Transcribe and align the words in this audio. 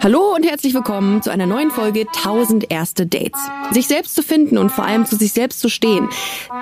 Hallo 0.00 0.32
und 0.36 0.44
herzlich 0.46 0.74
willkommen 0.74 1.22
zu 1.22 1.30
einer 1.30 1.46
neuen 1.46 1.72
Folge 1.72 2.06
1000 2.06 2.70
erste 2.70 3.04
Dates. 3.04 3.40
Sich 3.72 3.88
selbst 3.88 4.14
zu 4.14 4.22
finden 4.22 4.56
und 4.56 4.70
vor 4.70 4.84
allem 4.84 5.06
zu 5.06 5.16
sich 5.16 5.32
selbst 5.32 5.58
zu 5.58 5.68
stehen, 5.68 6.08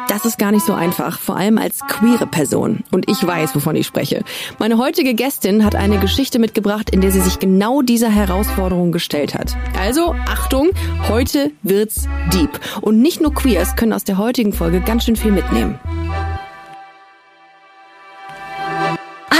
das 0.08 0.24
ist 0.24 0.38
gar 0.38 0.52
nicht 0.52 0.64
so 0.64 0.72
einfach, 0.72 1.18
vor 1.18 1.36
allem 1.36 1.58
als 1.58 1.80
queere 1.80 2.26
Person. 2.26 2.82
Und 2.92 3.10
ich 3.10 3.24
weiß, 3.24 3.54
wovon 3.54 3.76
ich 3.76 3.86
spreche. 3.86 4.24
Meine 4.58 4.78
heutige 4.78 5.12
Gästin 5.12 5.66
hat 5.66 5.74
eine 5.74 5.98
Geschichte 5.98 6.38
mitgebracht, 6.38 6.88
in 6.88 7.02
der 7.02 7.10
sie 7.10 7.20
sich 7.20 7.38
genau 7.38 7.82
dieser 7.82 8.08
Herausforderung 8.08 8.90
gestellt 8.90 9.34
hat. 9.34 9.54
Also, 9.78 10.14
Achtung, 10.26 10.70
heute 11.08 11.52
wird's 11.62 12.08
deep. 12.32 12.58
Und 12.80 13.02
nicht 13.02 13.20
nur 13.20 13.34
Queers 13.34 13.76
können 13.76 13.92
aus 13.92 14.04
der 14.04 14.16
heutigen 14.16 14.54
Folge 14.54 14.80
ganz 14.80 15.04
schön 15.04 15.16
viel 15.16 15.32
mitnehmen. 15.32 15.78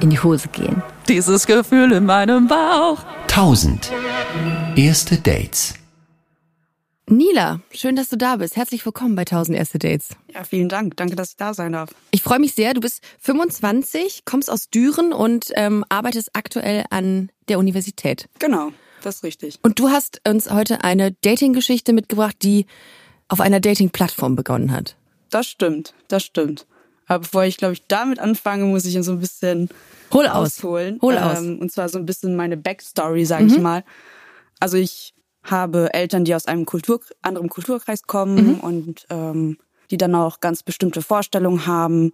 in 0.00 0.10
die 0.10 0.20
Hose 0.20 0.48
gehen. 0.48 0.82
Dieses 1.08 1.46
Gefühl 1.46 1.92
in 1.92 2.06
meinem 2.06 2.46
Bauch. 2.46 3.04
1000. 3.28 3.90
Erste 4.76 5.16
Dates. 5.16 5.74
Nila, 7.10 7.60
schön, 7.70 7.96
dass 7.96 8.08
du 8.08 8.16
da 8.16 8.36
bist. 8.36 8.56
Herzlich 8.56 8.84
willkommen 8.84 9.14
bei 9.14 9.22
1000 9.22 9.56
erste 9.56 9.78
Dates. 9.78 10.10
Ja, 10.34 10.44
vielen 10.44 10.68
Dank. 10.68 10.96
Danke, 10.96 11.16
dass 11.16 11.30
ich 11.30 11.36
da 11.36 11.54
sein 11.54 11.72
darf. 11.72 11.90
Ich 12.10 12.22
freue 12.22 12.38
mich 12.38 12.54
sehr. 12.54 12.74
Du 12.74 12.80
bist 12.80 13.02
25, 13.20 14.24
kommst 14.26 14.50
aus 14.50 14.68
Düren 14.68 15.14
und 15.14 15.50
ähm, 15.54 15.84
arbeitest 15.88 16.30
aktuell 16.34 16.84
an 16.90 17.30
der 17.48 17.58
Universität. 17.58 18.28
Genau, 18.38 18.72
das 19.02 19.16
ist 19.16 19.24
richtig. 19.24 19.58
Und 19.62 19.78
du 19.78 19.88
hast 19.88 20.20
uns 20.28 20.50
heute 20.50 20.84
eine 20.84 21.12
Dating-Geschichte 21.12 21.94
mitgebracht, 21.94 22.36
die 22.42 22.66
auf 23.28 23.40
einer 23.40 23.60
Dating-Plattform 23.60 24.36
begonnen 24.36 24.70
hat. 24.72 24.96
Das 25.30 25.46
stimmt, 25.46 25.94
das 26.08 26.24
stimmt. 26.24 26.66
Aber 27.08 27.20
bevor 27.20 27.44
ich, 27.44 27.56
glaube 27.56 27.72
ich, 27.74 27.86
damit 27.88 28.18
anfange, 28.18 28.64
muss 28.66 28.84
ich 28.84 29.02
so 29.02 29.12
ein 29.12 29.18
bisschen 29.20 29.68
Hol 30.12 30.26
aus. 30.26 30.58
ausholen. 30.58 30.98
Hol 31.02 31.16
aus. 31.18 31.38
Ähm, 31.40 31.58
und 31.58 31.72
zwar 31.72 31.88
so 31.88 31.98
ein 31.98 32.06
bisschen 32.06 32.36
meine 32.36 32.56
Backstory, 32.56 33.24
sage 33.24 33.46
ich 33.46 33.58
mal. 33.58 33.82
Also 34.60 34.76
ich 34.76 35.14
habe 35.42 35.92
Eltern, 35.94 36.24
die 36.24 36.34
aus 36.34 36.46
einem 36.46 36.66
Kultur, 36.66 37.00
anderen 37.22 37.48
Kulturkreis 37.48 38.02
kommen 38.02 38.60
und 38.60 39.06
ähm, 39.10 39.56
die 39.90 39.96
dann 39.96 40.14
auch 40.14 40.40
ganz 40.40 40.62
bestimmte 40.62 41.00
Vorstellungen 41.00 41.66
haben, 41.66 42.12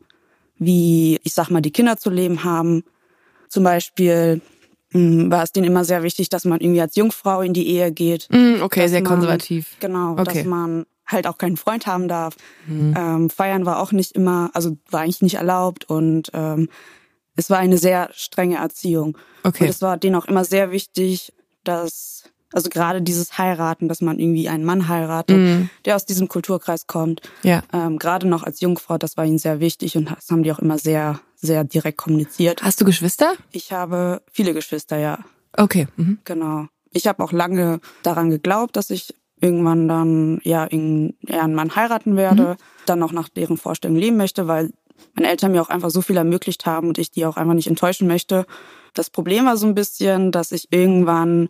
wie, 0.58 1.18
ich 1.24 1.34
sag 1.34 1.50
mal, 1.50 1.60
die 1.60 1.72
Kinder 1.72 1.96
zu 1.96 2.10
leben 2.10 2.44
haben. 2.44 2.84
Zum 3.48 3.64
Beispiel 3.64 4.40
mh, 4.92 5.30
war 5.30 5.42
es 5.42 5.50
denen 5.52 5.66
immer 5.66 5.84
sehr 5.84 6.04
wichtig, 6.04 6.28
dass 6.28 6.44
man 6.44 6.60
irgendwie 6.60 6.80
als 6.80 6.94
Jungfrau 6.94 7.40
in 7.40 7.52
die 7.52 7.66
Ehe 7.66 7.90
geht. 7.90 8.28
Mm, 8.30 8.62
okay, 8.62 8.86
sehr 8.86 9.02
man- 9.02 9.10
konservativ. 9.12 9.76
Genau, 9.80 10.12
Okay. 10.12 10.24
dass 10.24 10.44
man 10.44 10.86
halt 11.06 11.26
auch 11.26 11.38
keinen 11.38 11.56
Freund 11.56 11.86
haben 11.86 12.08
darf. 12.08 12.36
Ähm, 12.68 13.30
feiern 13.30 13.66
war 13.66 13.80
auch 13.80 13.92
nicht 13.92 14.12
immer, 14.12 14.50
also 14.54 14.76
war 14.90 15.00
eigentlich 15.02 15.22
nicht 15.22 15.34
erlaubt 15.34 15.84
und 15.88 16.30
ähm, 16.32 16.68
es 17.36 17.50
war 17.50 17.58
eine 17.58 17.78
sehr 17.78 18.10
strenge 18.12 18.56
Erziehung. 18.56 19.18
Okay. 19.42 19.64
Und 19.64 19.70
es 19.70 19.82
war 19.82 19.96
denen 19.96 20.14
auch 20.16 20.26
immer 20.26 20.44
sehr 20.44 20.70
wichtig, 20.70 21.32
dass, 21.64 22.24
also 22.52 22.70
gerade 22.70 23.02
dieses 23.02 23.38
Heiraten, 23.38 23.88
dass 23.88 24.00
man 24.00 24.18
irgendwie 24.18 24.48
einen 24.48 24.64
Mann 24.64 24.88
heiratet, 24.88 25.68
der 25.84 25.96
aus 25.96 26.06
diesem 26.06 26.28
Kulturkreis 26.28 26.86
kommt. 26.86 27.22
Ja. 27.42 27.62
Ähm, 27.72 27.98
gerade 27.98 28.28
noch 28.28 28.44
als 28.44 28.60
Jungfrau, 28.60 28.98
das 28.98 29.16
war 29.16 29.24
ihnen 29.24 29.38
sehr 29.38 29.60
wichtig 29.60 29.96
und 29.96 30.10
das 30.10 30.30
haben 30.30 30.42
die 30.42 30.52
auch 30.52 30.60
immer 30.60 30.78
sehr, 30.78 31.20
sehr 31.34 31.64
direkt 31.64 31.98
kommuniziert. 31.98 32.62
Hast 32.62 32.80
du 32.80 32.84
Geschwister? 32.84 33.32
Ich 33.50 33.72
habe 33.72 34.22
viele 34.30 34.54
Geschwister, 34.54 34.96
ja. 34.98 35.18
Okay. 35.56 35.88
Mhm. 35.96 36.18
Genau. 36.24 36.66
Ich 36.92 37.08
habe 37.08 37.22
auch 37.24 37.32
lange 37.32 37.80
daran 38.04 38.30
geglaubt, 38.30 38.76
dass 38.76 38.90
ich 38.90 39.14
irgendwann 39.40 39.88
dann 39.88 40.40
ja 40.44 40.64
in- 40.64 41.14
eher 41.26 41.42
einen 41.42 41.54
Mann 41.54 41.74
heiraten 41.76 42.16
werde, 42.16 42.56
dann 42.86 43.02
auch 43.02 43.12
nach 43.12 43.28
deren 43.28 43.56
Vorstellung 43.56 43.96
leben 43.96 44.16
möchte, 44.16 44.46
weil 44.48 44.70
meine 45.14 45.28
Eltern 45.28 45.52
mir 45.52 45.60
auch 45.62 45.68
einfach 45.68 45.90
so 45.90 46.00
viel 46.02 46.16
ermöglicht 46.16 46.66
haben 46.66 46.88
und 46.88 46.98
ich 46.98 47.10
die 47.10 47.26
auch 47.26 47.36
einfach 47.36 47.54
nicht 47.54 47.66
enttäuschen 47.66 48.06
möchte. 48.08 48.46
Das 48.94 49.10
Problem 49.10 49.44
war 49.46 49.56
so 49.56 49.66
ein 49.66 49.74
bisschen, 49.74 50.30
dass 50.32 50.52
ich 50.52 50.68
irgendwann 50.70 51.48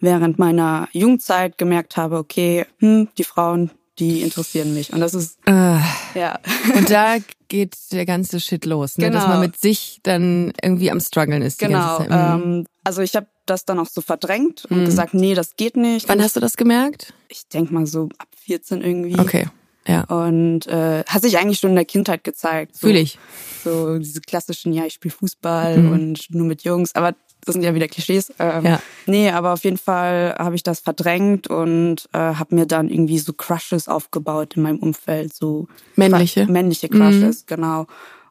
während 0.00 0.38
meiner 0.38 0.88
Jugendzeit 0.92 1.58
gemerkt 1.58 1.96
habe, 1.96 2.16
okay, 2.18 2.66
hm, 2.78 3.08
die 3.18 3.24
Frauen, 3.24 3.70
die 4.02 4.22
interessieren 4.22 4.74
mich. 4.74 4.92
Und 4.92 5.00
das 5.00 5.14
ist, 5.14 5.38
Äh, 5.46 5.78
ja, 6.14 6.38
und 6.76 6.90
da 6.90 7.16
geht 7.48 7.76
der 7.92 8.04
ganze 8.06 8.40
Shit 8.40 8.64
los, 8.64 8.98
ne? 8.98 9.10
dass 9.10 9.22
Genau. 9.24 9.34
man 9.34 9.40
mit 9.46 9.56
sich 9.58 10.00
dann 10.02 10.52
irgendwie 10.62 10.90
am 10.90 11.00
struggeln 11.00 11.42
ist. 11.42 11.58
Genau. 11.58 12.00
Mhm. 12.00 12.06
Ähm, 12.10 12.66
also 12.84 13.02
ich 13.02 13.14
habe 13.16 13.26
das 13.46 13.64
dann 13.64 13.78
auch 13.78 13.86
so 13.88 14.00
verdrängt 14.00 14.64
und 14.66 14.84
gesagt, 14.84 15.14
nee, 15.14 15.34
das 15.34 15.56
geht 15.56 15.76
nicht. 15.76 16.08
Wann 16.08 16.22
hast 16.22 16.36
du 16.36 16.40
das 16.40 16.56
gemerkt? 16.56 17.12
ich 17.28 17.48
denk 17.48 17.70
mal 17.70 17.86
so 17.86 18.08
ab 18.18 18.28
14 18.44 18.82
irgendwie. 18.82 19.18
Okay. 19.18 19.46
Ja. 19.86 20.04
Und 20.04 20.66
äh, 20.68 21.02
hat 21.06 21.22
sich 21.22 21.38
eigentlich 21.38 21.58
schon 21.58 21.70
in 21.70 21.76
der 21.76 21.84
Kindheit 21.84 22.22
gezeigt. 22.24 22.76
So, 22.76 22.86
Fühl 22.86 22.96
ich. 22.96 23.18
So 23.64 23.98
diese 23.98 24.20
klassischen, 24.20 24.72
ja, 24.72 24.84
ich 24.84 24.92
spiele 24.94 25.12
Fußball 25.14 25.78
Mhm. 25.78 25.92
und 25.92 26.26
nur 26.30 26.46
mit 26.46 26.62
Jungs, 26.62 26.94
aber 26.94 27.14
das 27.44 27.54
sind 27.54 27.62
ja 27.62 27.74
wieder 27.74 27.88
Klischees. 27.88 28.32
Ähm, 28.38 28.64
Ja. 28.64 28.82
Nee, 29.06 29.30
aber 29.30 29.52
auf 29.52 29.64
jeden 29.64 29.78
Fall 29.78 30.34
habe 30.38 30.54
ich 30.54 30.62
das 30.62 30.80
verdrängt 30.80 31.48
und 31.48 32.08
äh, 32.12 32.18
habe 32.18 32.54
mir 32.54 32.66
dann 32.66 32.88
irgendwie 32.88 33.18
so 33.18 33.32
Crushes 33.32 33.88
aufgebaut 33.88 34.56
in 34.56 34.62
meinem 34.62 34.78
Umfeld. 34.78 35.34
So 35.34 35.66
Männliche? 35.96 36.46
Männliche 36.46 36.88
Crushes, 36.88 37.46
genau. 37.46 37.86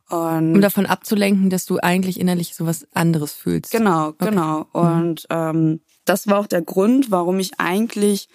Und 0.09 0.55
Um 0.55 0.61
davon 0.61 0.85
abzulenken, 0.85 1.49
dass 1.49 1.66
du 1.66 1.79
eigentlich 1.79 2.19
innerlich 2.19 2.53
sowas 2.55 2.85
anderes 2.94 3.31
fühlst. 3.31 3.72
Genau, 3.72 4.13
genau. 4.17 4.66
Und 4.73 5.25
ähm, 5.29 5.79
das 6.05 6.28
war 6.28 6.39
auch 6.39 6.47
der 6.47 6.61
Grund, 6.61 7.11
warum 7.11 7.39
ich 7.39 7.59
eigentlich 7.59 8.28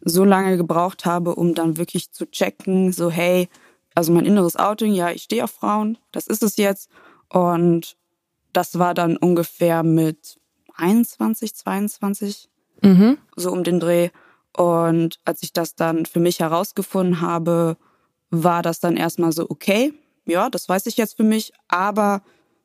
so 0.00 0.24
lange 0.24 0.56
gebraucht 0.56 1.04
habe, 1.04 1.34
um 1.34 1.54
dann 1.54 1.76
wirklich 1.76 2.10
zu 2.10 2.28
checken, 2.28 2.90
so 2.92 3.10
hey, 3.10 3.48
also 3.94 4.12
mein 4.12 4.24
inneres 4.24 4.56
Outing, 4.56 4.92
ja, 4.92 5.10
ich 5.10 5.24
stehe 5.24 5.44
auf 5.44 5.50
Frauen, 5.50 5.98
das 6.10 6.26
ist 6.26 6.42
es 6.42 6.56
jetzt. 6.56 6.88
Und 7.28 7.96
das 8.52 8.78
war 8.78 8.94
dann 8.94 9.16
ungefähr 9.16 9.82
mit 9.82 10.38
21, 10.76 11.54
22, 11.54 12.48
Mhm. 12.82 13.18
so 13.36 13.52
um 13.52 13.62
den 13.64 13.78
Dreh. 13.80 14.08
Und 14.56 15.18
als 15.24 15.42
ich 15.42 15.52
das 15.52 15.74
dann 15.74 16.06
für 16.06 16.18
mich 16.20 16.40
herausgefunden 16.40 17.20
habe, 17.20 17.76
war 18.30 18.62
das 18.62 18.80
dann 18.80 18.96
erstmal 18.96 19.32
so, 19.32 19.46
okay, 19.48 19.92
ja, 20.26 20.48
das 20.48 20.68
weiß 20.68 20.86
ich 20.86 20.96
jetzt 20.96 21.16
für 21.16 21.22
mich, 21.24 21.52
aber 21.68 22.22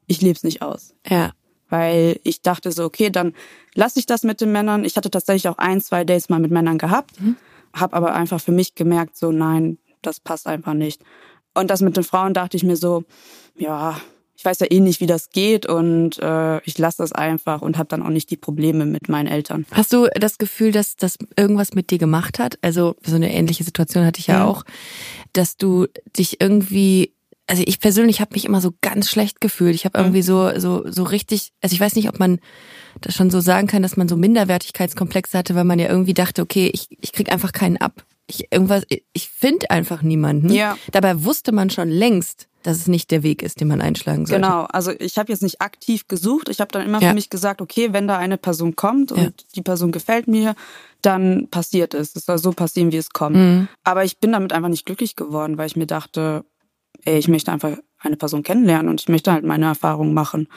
ich 0.07 0.22
lebe 0.22 0.35
es 0.35 0.44
nicht 0.44 0.62
aus 0.62 0.94
Ja. 1.07 1.31
weil 1.69 2.19
ich 2.23 2.41
dachte 2.41 2.72
so, 2.72 2.85
okay, 2.85 3.09
dann 3.09 3.34
lasse 3.73 4.00
ich 4.00 4.06
das 4.06 4.23
mit 4.23 4.40
den 4.40 4.52
Männern. 4.52 4.85
Ich 4.85 4.96
hatte 4.97 5.09
tatsächlich 5.09 5.50
auch 5.50 5.57
ein, 5.57 5.81
zwei 5.81 6.03
Dates 6.06 6.29
mal 6.29 6.40
mit 6.40 6.52
Männern 6.52 6.78
gehabt, 6.78 7.12
habe 7.73 7.96
aber 7.96 8.13
einfach 8.13 8.40
für 8.40 8.52
mich 8.52 8.75
gemerkt, 8.75 9.17
so 9.17 9.31
nein, 9.31 9.79
das 10.02 10.19
passt 10.19 10.47
einfach 10.47 10.73
nicht. 10.75 11.02
Und 11.56 11.69
das 11.72 11.81
mit 11.81 11.97
den 11.97 12.03
Frauen 12.03 12.34
dachte 12.34 12.56
ich 12.56 12.63
mir 12.63 12.78
so, 12.78 13.03
ja, 13.57 14.00
ich 14.38 14.44
weiß 14.46 14.59
ja 14.59 14.68
eh 14.69 14.79
nicht, 14.79 15.00
wie 15.00 15.06
das 15.07 15.29
geht 15.29 15.66
und 15.66 16.19
äh, 16.19 16.59
ich 16.63 16.78
lasse 16.78 16.97
das 17.03 17.12
einfach 17.13 17.62
und 17.62 17.78
habe 17.78 17.88
dann 17.90 18.03
auch 18.03 18.09
nicht 18.09 18.29
die 18.29 18.38
Probleme 18.38 18.85
mit 18.85 19.07
meinen 19.09 19.28
Eltern. 19.28 19.66
Hast 19.72 19.94
du 19.94 20.07
das 20.19 20.38
Gefühl, 20.38 20.72
dass 20.72 20.96
das 20.96 21.18
irgendwas 21.38 21.73
mit 21.73 21.90
dir 21.90 21.97
gemacht 21.97 22.38
hat? 22.40 22.57
Also 22.62 22.96
so 23.06 23.16
eine 23.16 23.34
ähnliche 23.34 23.63
Situation 23.63 24.06
hatte 24.06 24.19
ich 24.19 24.28
ja 24.28 24.40
Mhm. 24.44 24.46
auch, 24.50 24.63
dass 25.34 25.57
du 25.57 25.88
dich 26.18 26.41
irgendwie 26.41 27.12
also 27.47 27.62
ich 27.63 27.79
persönlich 27.79 28.22
habe 28.22 28.34
mich 28.34 28.46
immer 28.46 28.59
so 28.59 28.72
ganz 28.81 29.07
schlecht 29.07 29.40
gefühlt. 29.40 29.75
Ich 29.75 29.85
habe 29.85 30.00
irgendwie 30.00 30.23
so 30.23 30.57
so 30.59 30.84
so 30.90 31.03
richtig, 31.03 31.52
also 31.62 31.75
ich 31.75 31.79
weiß 31.79 31.96
nicht, 31.96 32.09
ob 32.09 32.17
man 32.17 32.40
das 33.02 33.13
schon 33.13 33.29
so 33.29 33.40
sagen 33.40 33.67
kann, 33.67 33.84
dass 33.84 33.97
man 33.97 34.08
so 34.08 34.16
Minderwertigkeitskomplexe 34.17 35.38
hatte, 35.38 35.53
weil 35.53 35.64
man 35.64 35.78
ja 35.78 35.88
irgendwie 35.88 36.16
dachte, 36.16 36.41
okay, 36.41 36.72
ich 36.73 36.88
ich 37.02 37.11
krieg 37.11 37.31
einfach 37.31 37.52
keinen 37.52 37.78
ab. 37.78 38.03
Ich 38.28 38.52
irgendwas 38.52 38.84
ich 39.14 39.29
finde 39.29 39.70
einfach 39.70 40.02
niemanden. 40.02 40.49
Ja. 40.52 40.76
Dabei 40.91 41.23
wusste 41.23 41.52
man 41.52 41.70
schon 41.70 41.90
längst, 41.90 42.47
dass 42.66 42.78
es 42.78 42.88
nicht 42.88 43.12
der 43.12 43.22
Weg 43.23 43.44
ist, 43.44 43.59
den 43.62 43.67
man 43.67 43.82
einschlagen 43.82 44.26
sollte. 44.26 44.41
Genau, 44.41 44.64
also 44.64 44.91
ich 45.00 45.17
habe 45.17 45.32
jetzt 45.32 45.44
nicht 45.44 45.62
aktiv 45.62 46.08
gesucht. 46.08 46.50
Ich 46.50 46.59
habe 46.59 46.72
dann 46.72 46.85
immer 46.85 47.00
Ja. 47.02 47.09
für 47.09 47.14
mich 47.16 47.29
gesagt, 47.29 47.62
okay, 47.62 47.94
wenn 47.94 48.08
da 48.08 48.17
eine 48.17 48.38
Person 48.38 48.76
kommt 48.76 49.12
und 49.12 49.20
Ja. 49.20 49.29
die 49.56 49.62
Person 49.62 49.91
gefällt 49.91 50.28
mir, 50.28 50.56
dann 51.02 51.47
passiert 51.50 51.94
es. 51.94 52.16
Es 52.16 52.26
soll 52.26 52.40
so 52.40 52.52
passieren, 52.52 52.91
wie 52.91 52.97
es 52.97 53.12
kommt. 53.12 53.35
Mhm. 53.35 53.67
Aber 53.84 54.03
ich 54.03 54.20
bin 54.20 54.32
damit 54.32 54.52
einfach 54.53 54.70
nicht 54.70 54.85
glücklich 54.85 55.16
geworden, 55.16 55.58
weil 55.58 55.67
ich 55.67 55.76
mir 55.76 55.85
dachte, 55.85 56.44
ey, 57.03 57.20
ich 57.20 57.28
möchte 57.28 57.52
einfach 57.52 57.78
eine 58.00 58.16
Person 58.17 58.41
kennenlernen 58.41 58.90
und 58.90 59.02
ich 59.02 59.09
möchte 59.09 59.32
halt 59.32 59.44
meine 59.46 59.66
Erfahrungen 59.66 60.14
machen. 60.14 60.47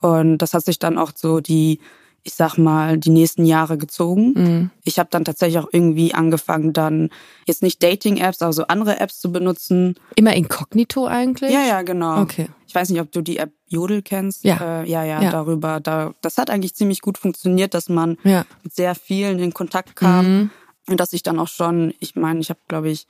Und 0.00 0.38
das 0.38 0.54
hat 0.54 0.64
sich 0.64 0.78
dann 0.78 0.96
auch 0.96 1.10
so 1.16 1.40
die 1.40 1.80
ich 2.24 2.34
sag 2.34 2.58
mal, 2.58 2.98
die 2.98 3.10
nächsten 3.10 3.44
Jahre 3.44 3.78
gezogen. 3.78 4.32
Mhm. 4.36 4.70
Ich 4.84 4.98
habe 4.98 5.08
dann 5.10 5.24
tatsächlich 5.24 5.58
auch 5.58 5.68
irgendwie 5.72 6.12
angefangen, 6.14 6.72
dann 6.72 7.10
jetzt 7.46 7.62
nicht 7.62 7.82
Dating-Apps, 7.82 8.42
aber 8.42 8.52
so 8.52 8.66
andere 8.66 9.00
Apps 9.00 9.20
zu 9.20 9.32
benutzen. 9.32 9.94
Immer 10.16 10.34
inkognito 10.34 11.06
eigentlich? 11.06 11.52
Ja, 11.52 11.64
ja, 11.64 11.82
genau. 11.82 12.20
Okay. 12.20 12.48
Ich 12.66 12.74
weiß 12.74 12.90
nicht, 12.90 13.00
ob 13.00 13.10
du 13.12 13.22
die 13.22 13.38
App 13.38 13.52
Jodel 13.66 14.02
kennst. 14.02 14.44
Ja. 14.44 14.82
Äh, 14.82 14.88
ja, 14.90 15.04
ja, 15.04 15.22
Ja. 15.22 15.30
darüber. 15.30 15.80
Da, 15.80 16.12
das 16.20 16.36
hat 16.36 16.50
eigentlich 16.50 16.74
ziemlich 16.74 17.00
gut 17.00 17.16
funktioniert, 17.16 17.72
dass 17.72 17.88
man 17.88 18.18
Ja. 18.24 18.44
mit 18.62 18.74
sehr 18.74 18.94
vielen 18.94 19.38
in 19.38 19.54
Kontakt 19.54 19.96
kam. 19.96 20.26
Mhm. 20.26 20.50
Und 20.88 21.00
dass 21.00 21.12
ich 21.12 21.22
dann 21.22 21.38
auch 21.38 21.48
schon, 21.48 21.94
ich 21.98 22.14
meine, 22.16 22.40
ich 22.40 22.50
habe, 22.50 22.60
glaube 22.68 22.90
ich, 22.90 23.06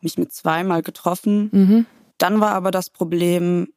mich 0.00 0.16
mit 0.18 0.32
zweimal 0.32 0.82
getroffen. 0.82 1.48
Mhm. 1.52 1.86
Dann 2.18 2.40
war 2.40 2.52
aber 2.52 2.70
das 2.70 2.90
Problem, 2.90 3.68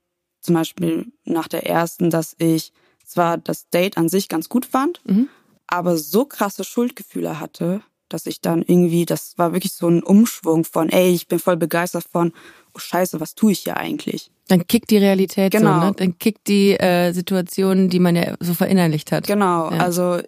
zum 0.41 0.55
Beispiel 0.55 1.07
nach 1.23 1.47
der 1.47 1.65
ersten, 1.67 2.09
dass 2.09 2.35
ich 2.37 2.73
zwar 3.13 3.37
das 3.37 3.69
Date 3.69 3.97
an 3.97 4.09
sich 4.09 4.27
ganz 4.29 4.49
gut 4.49 4.65
fand, 4.65 5.01
Mhm. 5.05 5.29
aber 5.67 5.97
so 5.97 6.25
krasse 6.25 6.63
Schuldgefühle 6.63 7.39
hatte, 7.39 7.81
dass 8.09 8.25
ich 8.27 8.41
dann 8.41 8.61
irgendwie, 8.61 9.05
das 9.05 9.37
war 9.37 9.53
wirklich 9.53 9.73
so 9.73 9.87
ein 9.87 10.03
Umschwung 10.03 10.65
von, 10.65 10.89
ey, 10.89 11.11
ich 11.13 11.27
bin 11.27 11.39
voll 11.39 11.57
begeistert 11.57 12.05
von, 12.11 12.31
oh 12.75 12.79
Scheiße, 12.79 13.19
was 13.19 13.33
tue 13.33 13.53
ich 13.53 13.59
hier 13.61 13.77
eigentlich? 13.77 14.29
Dann 14.49 14.67
kickt 14.67 14.91
die 14.91 14.97
Realität 14.97 15.51
Genau. 15.51 15.79
so, 15.79 15.85
ne? 15.87 15.93
Dann 15.95 16.19
kickt 16.19 16.47
die 16.47 16.71
äh, 16.79 17.11
Situation, 17.13 17.89
die 17.89 17.99
man 17.99 18.15
ja 18.15 18.35
so 18.39 18.53
verinnerlicht 18.53 19.11
hat. 19.11 19.25
Genau, 19.25 19.71
Ja. 19.71 19.77
also 19.79 20.19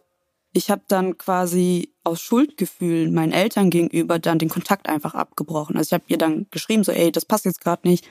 ich 0.54 0.72
habe 0.72 0.82
dann 0.88 1.18
quasi 1.18 1.90
aus 2.06 2.22
Schuldgefühlen 2.22 3.14
meinen 3.14 3.34
Eltern 3.34 3.70
gegenüber 3.70 4.18
dann 4.20 4.40
den 4.40 4.48
Kontakt 4.50 4.88
einfach 4.88 5.14
abgebrochen. 5.14 5.76
Also 5.76 5.90
ich 5.90 5.94
habe 5.94 6.06
ihr 6.08 6.18
dann 6.18 6.48
geschrieben, 6.50 6.84
so, 6.84 6.92
ey, 6.94 7.12
das 7.12 7.26
passt 7.26 7.46
jetzt 7.46 7.62
gerade 7.62 7.88
nicht. 7.88 8.08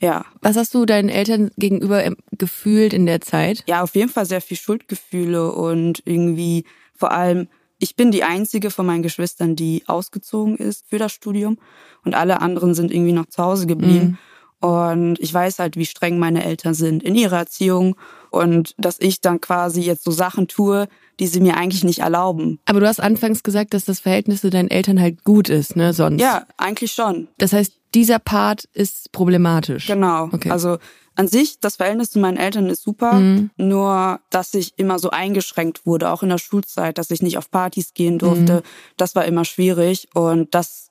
Ja, 0.00 0.24
Was 0.42 0.56
hast 0.56 0.74
du 0.74 0.84
deinen 0.86 1.08
Eltern 1.08 1.50
gegenüber 1.56 2.04
ähm, 2.04 2.16
gefühlt 2.32 2.92
in 2.92 3.06
der 3.06 3.20
Zeit? 3.20 3.64
ja, 3.66 3.82
auf 3.82 3.94
jeden 3.94 4.10
Fall 4.10 4.26
sehr 4.26 4.40
viel 4.40 4.56
Schuldgefühle 4.56 5.52
und 5.52 6.02
irgendwie 6.04 6.64
vor 6.94 7.12
allem, 7.12 7.48
ich 7.78 7.96
bin 7.96 8.10
die 8.10 8.22
einzige 8.24 8.70
von 8.70 8.86
meinen 8.86 9.02
Geschwistern, 9.02 9.56
die 9.56 9.82
ausgezogen 9.86 10.56
ist 10.56 10.84
für 10.88 10.98
das 10.98 11.12
Studium 11.12 11.58
und 12.04 12.14
alle 12.14 12.40
anderen 12.40 12.74
sind 12.74 12.92
irgendwie 12.92 13.12
noch 13.12 13.26
zu 13.26 13.42
Hause 13.42 13.66
geblieben. 13.66 14.18
Und 14.60 15.20
ich 15.20 15.34
weiß 15.34 15.58
halt, 15.58 15.76
wie 15.76 15.84
streng 15.84 16.18
meine 16.18 16.42
Eltern 16.42 16.72
sind 16.72 17.02
in 17.02 17.14
ihrer 17.14 17.36
Erziehung 17.36 17.96
und 18.30 18.74
dass 18.78 18.98
ich 18.98 19.20
dann 19.20 19.38
quasi 19.42 19.82
jetzt 19.82 20.04
so 20.04 20.10
Sachen 20.10 20.48
tue, 20.48 20.88
die 21.20 21.26
sie 21.26 21.40
mir 21.40 21.58
eigentlich 21.58 21.84
nicht 21.84 21.98
erlauben. 21.98 22.58
Aber 22.64 22.80
du 22.80 22.88
hast 22.88 22.98
anfangs 23.00 23.42
gesagt, 23.42 23.74
dass 23.74 23.84
das 23.84 24.00
Verhältnis 24.00 24.40
zu 24.40 24.48
deinen 24.48 24.70
Eltern 24.70 24.98
halt 24.98 25.22
gut 25.22 25.50
ist, 25.50 25.76
ne? 25.76 25.92
Sonst. 25.92 26.22
Ja, 26.22 26.46
eigentlich 26.56 26.92
schon. 26.92 27.28
Das 27.36 27.52
heißt, 27.52 27.74
dieser 27.94 28.18
Part 28.18 28.64
ist 28.72 29.12
problematisch. 29.12 29.86
Genau. 29.86 30.28
Okay. 30.32 30.50
Also 30.50 30.78
an 31.16 31.28
sich, 31.28 31.60
das 31.60 31.76
Verhältnis 31.76 32.10
zu 32.10 32.18
meinen 32.18 32.36
Eltern 32.36 32.66
ist 32.68 32.82
super, 32.82 33.20
Mhm. 33.20 33.50
nur 33.56 34.20
dass 34.30 34.52
ich 34.54 34.72
immer 34.78 34.98
so 34.98 35.10
eingeschränkt 35.10 35.86
wurde, 35.86 36.10
auch 36.10 36.22
in 36.24 36.28
der 36.28 36.38
Schulzeit, 36.38 36.98
dass 36.98 37.10
ich 37.10 37.22
nicht 37.22 37.38
auf 37.38 37.50
Partys 37.50 37.94
gehen 37.94 38.18
durfte. 38.18 38.56
Mhm. 38.56 38.62
Das 38.96 39.14
war 39.14 39.24
immer 39.24 39.44
schwierig 39.44 40.08
und 40.14 40.54
das 40.54 40.88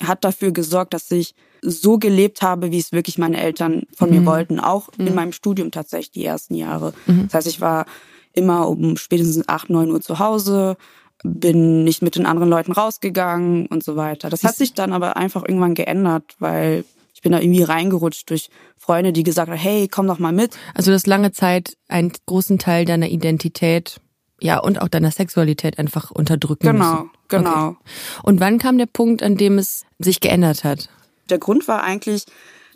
hat 0.00 0.24
dafür 0.24 0.52
gesorgt, 0.52 0.92
dass 0.94 1.10
ich 1.10 1.34
so 1.62 1.98
gelebt 1.98 2.42
habe, 2.42 2.70
wie 2.70 2.78
es 2.78 2.92
wirklich 2.92 3.18
meine 3.18 3.40
Eltern 3.40 3.84
von 3.94 4.10
Mhm. 4.10 4.16
mir 4.16 4.26
wollten, 4.26 4.60
auch 4.60 4.88
in 4.98 5.14
meinem 5.14 5.32
Studium 5.32 5.70
tatsächlich 5.70 6.10
die 6.10 6.24
ersten 6.24 6.54
Jahre. 6.54 6.92
Das 7.06 7.34
heißt, 7.34 7.46
ich 7.46 7.60
war 7.60 7.86
immer 8.34 8.68
um 8.68 8.96
spätestens 8.96 9.48
acht, 9.48 9.70
neun 9.70 9.90
Uhr 9.90 10.00
zu 10.00 10.18
Hause, 10.18 10.76
bin 11.22 11.84
nicht 11.84 12.02
mit 12.02 12.16
den 12.16 12.26
anderen 12.26 12.48
Leuten 12.48 12.72
rausgegangen 12.72 13.66
und 13.66 13.82
so 13.84 13.96
weiter. 13.96 14.28
Das 14.30 14.44
hat 14.44 14.56
sich 14.56 14.74
dann 14.74 14.92
aber 14.92 15.16
einfach 15.16 15.42
irgendwann 15.46 15.74
geändert, 15.74 16.24
weil 16.38 16.84
ich 17.14 17.22
bin 17.22 17.32
da 17.32 17.40
irgendwie 17.40 17.62
reingerutscht 17.62 18.28
durch 18.30 18.50
Freunde, 18.76 19.12
die 19.12 19.22
gesagt 19.22 19.48
haben, 19.50 19.56
hey, 19.58 19.86
komm 19.88 20.06
doch 20.08 20.18
mal 20.18 20.32
mit. 20.32 20.56
Also 20.74 20.90
du 20.90 20.94
hast 20.94 21.06
lange 21.06 21.30
Zeit 21.32 21.76
einen 21.88 22.12
großen 22.26 22.58
Teil 22.58 22.84
deiner 22.84 23.08
Identität, 23.08 24.00
ja, 24.40 24.58
und 24.58 24.80
auch 24.82 24.88
deiner 24.88 25.12
Sexualität 25.12 25.78
einfach 25.78 26.10
unterdrücken 26.10 26.66
Genau, 26.66 26.92
müssen. 26.94 27.10
genau. 27.28 27.68
Okay. 27.68 27.76
Und 28.24 28.40
wann 28.40 28.58
kam 28.58 28.76
der 28.76 28.86
Punkt, 28.86 29.22
an 29.22 29.36
dem 29.36 29.56
es 29.58 29.84
sich 30.00 30.18
geändert 30.20 30.64
hat? 30.64 30.88
Der 31.30 31.38
Grund 31.38 31.68
war 31.68 31.84
eigentlich, 31.84 32.24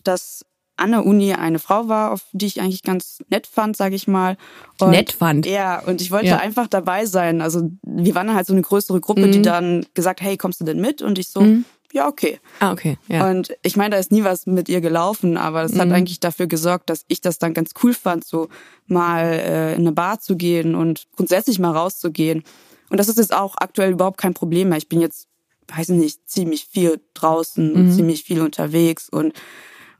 dass 0.04 0.45
an 0.76 0.90
der 0.90 1.06
Uni 1.06 1.32
eine 1.32 1.58
Frau 1.58 1.88
war, 1.88 2.12
auf 2.12 2.22
die 2.32 2.46
ich 2.46 2.60
eigentlich 2.60 2.82
ganz 2.82 3.18
nett 3.28 3.46
fand, 3.46 3.76
sage 3.76 3.94
ich 3.94 4.06
mal. 4.06 4.36
Und 4.80 4.90
Nett 4.90 5.12
fand? 5.12 5.46
Ja, 5.46 5.80
und 5.80 6.00
ich 6.00 6.10
wollte 6.10 6.26
Ja. 6.26 6.36
einfach 6.38 6.66
dabei 6.68 7.06
sein. 7.06 7.40
Also 7.40 7.70
wir 7.82 8.14
waren 8.14 8.34
halt 8.34 8.46
so 8.46 8.52
eine 8.52 8.62
größere 8.62 9.00
Gruppe, 9.00 9.26
Mhm. 9.26 9.32
die 9.32 9.42
dann 9.42 9.86
gesagt, 9.94 10.20
hey, 10.20 10.36
kommst 10.36 10.60
du 10.60 10.64
denn 10.64 10.80
mit? 10.80 11.00
Und 11.02 11.18
ich 11.18 11.28
so, 11.28 11.46
ja, 11.92 12.08
okay. 12.08 12.40
Ah, 12.60 12.72
okay, 12.72 12.98
ja. 13.08 13.30
Und 13.30 13.56
ich 13.62 13.76
meine, 13.76 13.90
da 13.94 13.96
ist 13.98 14.12
nie 14.12 14.22
was 14.24 14.44
mit 14.46 14.68
ihr 14.68 14.80
gelaufen, 14.82 15.38
aber 15.38 15.62
das 15.62 15.72
Mhm. 15.72 15.80
hat 15.80 15.92
eigentlich 15.92 16.20
dafür 16.20 16.46
gesorgt, 16.46 16.90
dass 16.90 17.04
ich 17.08 17.20
das 17.22 17.38
dann 17.38 17.54
ganz 17.54 17.70
cool 17.82 17.94
fand, 17.94 18.24
so 18.24 18.48
mal 18.86 19.24
äh, 19.24 19.72
in 19.74 19.80
eine 19.80 19.92
Bar 19.92 20.20
zu 20.20 20.36
gehen 20.36 20.74
und 20.74 21.06
grundsätzlich 21.16 21.58
mal 21.58 21.70
rauszugehen. 21.72 22.42
Und 22.90 22.98
das 22.98 23.08
ist 23.08 23.16
jetzt 23.18 23.32
auch 23.34 23.54
aktuell 23.58 23.92
überhaupt 23.92 24.18
kein 24.18 24.34
Problem 24.34 24.68
mehr. 24.68 24.78
Ich 24.78 24.88
bin 24.88 25.00
jetzt, 25.00 25.26
weiß 25.74 25.88
ich 25.88 25.96
nicht, 25.98 26.28
ziemlich 26.28 26.66
viel 26.66 27.00
draußen 27.14 27.70
Mhm. 27.72 27.76
und 27.76 27.92
ziemlich 27.94 28.24
viel 28.24 28.42
unterwegs 28.42 29.08
und 29.08 29.32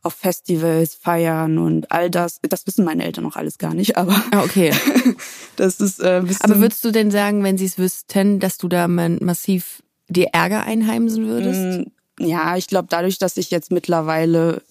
auf 0.06 0.14
Festivals 0.14 0.94
feiern 0.94 1.58
und 1.58 1.90
all 1.92 2.10
das. 2.10 2.38
Das 2.48 2.66
wissen 2.66 2.84
meine 2.84 3.04
Eltern 3.04 3.24
noch 3.24 3.36
alles 3.36 3.58
gar 3.58 3.74
nicht, 3.74 3.96
aber 3.98 4.14
ah, 4.30 4.42
okay. 4.44 4.72
das 5.56 5.80
ist 5.80 6.00
äh, 6.00 6.22
Aber 6.40 6.60
würdest 6.60 6.84
du 6.84 6.90
denn 6.92 7.10
sagen, 7.10 7.42
wenn 7.44 7.58
sie 7.58 7.66
es 7.66 7.76
wüssten, 7.78 8.40
dass 8.40 8.56
du 8.58 8.68
da 8.68 8.88
massiv 8.88 9.82
dir 10.08 10.28
Ärger 10.32 10.62
einheimsen 10.62 11.26
würdest? 11.26 11.88
Mm, 12.18 12.24
Ja, 12.26 12.56
ich 12.56 12.66
glaube, 12.68 12.88
dadurch, 12.90 13.18
dass 13.18 13.36
ich 13.36 13.50
jetzt 13.50 13.70
mittlerweile 13.72 14.62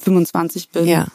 25 0.00 0.70
bin, 0.70 0.86
Ja. 0.86 1.06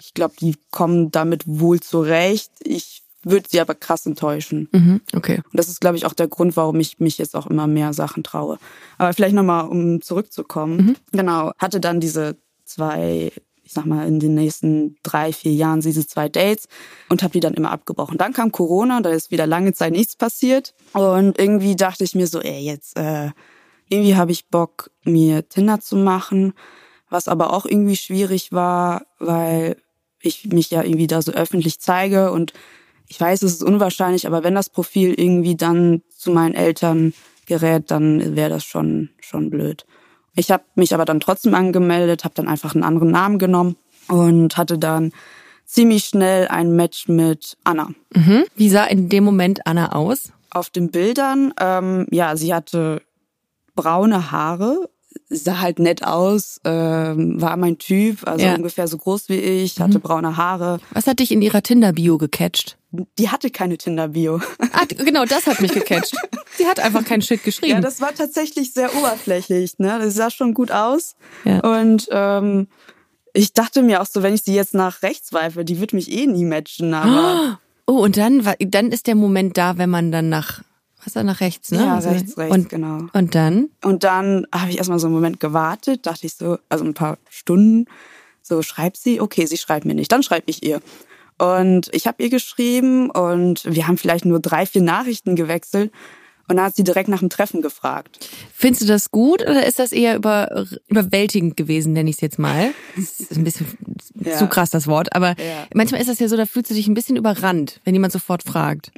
ich 0.00 0.14
glaube, 0.14 0.34
die 0.40 0.56
kommen 0.70 1.10
damit 1.10 1.42
wohl 1.46 1.80
zurecht. 1.80 2.50
Ich 2.62 3.02
würde 3.22 3.48
sie 3.50 3.60
aber 3.60 3.74
krass 3.74 4.04
enttäuschen. 4.06 4.68
Mhm, 4.72 5.00
okay. 5.16 5.38
Und 5.44 5.54
das 5.58 5.68
ist, 5.68 5.80
glaube 5.80 5.96
ich, 5.96 6.04
auch 6.04 6.12
der 6.12 6.28
Grund, 6.28 6.56
warum 6.56 6.78
ich 6.80 7.00
mich 7.00 7.16
jetzt 7.16 7.34
auch 7.34 7.46
immer 7.46 7.66
mehr 7.66 7.94
Sachen 7.94 8.22
traue. 8.22 8.58
Aber 8.98 9.12
vielleicht 9.14 9.34
nochmal, 9.34 9.66
um 9.66 10.02
zurückzukommen. 10.02 10.96
Genau, 11.12 11.52
hatte 11.58 11.80
dann 11.80 12.00
diese 12.00 12.36
zwei, 12.64 13.32
ich 13.62 13.72
sag 13.72 13.86
mal, 13.86 14.06
in 14.06 14.20
den 14.20 14.34
nächsten 14.34 14.96
drei, 15.02 15.32
vier 15.32 15.52
Jahren 15.52 15.80
diese 15.80 16.06
zwei 16.06 16.28
Dates 16.28 16.68
und 17.08 17.22
habe 17.22 17.32
die 17.32 17.40
dann 17.40 17.54
immer 17.54 17.70
abgebrochen. 17.70 18.18
Dann 18.18 18.32
kam 18.32 18.52
Corona, 18.52 19.00
da 19.00 19.10
ist 19.10 19.30
wieder 19.30 19.46
lange 19.46 19.72
Zeit 19.72 19.92
nichts 19.92 20.16
passiert. 20.16 20.74
Und 20.92 21.38
irgendwie 21.38 21.76
dachte 21.76 22.04
ich 22.04 22.14
mir 22.14 22.26
so, 22.26 22.40
ey, 22.40 22.60
jetzt, 22.60 22.96
äh, 22.96 23.30
irgendwie 23.88 24.16
habe 24.16 24.32
ich 24.32 24.48
Bock, 24.48 24.90
mir 25.04 25.48
Tinder 25.48 25.80
zu 25.80 25.96
machen. 25.96 26.54
Was 27.10 27.28
aber 27.28 27.52
auch 27.52 27.66
irgendwie 27.66 27.96
schwierig 27.96 28.52
war, 28.52 29.06
weil 29.18 29.76
ich 30.20 30.46
mich 30.46 30.70
ja 30.70 30.82
irgendwie 30.82 31.06
da 31.06 31.22
so 31.22 31.32
öffentlich 31.32 31.80
zeige 31.80 32.32
und 32.32 32.52
ich 33.06 33.20
weiß, 33.20 33.42
es 33.42 33.52
ist 33.52 33.62
unwahrscheinlich, 33.62 34.26
aber 34.26 34.42
wenn 34.42 34.54
das 34.54 34.70
Profil 34.70 35.14
irgendwie 35.14 35.56
dann 35.56 36.02
zu 36.08 36.30
meinen 36.30 36.54
Eltern 36.54 37.12
gerät, 37.46 37.90
dann 37.90 38.34
wäre 38.34 38.50
das 38.50 38.64
schon 38.64 39.10
schon 39.20 39.50
blöd. 39.50 39.84
Ich 40.34 40.50
habe 40.50 40.64
mich 40.74 40.94
aber 40.94 41.04
dann 41.04 41.20
trotzdem 41.20 41.54
angemeldet, 41.54 42.24
habe 42.24 42.34
dann 42.34 42.48
einfach 42.48 42.74
einen 42.74 42.84
anderen 42.84 43.10
Namen 43.10 43.38
genommen 43.38 43.76
und 44.08 44.56
hatte 44.56 44.78
dann 44.78 45.12
ziemlich 45.64 46.04
schnell 46.04 46.48
ein 46.48 46.74
Match 46.74 47.08
mit 47.08 47.56
Anna. 47.64 47.90
Mhm. 48.14 48.44
Wie 48.56 48.68
sah 48.68 48.84
in 48.84 49.08
dem 49.08 49.24
Moment 49.24 49.66
Anna 49.66 49.92
aus? 49.92 50.32
Auf 50.50 50.70
den 50.70 50.90
Bildern, 50.90 51.52
ähm, 51.60 52.06
ja, 52.10 52.36
sie 52.36 52.54
hatte 52.54 53.02
braune 53.74 54.30
Haare, 54.30 54.88
sah 55.28 55.60
halt 55.60 55.78
nett 55.78 56.04
aus, 56.04 56.60
ähm, 56.64 57.40
war 57.40 57.56
mein 57.56 57.78
Typ, 57.78 58.26
also 58.28 58.44
Ja. 58.44 58.52
Mhm. 58.52 58.58
ungefähr 58.58 58.86
so 58.88 58.98
groß 58.98 59.28
wie 59.28 59.38
ich, 59.38 59.80
hatte 59.80 59.98
braune 59.98 60.36
Haare. 60.36 60.78
Was 60.92 61.06
hat 61.06 61.18
dich 61.20 61.32
in 61.32 61.40
ihrer 61.42 61.62
Tinder-Bio 61.62 62.18
gecatcht? 62.18 62.76
Die 63.18 63.28
hatte 63.30 63.50
keine 63.50 63.76
Tinder-Bio. 63.78 64.40
Ah, 64.72 64.84
genau, 64.86 65.24
das 65.24 65.46
hat 65.46 65.60
mich 65.60 65.72
gecatcht. 65.72 66.14
Sie 66.56 66.66
hat 66.66 66.78
einfach 66.78 67.04
keinen 67.04 67.22
Shit 67.22 67.42
geschrieben. 67.42 67.72
Ja, 67.72 67.80
das 67.80 68.00
war 68.00 68.14
tatsächlich 68.14 68.72
sehr 68.72 68.94
oberflächlich. 68.94 69.78
Ne? 69.78 69.98
Das 70.00 70.14
sah 70.14 70.30
schon 70.30 70.54
gut 70.54 70.70
aus. 70.70 71.16
Ja. 71.44 71.58
Und 71.60 72.06
ähm, 72.12 72.68
ich 73.32 73.52
dachte 73.52 73.82
mir 73.82 74.00
auch 74.00 74.06
so, 74.06 74.22
wenn 74.22 74.34
ich 74.34 74.42
sie 74.42 74.54
jetzt 74.54 74.74
nach 74.74 75.02
rechts 75.02 75.32
weife, 75.32 75.64
die 75.64 75.80
wird 75.80 75.92
mich 75.92 76.12
eh 76.12 76.26
nie 76.28 76.44
matchen. 76.44 76.94
Aber 76.94 77.58
oh, 77.88 77.94
und 78.04 78.16
dann, 78.16 78.44
war- 78.44 78.54
dann 78.60 78.92
ist 78.92 79.08
der 79.08 79.16
Moment 79.16 79.56
da, 79.58 79.76
wenn 79.78 79.90
man 79.90 80.12
dann 80.12 80.28
nach, 80.28 80.62
was 81.04 81.14
war 81.16 81.22
nach 81.22 81.40
rechts, 81.40 81.70
ne? 81.70 81.78
ja, 81.84 81.94
Also- 81.94 82.08
rechts, 82.10 82.36
rechts, 82.38 82.54
und, 82.54 82.68
genau. 82.68 83.06
Und 83.12 83.34
dann? 83.34 83.68
Und 83.82 84.04
dann 84.04 84.46
habe 84.54 84.70
ich 84.70 84.78
erstmal 84.78 84.98
so 84.98 85.06
einen 85.06 85.14
Moment 85.14 85.40
gewartet, 85.40 86.06
dachte 86.06 86.26
ich 86.26 86.34
so, 86.34 86.58
also 86.68 86.84
ein 86.84 86.94
paar 86.94 87.18
Stunden, 87.30 87.86
so 88.42 88.62
schreibt 88.62 88.96
sie, 88.96 89.20
okay, 89.20 89.46
sie 89.46 89.56
schreibt 89.56 89.86
mir 89.86 89.94
nicht, 89.94 90.12
dann 90.12 90.22
schreibe 90.22 90.44
ich 90.50 90.62
ihr. 90.62 90.80
Und 91.38 91.88
ich 91.92 92.06
habe 92.06 92.22
ihr 92.22 92.30
geschrieben 92.30 93.10
und 93.10 93.64
wir 93.64 93.88
haben 93.88 93.98
vielleicht 93.98 94.24
nur 94.24 94.38
drei, 94.40 94.66
vier 94.66 94.82
Nachrichten 94.82 95.34
gewechselt. 95.36 95.90
Und 96.46 96.56
dann 96.58 96.66
hat 96.66 96.76
sie 96.76 96.84
direkt 96.84 97.08
nach 97.08 97.20
dem 97.20 97.30
Treffen 97.30 97.62
gefragt. 97.62 98.28
Findest 98.52 98.82
du 98.82 98.86
das 98.86 99.10
gut 99.10 99.40
oder 99.40 99.66
ist 99.66 99.78
das 99.78 99.92
eher 99.92 100.14
über, 100.14 100.66
überwältigend 100.88 101.56
gewesen, 101.56 101.94
nenne 101.94 102.10
ich 102.10 102.16
es 102.16 102.20
jetzt 102.20 102.38
mal? 102.38 102.72
Das 102.96 103.18
ist 103.18 103.32
ein 103.36 103.44
bisschen 103.44 103.66
Ja. 104.20 104.36
zu 104.36 104.46
krass, 104.46 104.68
das 104.70 104.86
Wort. 104.86 105.14
Aber 105.16 105.30
Ja. 105.30 105.66
manchmal 105.74 106.02
ist 106.02 106.08
das 106.08 106.18
ja 106.18 106.28
so, 106.28 106.36
da 106.36 106.44
fühlst 106.44 106.70
du 106.70 106.74
dich 106.74 106.86
ein 106.86 106.92
bisschen 106.94 107.16
überrannt, 107.16 107.80
wenn 107.84 107.94
jemand 107.94 108.12
sofort 108.12 108.42
fragt. 108.42 108.92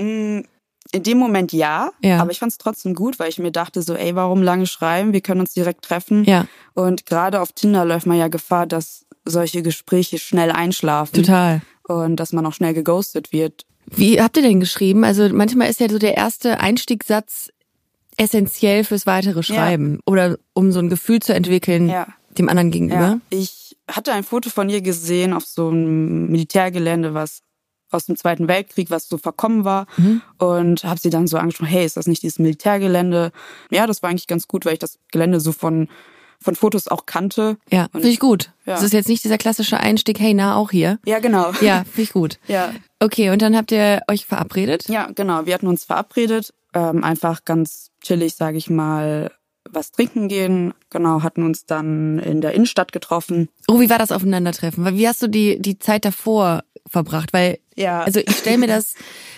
In 0.92 1.02
dem 1.02 1.18
Moment 1.18 1.52
ja, 1.52 1.90
Ja. 2.02 2.18
aber 2.20 2.30
ich 2.30 2.38
fand 2.38 2.52
es 2.52 2.58
trotzdem 2.58 2.94
gut, 2.94 3.18
weil 3.18 3.28
ich 3.28 3.38
mir 3.38 3.50
dachte 3.52 3.82
so, 3.82 3.94
ey, 3.94 4.14
warum 4.14 4.42
lange 4.42 4.66
schreiben? 4.66 5.12
Wir 5.12 5.20
können 5.20 5.40
uns 5.40 5.52
direkt 5.52 5.84
treffen. 5.84 6.24
Ja. 6.24 6.46
Und 6.74 7.06
gerade 7.06 7.40
auf 7.40 7.52
Tinder 7.52 7.84
läuft 7.84 8.06
man 8.06 8.18
ja 8.18 8.28
Gefahr, 8.28 8.66
dass 8.66 9.04
solche 9.24 9.62
Gespräche 9.62 10.18
schnell 10.18 10.50
einschlafen. 10.52 11.14
Total. 11.14 11.60
Und 11.88 12.16
dass 12.16 12.32
man 12.32 12.46
auch 12.46 12.52
schnell 12.54 12.74
geghostet 12.74 13.32
wird. 13.32 13.64
Wie 13.86 14.20
habt 14.20 14.36
ihr 14.36 14.42
denn 14.42 14.60
geschrieben? 14.60 15.04
Also 15.04 15.28
manchmal 15.30 15.68
ist 15.70 15.80
ja 15.80 15.88
so 15.88 15.98
der 15.98 16.16
erste 16.16 16.58
Einstiegssatz 16.60 17.50
essentiell 18.16 18.82
fürs 18.84 19.06
weitere 19.06 19.42
Schreiben 19.42 20.00
oder 20.06 20.38
um 20.54 20.72
so 20.72 20.78
ein 20.80 20.88
Gefühl 20.88 21.20
zu 21.20 21.34
entwickeln 21.34 21.88
Ja. 21.88 22.06
dem 22.38 22.48
anderen 22.48 22.70
gegenüber. 22.70 23.00
Ja, 23.00 23.18
ich 23.30 23.76
hatte 23.90 24.12
ein 24.12 24.24
Foto 24.24 24.48
von 24.50 24.68
ihr 24.70 24.80
gesehen 24.80 25.32
auf 25.32 25.44
so 25.44 25.68
einem 25.68 26.28
Militärgelände, 26.28 27.14
was 27.14 27.42
aus 27.90 28.06
dem 28.06 28.16
Zweiten 28.16 28.48
Weltkrieg, 28.48 28.90
was 28.90 29.08
so 29.08 29.18
verkommen 29.18 29.64
war. 29.64 29.86
Mhm. 29.96 30.22
Und 30.38 30.84
habe 30.84 31.00
sie 31.00 31.10
dann 31.10 31.26
so 31.26 31.38
angesprochen, 31.38 31.68
hey, 31.68 31.84
ist 31.84 31.96
das 31.96 32.06
nicht 32.06 32.22
dieses 32.22 32.38
Militärgelände? 32.38 33.32
Ja, 33.70 33.86
das 33.86 34.02
war 34.02 34.10
eigentlich 34.10 34.26
ganz 34.26 34.48
gut, 34.48 34.64
weil 34.64 34.74
ich 34.74 34.78
das 34.78 34.98
Gelände 35.12 35.40
so 35.40 35.52
von, 35.52 35.88
von 36.40 36.54
Fotos 36.54 36.88
auch 36.88 37.06
kannte. 37.06 37.56
Ja, 37.70 37.88
finde 37.92 38.08
ich 38.08 38.20
gut. 38.20 38.52
Ja. 38.66 38.74
Das 38.74 38.82
ist 38.82 38.92
jetzt 38.92 39.08
nicht 39.08 39.24
dieser 39.24 39.38
klassische 39.38 39.78
Einstieg, 39.78 40.20
hey, 40.20 40.34
na, 40.34 40.56
auch 40.56 40.70
hier. 40.70 40.98
Ja, 41.04 41.18
genau. 41.18 41.52
Ja, 41.60 41.84
finde 41.84 42.02
ich 42.02 42.12
gut. 42.12 42.38
Ja. 42.48 42.72
Okay, 42.98 43.30
und 43.30 43.42
dann 43.42 43.56
habt 43.56 43.72
ihr 43.72 44.02
euch 44.08 44.26
verabredet? 44.26 44.88
Ja, 44.88 45.10
genau. 45.14 45.46
Wir 45.46 45.54
hatten 45.54 45.66
uns 45.66 45.84
verabredet, 45.84 46.52
ähm, 46.74 47.04
einfach 47.04 47.44
ganz 47.44 47.90
chillig, 48.02 48.34
sage 48.34 48.58
ich 48.58 48.70
mal, 48.70 49.30
was 49.70 49.90
trinken 49.92 50.28
gehen. 50.28 50.74
Genau, 50.90 51.22
hatten 51.22 51.42
uns 51.42 51.66
dann 51.66 52.18
in 52.18 52.40
der 52.40 52.52
Innenstadt 52.52 52.92
getroffen. 52.92 53.48
Oh, 53.68 53.80
wie 53.80 53.90
war 53.90 53.98
das 53.98 54.12
Aufeinandertreffen? 54.12 54.84
Weil 54.84 54.96
Wie 54.96 55.08
hast 55.08 55.22
du 55.22 55.28
die, 55.28 55.60
die 55.60 55.78
Zeit 55.78 56.04
davor 56.04 56.62
verbracht? 56.88 57.32
Weil, 57.32 57.58
Ja. 57.76 58.02
also 58.02 58.20
ich 58.20 58.36
stelle 58.36 58.58
mir 58.58 58.66
das 58.68 58.94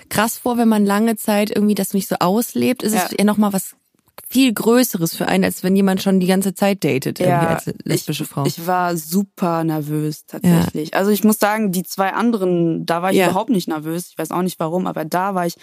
krass 0.08 0.38
vor, 0.38 0.56
wenn 0.58 0.68
man 0.68 0.84
lange 0.86 1.16
Zeit 1.16 1.50
irgendwie 1.50 1.74
das 1.74 1.94
nicht 1.94 2.08
so 2.08 2.16
auslebt, 2.20 2.82
ist 2.82 2.94
es 2.94 3.10
Ja. 3.10 3.16
ja 3.18 3.24
nochmal 3.24 3.52
was 3.52 3.74
viel 4.30 4.52
Größeres 4.52 5.14
für 5.16 5.26
einen, 5.26 5.44
als 5.44 5.62
wenn 5.62 5.74
jemand 5.74 6.02
schon 6.02 6.20
die 6.20 6.26
ganze 6.26 6.52
Zeit 6.52 6.84
datet, 6.84 7.18
irgendwie 7.18 7.46
als 7.46 7.70
lesbische 7.84 8.24
ich, 8.24 8.28
Frau. 8.28 8.44
Ich 8.44 8.66
war 8.66 8.94
super 8.96 9.64
nervös 9.64 10.26
tatsächlich. 10.26 10.92
Also 10.94 11.10
ich 11.10 11.24
muss 11.24 11.38
sagen, 11.38 11.72
die 11.72 11.82
zwei 11.82 12.12
anderen, 12.12 12.84
da 12.84 13.00
war 13.00 13.10
ich 13.10 13.16
Ja. 13.16 13.26
überhaupt 13.30 13.48
nicht 13.48 13.68
nervös. 13.68 14.08
Ich 14.10 14.18
weiß 14.18 14.30
auch 14.32 14.42
nicht 14.42 14.58
warum, 14.60 14.86
aber 14.86 15.06
da 15.06 15.34
war 15.34 15.46
ich 15.46 15.54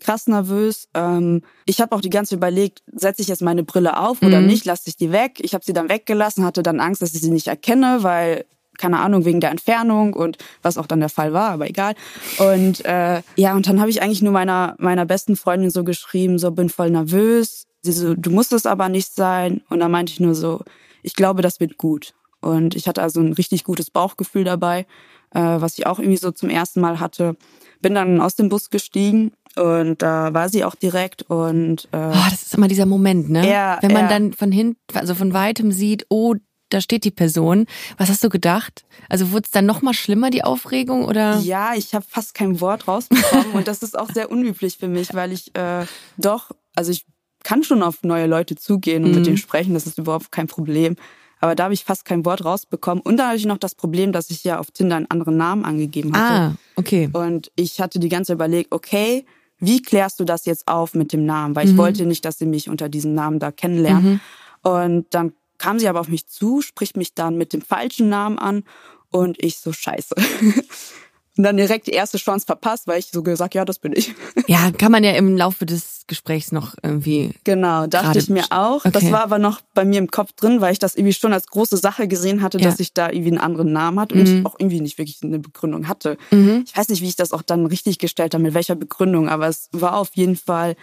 krass 0.00 0.26
nervös. 0.26 0.88
Ähm, 0.92 1.42
ich 1.64 1.80
habe 1.80 1.94
auch 1.96 2.02
die 2.02 2.10
ganze 2.10 2.30
Zeit 2.30 2.38
überlegt, 2.38 2.82
setze 2.92 3.22
ich 3.22 3.28
jetzt 3.28 3.42
meine 3.42 3.62
Brille 3.62 3.98
auf 3.98 4.20
oder 4.22 4.40
Mhm. 4.40 4.48
nicht, 4.48 4.64
lasse 4.66 4.82
ich 4.90 4.96
die 4.96 5.12
weg. 5.12 5.38
Ich 5.40 5.54
habe 5.54 5.64
sie 5.64 5.72
dann 5.72 5.88
weggelassen, 5.88 6.44
hatte 6.44 6.62
dann 6.62 6.80
Angst, 6.80 7.00
dass 7.00 7.14
ich 7.14 7.20
sie 7.22 7.30
nicht 7.30 7.46
erkenne, 7.46 8.02
weil 8.02 8.44
keine 8.80 8.98
Ahnung, 8.98 9.24
wegen 9.24 9.40
der 9.40 9.50
Entfernung 9.50 10.14
und 10.14 10.38
was 10.62 10.78
auch 10.78 10.86
dann 10.86 11.00
der 11.00 11.08
Fall 11.08 11.32
war, 11.32 11.50
aber 11.50 11.68
egal. 11.68 11.94
Und 12.38 12.84
äh, 12.84 13.22
ja, 13.36 13.54
und 13.54 13.68
dann 13.68 13.80
habe 13.80 13.90
ich 13.90 14.02
eigentlich 14.02 14.22
nur 14.22 14.32
meiner, 14.32 14.74
meiner 14.78 15.06
besten 15.06 15.36
Freundin 15.36 15.70
so 15.70 15.84
geschrieben, 15.84 16.38
so 16.38 16.50
bin 16.50 16.68
voll 16.68 16.90
nervös. 16.90 17.66
Sie 17.82 17.92
so, 17.92 18.14
du 18.14 18.30
musst 18.30 18.52
es 18.52 18.66
aber 18.66 18.88
nicht 18.88 19.14
sein. 19.14 19.62
Und 19.68 19.80
dann 19.80 19.90
meinte 19.90 20.12
ich 20.12 20.20
nur 20.20 20.34
so, 20.34 20.62
ich 21.02 21.14
glaube, 21.14 21.42
das 21.42 21.60
wird 21.60 21.78
gut. 21.78 22.14
Und 22.40 22.74
ich 22.74 22.88
hatte 22.88 23.02
also 23.02 23.20
ein 23.20 23.34
richtig 23.34 23.64
gutes 23.64 23.90
Bauchgefühl 23.90 24.44
dabei, 24.44 24.86
äh, 25.30 25.40
was 25.40 25.78
ich 25.78 25.86
auch 25.86 25.98
irgendwie 25.98 26.16
so 26.16 26.30
zum 26.30 26.48
ersten 26.48 26.80
Mal 26.80 27.00
hatte. 27.00 27.36
Bin 27.82 27.94
dann 27.94 28.20
aus 28.20 28.34
dem 28.34 28.48
Bus 28.48 28.70
gestiegen 28.70 29.32
und 29.56 30.00
da 30.00 30.32
war 30.32 30.48
sie 30.48 30.64
auch 30.64 30.74
direkt 30.74 31.22
und 31.22 31.88
äh, 31.92 31.96
Oh, 31.96 32.26
das 32.30 32.42
ist 32.42 32.54
immer 32.54 32.68
dieser 32.68 32.86
Moment, 32.86 33.30
ne? 33.30 33.48
Ja, 33.48 33.78
Wenn 33.80 33.92
man 33.92 34.02
ja. 34.02 34.08
dann 34.08 34.32
von 34.32 34.52
hinten, 34.52 34.78
also 34.94 35.14
von 35.14 35.32
weitem 35.32 35.72
sieht, 35.72 36.06
oh, 36.08 36.34
da 36.70 36.80
steht 36.80 37.04
die 37.04 37.10
Person. 37.10 37.66
Was 37.98 38.08
hast 38.08 38.24
du 38.24 38.28
gedacht? 38.28 38.84
Also 39.08 39.32
wurde 39.32 39.44
es 39.44 39.50
dann 39.50 39.66
noch 39.66 39.82
mal 39.82 39.94
schlimmer, 39.94 40.30
die 40.30 40.44
Aufregung, 40.44 41.04
oder? 41.04 41.38
Ja, 41.38 41.74
ich 41.74 41.94
habe 41.94 42.04
fast 42.08 42.34
kein 42.34 42.60
Wort 42.60 42.88
rausbekommen 42.88 43.52
und 43.52 43.68
das 43.68 43.82
ist 43.82 43.98
auch 43.98 44.10
sehr 44.10 44.30
unüblich 44.30 44.78
für 44.78 44.88
mich, 44.88 45.12
weil 45.14 45.32
ich 45.32 45.54
äh, 45.54 45.84
doch, 46.16 46.50
also 46.74 46.90
ich 46.90 47.04
kann 47.42 47.62
schon 47.62 47.82
auf 47.82 48.02
neue 48.02 48.26
Leute 48.26 48.56
zugehen 48.56 49.04
und 49.04 49.14
mit 49.14 49.26
denen 49.26 49.36
sprechen, 49.36 49.74
das 49.74 49.86
ist 49.86 49.98
überhaupt 49.98 50.30
kein 50.32 50.46
Problem. 50.46 50.96
Aber 51.40 51.54
da 51.54 51.64
habe 51.64 51.74
ich 51.74 51.84
fast 51.84 52.04
kein 52.04 52.24
Wort 52.26 52.44
rausbekommen. 52.44 53.02
Und 53.02 53.16
da 53.16 53.28
hatte 53.28 53.38
ich 53.38 53.46
noch 53.46 53.56
das 53.56 53.74
Problem, 53.74 54.12
dass 54.12 54.30
ich 54.30 54.44
ja 54.44 54.58
auf 54.58 54.70
Tinder 54.70 54.96
einen 54.96 55.10
anderen 55.10 55.38
Namen 55.38 55.64
angegeben 55.64 56.14
hatte. 56.14 56.32
Ah, 56.32 56.54
okay. 56.76 57.08
Und 57.12 57.50
ich 57.56 57.80
hatte 57.80 57.98
die 57.98 58.10
ganze 58.10 58.28
Zeit 58.28 58.34
überlegt, 58.34 58.72
okay, 58.72 59.24
wie 59.58 59.80
klärst 59.80 60.20
du 60.20 60.24
das 60.24 60.44
jetzt 60.44 60.68
auf 60.68 60.94
mit 60.94 61.12
dem 61.12 61.24
Namen? 61.24 61.56
Weil 61.56 61.68
ich 61.68 61.76
wollte 61.76 62.04
nicht, 62.06 62.24
dass 62.24 62.38
sie 62.38 62.46
mich 62.46 62.68
unter 62.68 62.88
diesem 62.88 63.14
Namen 63.14 63.38
da 63.38 63.50
kennenlernen. 63.50 64.20
Und 64.62 65.06
dann 65.10 65.32
kam 65.60 65.78
sie 65.78 65.88
aber 65.88 66.00
auf 66.00 66.08
mich 66.08 66.26
zu, 66.26 66.62
spricht 66.62 66.96
mich 66.96 67.14
dann 67.14 67.36
mit 67.36 67.52
dem 67.52 67.60
falschen 67.60 68.08
Namen 68.08 68.38
an 68.38 68.64
und 69.10 69.42
ich 69.42 69.58
so 69.58 69.72
scheiße. 69.72 70.14
und 71.36 71.44
dann 71.44 71.58
direkt 71.58 71.86
die 71.86 71.92
erste 71.92 72.16
Chance 72.16 72.46
verpasst, 72.46 72.86
weil 72.86 72.98
ich 72.98 73.10
so 73.12 73.22
gesagt, 73.22 73.54
ja, 73.54 73.64
das 73.64 73.78
bin 73.78 73.92
ich. 73.94 74.14
Ja, 74.46 74.72
kann 74.72 74.90
man 74.90 75.04
ja 75.04 75.12
im 75.12 75.36
Laufe 75.36 75.64
des 75.64 76.02
Gesprächs 76.08 76.50
noch 76.50 76.74
irgendwie. 76.82 77.34
Genau, 77.44 77.86
dachte 77.86 78.18
ich 78.18 78.28
mir 78.28 78.46
auch. 78.50 78.82
Das 78.82 79.04
okay. 79.04 79.12
war 79.12 79.22
aber 79.22 79.38
noch 79.38 79.60
bei 79.74 79.84
mir 79.84 79.98
im 79.98 80.10
Kopf 80.10 80.32
drin, 80.32 80.60
weil 80.60 80.72
ich 80.72 80.80
das 80.80 80.96
irgendwie 80.96 81.12
schon 81.12 81.32
als 81.32 81.46
große 81.46 81.76
Sache 81.76 82.08
gesehen 82.08 82.42
hatte, 82.42 82.58
Ja. 82.58 82.64
Mhm. 82.64 82.70
dass 82.70 82.80
ich 82.80 82.92
da 82.94 83.10
irgendwie 83.10 83.30
einen 83.30 83.38
anderen 83.38 83.72
Namen 83.72 84.00
hatte 84.00 84.16
und 84.16 84.26
ich 84.26 84.44
auch 84.44 84.56
irgendwie 84.58 84.80
nicht 84.80 84.98
wirklich 84.98 85.20
eine 85.22 85.38
Begründung 85.38 85.86
hatte. 85.86 86.16
Ich 86.30 86.76
weiß 86.76 86.88
nicht, 86.88 87.00
wie 87.02 87.08
ich 87.08 87.16
das 87.16 87.32
auch 87.32 87.42
dann 87.42 87.66
richtig 87.66 87.98
gestellt 87.98 88.34
habe, 88.34 88.42
mit 88.42 88.54
welcher 88.54 88.74
Begründung, 88.74 89.28
aber 89.28 89.46
es 89.46 89.68
war 89.72 89.96
auf 89.98 90.10
jeden 90.14 90.36
Fall 90.36 90.74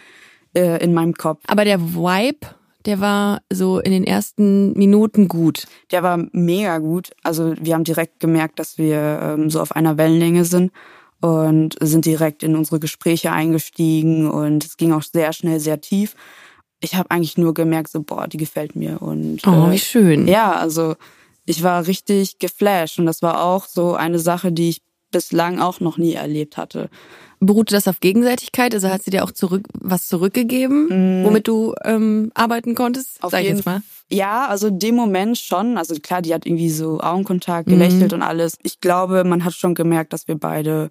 äh, 0.56 0.82
in 0.82 0.94
meinem 0.94 1.14
Kopf. 1.14 1.42
Aber 1.48 1.66
der 1.66 1.82
Vibe, 1.82 2.48
der 2.88 3.02
war 3.02 3.42
so 3.52 3.80
in 3.80 3.92
den 3.92 4.06
ersten 4.06 4.72
Minuten 4.74 5.28
gut. 5.28 5.68
Der 5.92 6.04
war 6.04 6.26
mega 6.32 6.78
gut. 6.78 7.12
Also 7.22 7.54
wir 7.60 7.74
haben 7.74 7.84
direkt 7.84 8.22
gemerkt, 8.22 8.60
dass 8.60 8.78
wir 8.78 9.20
ähm, 9.22 9.50
so 9.50 9.60
auf 9.60 9.76
einer 9.76 9.98
Wellenlänge 9.98 10.46
sind 10.46 10.72
und 11.20 11.76
sind 11.82 12.06
direkt 12.06 12.44
in 12.44 12.56
unsere 12.56 12.80
Gespräche 12.80 13.32
eingestiegen 13.34 14.30
und 14.30 14.64
es 14.64 14.78
ging 14.78 14.94
auch 14.94 15.04
sehr 15.04 15.34
schnell, 15.34 15.60
sehr 15.60 15.82
tief. 15.82 16.16
Ich 16.80 16.96
habe 16.96 17.12
eigentlich 17.12 17.38
nur 17.38 17.54
gemerkt, 17.54 17.90
so 17.90 18.02
boah, 18.02 18.28
die 18.28 18.38
gefällt 18.38 18.76
mir 18.76 19.02
und 19.02 19.46
Oh, 19.46 19.68
äh, 19.68 19.72
wie 19.72 19.80
schön. 19.80 20.26
Ja, 20.26 20.54
also 20.54 20.96
ich 21.46 21.64
war 21.64 21.88
richtig 21.88 22.40
geflasht 22.40 23.00
und 23.00 23.06
das 23.06 23.22
war 23.22 23.44
auch 23.44 23.66
so 23.66 23.96
eine 23.96 24.20
Sache, 24.20 24.54
die 24.54 24.70
ich 24.70 24.82
bislang 25.12 25.60
auch 25.60 25.80
noch 25.80 25.98
nie 25.98 26.14
erlebt 26.14 26.58
hatte. 26.58 26.90
Beruhte 27.40 27.76
das 27.76 27.88
auf 27.88 28.00
Gegenseitigkeit? 28.00 28.74
Also 28.74 28.90
hat 28.90 29.04
sie 29.04 29.12
dir 29.12 29.24
auch 29.24 29.32
zurück 29.32 29.64
was 29.80 30.08
zurückgegeben, 30.08 31.24
womit 31.24 31.48
du 31.48 31.76
ähm, 31.84 32.32
arbeiten 32.34 32.74
konntest? 32.76 33.22
Mm. 33.22 33.26
Auf 33.26 33.32
Sag 33.32 33.40
ich 33.42 33.46
jeden 33.46 33.58
jetzt 33.58 33.66
mal. 33.66 33.82
Ja, 34.10 34.48
also 34.48 34.70
dem 34.70 34.96
Moment 34.96 35.38
schon. 35.38 35.78
Also 35.78 35.96
klar, 36.02 36.22
die 36.22 36.34
hat 36.34 36.46
irgendwie 36.46 36.70
so. 36.70 37.00
Augenkontakt, 37.00 37.68
gelächelt 37.70 38.14
und 38.14 38.22
alles. 38.24 38.58
Ich 38.64 38.80
glaube, 38.82 39.24
man 39.24 39.44
hat 39.44 39.54
schon 39.54 39.76
gemerkt, 39.76 40.14
dass 40.14 40.28
wir 40.28 40.36
beide 40.36 40.90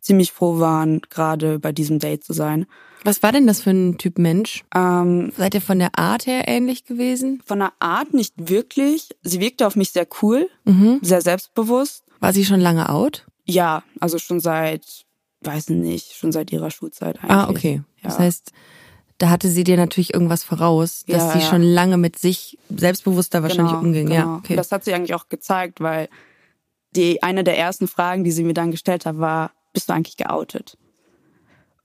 ziemlich 0.00 0.30
froh 0.32 0.60
waren, 0.60 1.00
gerade 1.10 1.58
bei 1.58 1.72
diesem 1.72 1.98
Date 1.98 2.22
zu 2.24 2.32
sein. 2.32 2.66
Was 3.04 3.22
war 3.22 3.32
denn 3.32 3.46
das 3.46 3.60
für 3.60 3.70
ein 3.70 3.96
Typ 3.98 4.18
Mensch? 4.18 4.64
Ähm, 4.74 5.32
Seid 5.36 5.54
ihr 5.54 5.60
von 5.60 5.78
der 5.78 5.98
Art 5.98 6.26
her 6.26 6.46
ähnlich 6.46 6.84
gewesen? 6.84 7.42
von 7.46 7.58
der 7.60 7.72
Art 7.80 8.12
nicht 8.14 8.34
wirklich. 8.36 9.08
Sie 9.22 9.40
wirkte 9.40 9.66
auf 9.66 9.74
mich 9.76 9.90
sehr 9.90 10.06
cool, 10.22 10.48
Mhm. 10.64 10.98
sehr 11.02 11.20
selbstbewusst. 11.22 12.04
War 12.20 12.32
sie 12.32 12.44
schon 12.44 12.60
lange 12.60 12.88
out? 12.88 13.26
Ja, 13.48 13.82
also 14.00 14.18
schon 14.18 14.40
seit, 14.40 15.04
weiß 15.40 15.70
nicht, 15.70 16.12
schon 16.14 16.32
seit 16.32 16.52
ihrer 16.52 16.70
Schulzeit 16.70 17.16
eigentlich. 17.18 17.30
Ah, 17.30 17.48
okay. 17.48 17.82
Das 18.02 18.14
Ja. 18.14 18.24
heißt, 18.24 18.52
da 19.18 19.30
hatte 19.30 19.48
sie 19.48 19.64
dir 19.64 19.76
natürlich 19.76 20.14
irgendwas 20.14 20.44
voraus, 20.44 21.04
dass 21.06 21.24
Ja, 21.24 21.32
sie 21.32 21.38
ja. 21.40 21.48
schon 21.50 21.62
lange 21.62 21.96
mit 21.96 22.18
sich 22.18 22.58
selbstbewusster 22.68 23.42
wahrscheinlich 23.42 23.72
Genau, 23.72 23.82
umging. 23.84 24.06
genau. 24.06 24.14
Ja, 24.14 24.36
okay. 24.36 24.54
Das 24.56 24.70
hat 24.70 24.84
sie 24.84 24.92
eigentlich 24.94 25.14
auch 25.14 25.28
gezeigt, 25.28 25.80
weil 25.80 26.08
die 26.94 27.22
eine 27.22 27.42
der 27.44 27.58
ersten 27.58 27.88
Fragen, 27.88 28.22
die 28.24 28.30
sie 28.32 28.44
mir 28.44 28.54
dann 28.54 28.70
gestellt 28.70 29.06
hat, 29.06 29.18
war, 29.18 29.52
bist 29.72 29.88
du 29.88 29.92
eigentlich 29.94 30.16
geoutet? 30.16 30.76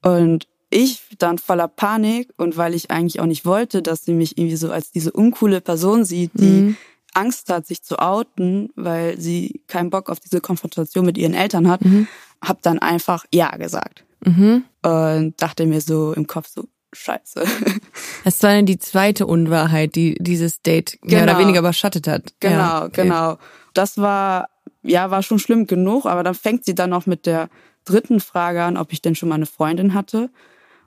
Und 0.02 0.48
ich 0.70 1.02
dann 1.20 1.38
voller 1.38 1.68
Panik 1.68 2.34
und 2.38 2.58
weil 2.58 2.74
ich 2.74 2.90
eigentlich 2.92 3.20
auch 3.20 3.26
nicht 3.26 3.46
wollte, 3.46 3.82
dass 3.82 4.04
sie 4.06 4.14
mich 4.14 4.38
irgendwie 4.38 4.56
so 4.56 4.72
als 4.72 4.92
diese 4.92 5.12
uncoole 5.12 5.62
Person 5.62 6.04
sieht, 6.04 6.32
die 6.40 6.62
Mhm. 6.62 6.78
Angst 7.14 7.50
hat, 7.50 7.66
sich 7.68 7.84
zu 7.84 8.00
outen, 8.00 8.70
weil 8.76 9.20
sie 9.20 9.62
keinen 9.68 9.90
Bock 9.90 10.10
auf 10.10 10.20
diese 10.20 10.42
Konfrontation 10.42 11.06
mit 11.06 11.18
ihren 11.18 11.34
Eltern 11.34 11.68
hat, 11.70 11.84
Mhm. 11.84 12.08
hab 12.42 12.62
dann 12.62 12.80
einfach 12.80 13.26
Ja 13.34 13.56
gesagt. 13.58 14.04
Mhm. 14.26 14.64
Und 14.84 15.42
dachte 15.42 15.66
mir 15.66 15.82
so 15.82 16.14
im 16.14 16.28
Kopf 16.28 16.48
so, 16.48 16.66
scheiße. 16.94 17.44
Das 18.24 18.42
war 18.42 18.52
dann 18.54 18.66
die 18.66 18.80
zweite 18.80 19.26
Unwahrheit, 19.28 19.96
die 19.96 20.16
dieses 20.20 20.62
Date 20.62 20.98
mehr 21.04 21.22
Genau. 21.22 21.34
oder 21.34 21.40
weniger 21.42 21.60
überschattet 21.60 22.08
hat. 22.08 22.34
Genau, 22.40 22.56
ja, 22.56 22.86
okay. 22.86 23.04
genau. 23.04 23.38
Das 23.74 23.98
war, 23.98 24.48
ja, 24.82 25.12
war 25.12 25.24
schon 25.24 25.40
schlimm 25.40 25.68
genug, 25.68 26.06
aber 26.06 26.24
dann 26.24 26.36
fängt 26.36 26.64
sie 26.66 26.74
dann 26.76 26.90
noch 26.92 27.06
mit 27.06 27.26
der 27.26 27.50
dritten 27.86 28.20
Frage 28.22 28.64
an, 28.64 28.78
ob 28.78 28.94
ich 28.94 29.02
denn 29.02 29.16
schon 29.16 29.28
mal 29.30 29.36
eine 29.36 29.46
Freundin 29.46 29.94
hatte. 29.94 30.30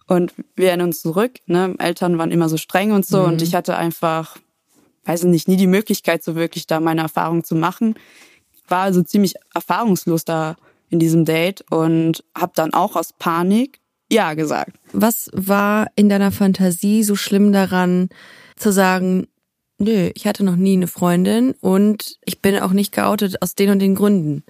Und 0.06 0.33
wir 0.54 0.68
erinnern 0.68 0.88
uns 0.88 1.02
zurück, 1.02 1.33
ne, 1.47 1.75
Eltern 1.78 2.16
waren 2.16 2.30
immer 2.30 2.49
so 2.49 2.56
streng 2.56 2.92
und 2.92 3.04
so 3.04 3.23
und 3.25 3.42
ich 3.42 3.54
hatte 3.54 3.76
einfach, 3.76 4.38
weiß 5.06 5.25
ich 5.25 5.30
nicht, 5.30 5.48
nie 5.48 5.56
die 5.56 5.66
Möglichkeit, 5.66 6.22
so 6.22 6.34
wirklich 6.34 6.66
da 6.66 6.80
meine 6.80 7.02
Erfahrung 7.02 7.44
zu 7.44 7.54
machen. 7.54 7.94
War 8.68 8.82
also 8.82 9.02
ziemlich 9.02 9.34
erfahrungslos 9.54 10.25
da 10.25 10.56
in 10.90 10.98
diesem 10.98 11.25
Date 11.25 11.64
und 11.70 12.25
habe 12.36 12.52
dann 12.54 12.75
auch 12.75 12.96
aus 12.96 13.12
Panik 13.12 13.80
Ja 14.10 14.34
gesagt. 14.34 14.72
Was 14.92 15.30
war 15.32 15.88
in 15.96 16.08
deiner 16.08 16.32
Fantasie 16.32 17.02
so 17.02 17.16
schlimm 17.16 17.52
daran, 17.52 18.08
zu 18.56 18.72
sagen, 18.72 19.28
nö, 19.78 20.10
ich 20.14 20.26
hatte 20.26 20.44
noch 20.44 20.56
nie 20.56 20.75
eine 20.75 20.86
Freundin 20.86 21.54
und 21.60 22.18
ich 22.25 22.40
bin 22.40 22.58
auch 22.58 22.72
nicht 22.72 22.92
geoutet 22.92 23.42
aus 23.42 23.54
den 23.54 23.70
und 23.70 23.78
den 23.78 23.94
Gründen? 23.94 24.44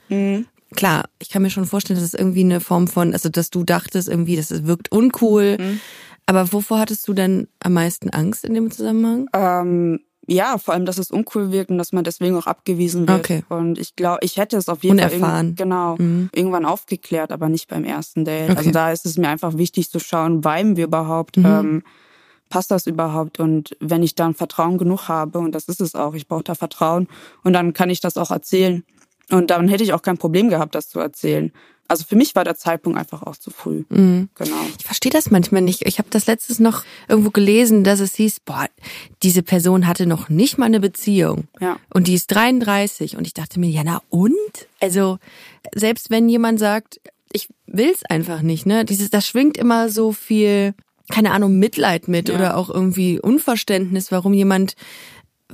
Klar, 0.74 1.04
ich 1.18 1.30
kann 1.30 1.42
mir 1.42 1.50
schon 1.50 1.66
vorstellen, 1.66 1.98
dass 1.98 2.06
es 2.06 2.18
irgendwie 2.18 2.44
eine 2.44 2.60
Form 2.60 2.88
von, 2.88 3.12
also 3.12 3.28
dass 3.28 3.50
du 3.50 3.64
dachtest 3.64 4.08
irgendwie, 4.08 4.36
das 4.36 4.66
wirkt 4.66 4.90
uncool. 4.90 5.56
Aber 6.26 6.52
wovor 6.52 6.80
hattest 6.80 7.06
du 7.06 7.14
denn 7.14 7.48
am 7.60 7.72
meisten 7.74 8.10
Angst 8.10 8.44
in 8.44 8.54
dem 8.54 8.70
Zusammenhang? 8.70 9.28
Ähm, 9.32 10.00
ja, 10.26 10.58
vor 10.58 10.74
allem, 10.74 10.86
dass 10.86 10.98
es 10.98 11.10
uncool 11.10 11.52
wirkt 11.52 11.70
und 11.70 11.78
dass 11.78 11.92
man 11.92 12.04
deswegen 12.04 12.36
auch 12.36 12.46
abgewiesen 12.46 13.06
wird. 13.08 13.18
Okay. 13.20 13.44
Und 13.48 13.78
ich 13.78 13.94
glaube, 13.96 14.18
ich 14.22 14.36
hätte 14.36 14.56
es 14.56 14.68
auf 14.68 14.82
jeden 14.84 14.98
Fall 14.98 15.10
Unerfahren. 15.12 15.46
irgend- 15.46 15.58
genau 15.58 15.96
Mhm. 15.98 16.30
irgendwann 16.32 16.64
aufgeklärt, 16.64 17.32
aber 17.32 17.48
nicht 17.48 17.68
beim 17.68 17.84
ersten 17.84 18.24
Date. 18.24 18.50
Okay. 18.50 18.58
Also 18.58 18.70
da 18.70 18.90
ist 18.92 19.06
es 19.06 19.16
mir 19.18 19.28
einfach 19.28 19.56
wichtig 19.56 19.90
zu 19.90 19.98
schauen, 20.00 20.44
viben 20.44 20.76
wir 20.76 20.84
überhaupt, 20.84 21.36
Mhm. 21.36 21.44
ähm, 21.46 21.82
passt 22.48 22.70
das 22.70 22.86
überhaupt? 22.86 23.40
Und 23.40 23.76
wenn 23.80 24.02
ich 24.02 24.14
dann 24.14 24.34
Vertrauen 24.34 24.78
genug 24.78 25.08
habe, 25.08 25.38
und 25.38 25.52
das 25.52 25.64
ist 25.68 25.80
es 25.80 25.94
auch, 25.94 26.14
ich 26.14 26.28
brauche 26.28 26.44
da 26.44 26.54
Vertrauen, 26.54 27.08
und 27.42 27.52
dann 27.52 27.72
kann 27.72 27.90
ich 27.90 28.00
das 28.00 28.16
auch 28.16 28.30
erzählen. 28.30 28.84
Und 29.30 29.50
dann 29.50 29.68
hätte 29.68 29.84
ich 29.84 29.92
auch 29.92 30.02
kein 30.02 30.18
Problem 30.18 30.48
gehabt, 30.48 30.74
das 30.74 30.88
zu 30.88 31.00
erzählen. 31.00 31.52
Also 31.88 32.04
für 32.04 32.16
mich 32.16 32.34
war 32.34 32.42
der 32.44 32.56
Zeitpunkt 32.56 32.98
einfach 32.98 33.22
auch 33.22 33.36
zu 33.36 33.50
früh. 33.50 33.84
Mhm. 33.90 34.28
Genau. 34.34 34.56
Ich 34.78 34.84
verstehe 34.84 35.12
das 35.12 35.30
manchmal 35.30 35.62
nicht. 35.62 35.86
Ich 35.86 35.98
habe 35.98 36.08
das 36.10 36.26
letztes 36.26 36.58
noch 36.58 36.82
irgendwo 37.08 37.30
gelesen, 37.30 37.84
dass 37.84 38.00
es 38.00 38.14
hieß, 38.16 38.40
boah, 38.40 38.66
diese 39.22 39.42
Person 39.42 39.86
hatte 39.86 40.06
noch 40.06 40.28
nicht 40.28 40.58
mal 40.58 40.66
eine 40.66 40.80
Beziehung. 40.80 41.44
Ja. 41.60 41.76
Und 41.94 42.08
die 42.08 42.14
ist 42.14 42.26
33. 42.28 43.16
Und 43.16 43.26
ich 43.26 43.34
dachte 43.34 43.60
mir, 43.60 43.70
ja, 43.70 43.82
na 43.84 44.02
und? 44.10 44.34
Also, 44.80 45.18
selbst 45.74 46.10
wenn 46.10 46.28
jemand 46.28 46.58
sagt, 46.58 47.00
ich 47.32 47.48
will's 47.66 48.04
einfach 48.04 48.42
nicht, 48.42 48.66
ne? 48.66 48.84
Dieses, 48.84 49.10
da 49.10 49.20
schwingt 49.20 49.56
immer 49.56 49.88
so 49.88 50.12
viel, 50.12 50.74
keine 51.10 51.32
Ahnung, 51.32 51.58
Mitleid 51.58 52.08
mit 52.08 52.28
Ja. 52.28 52.34
oder 52.34 52.56
auch 52.56 52.70
irgendwie 52.70 53.20
Unverständnis, 53.20 54.10
warum 54.10 54.32
jemand, 54.32 54.74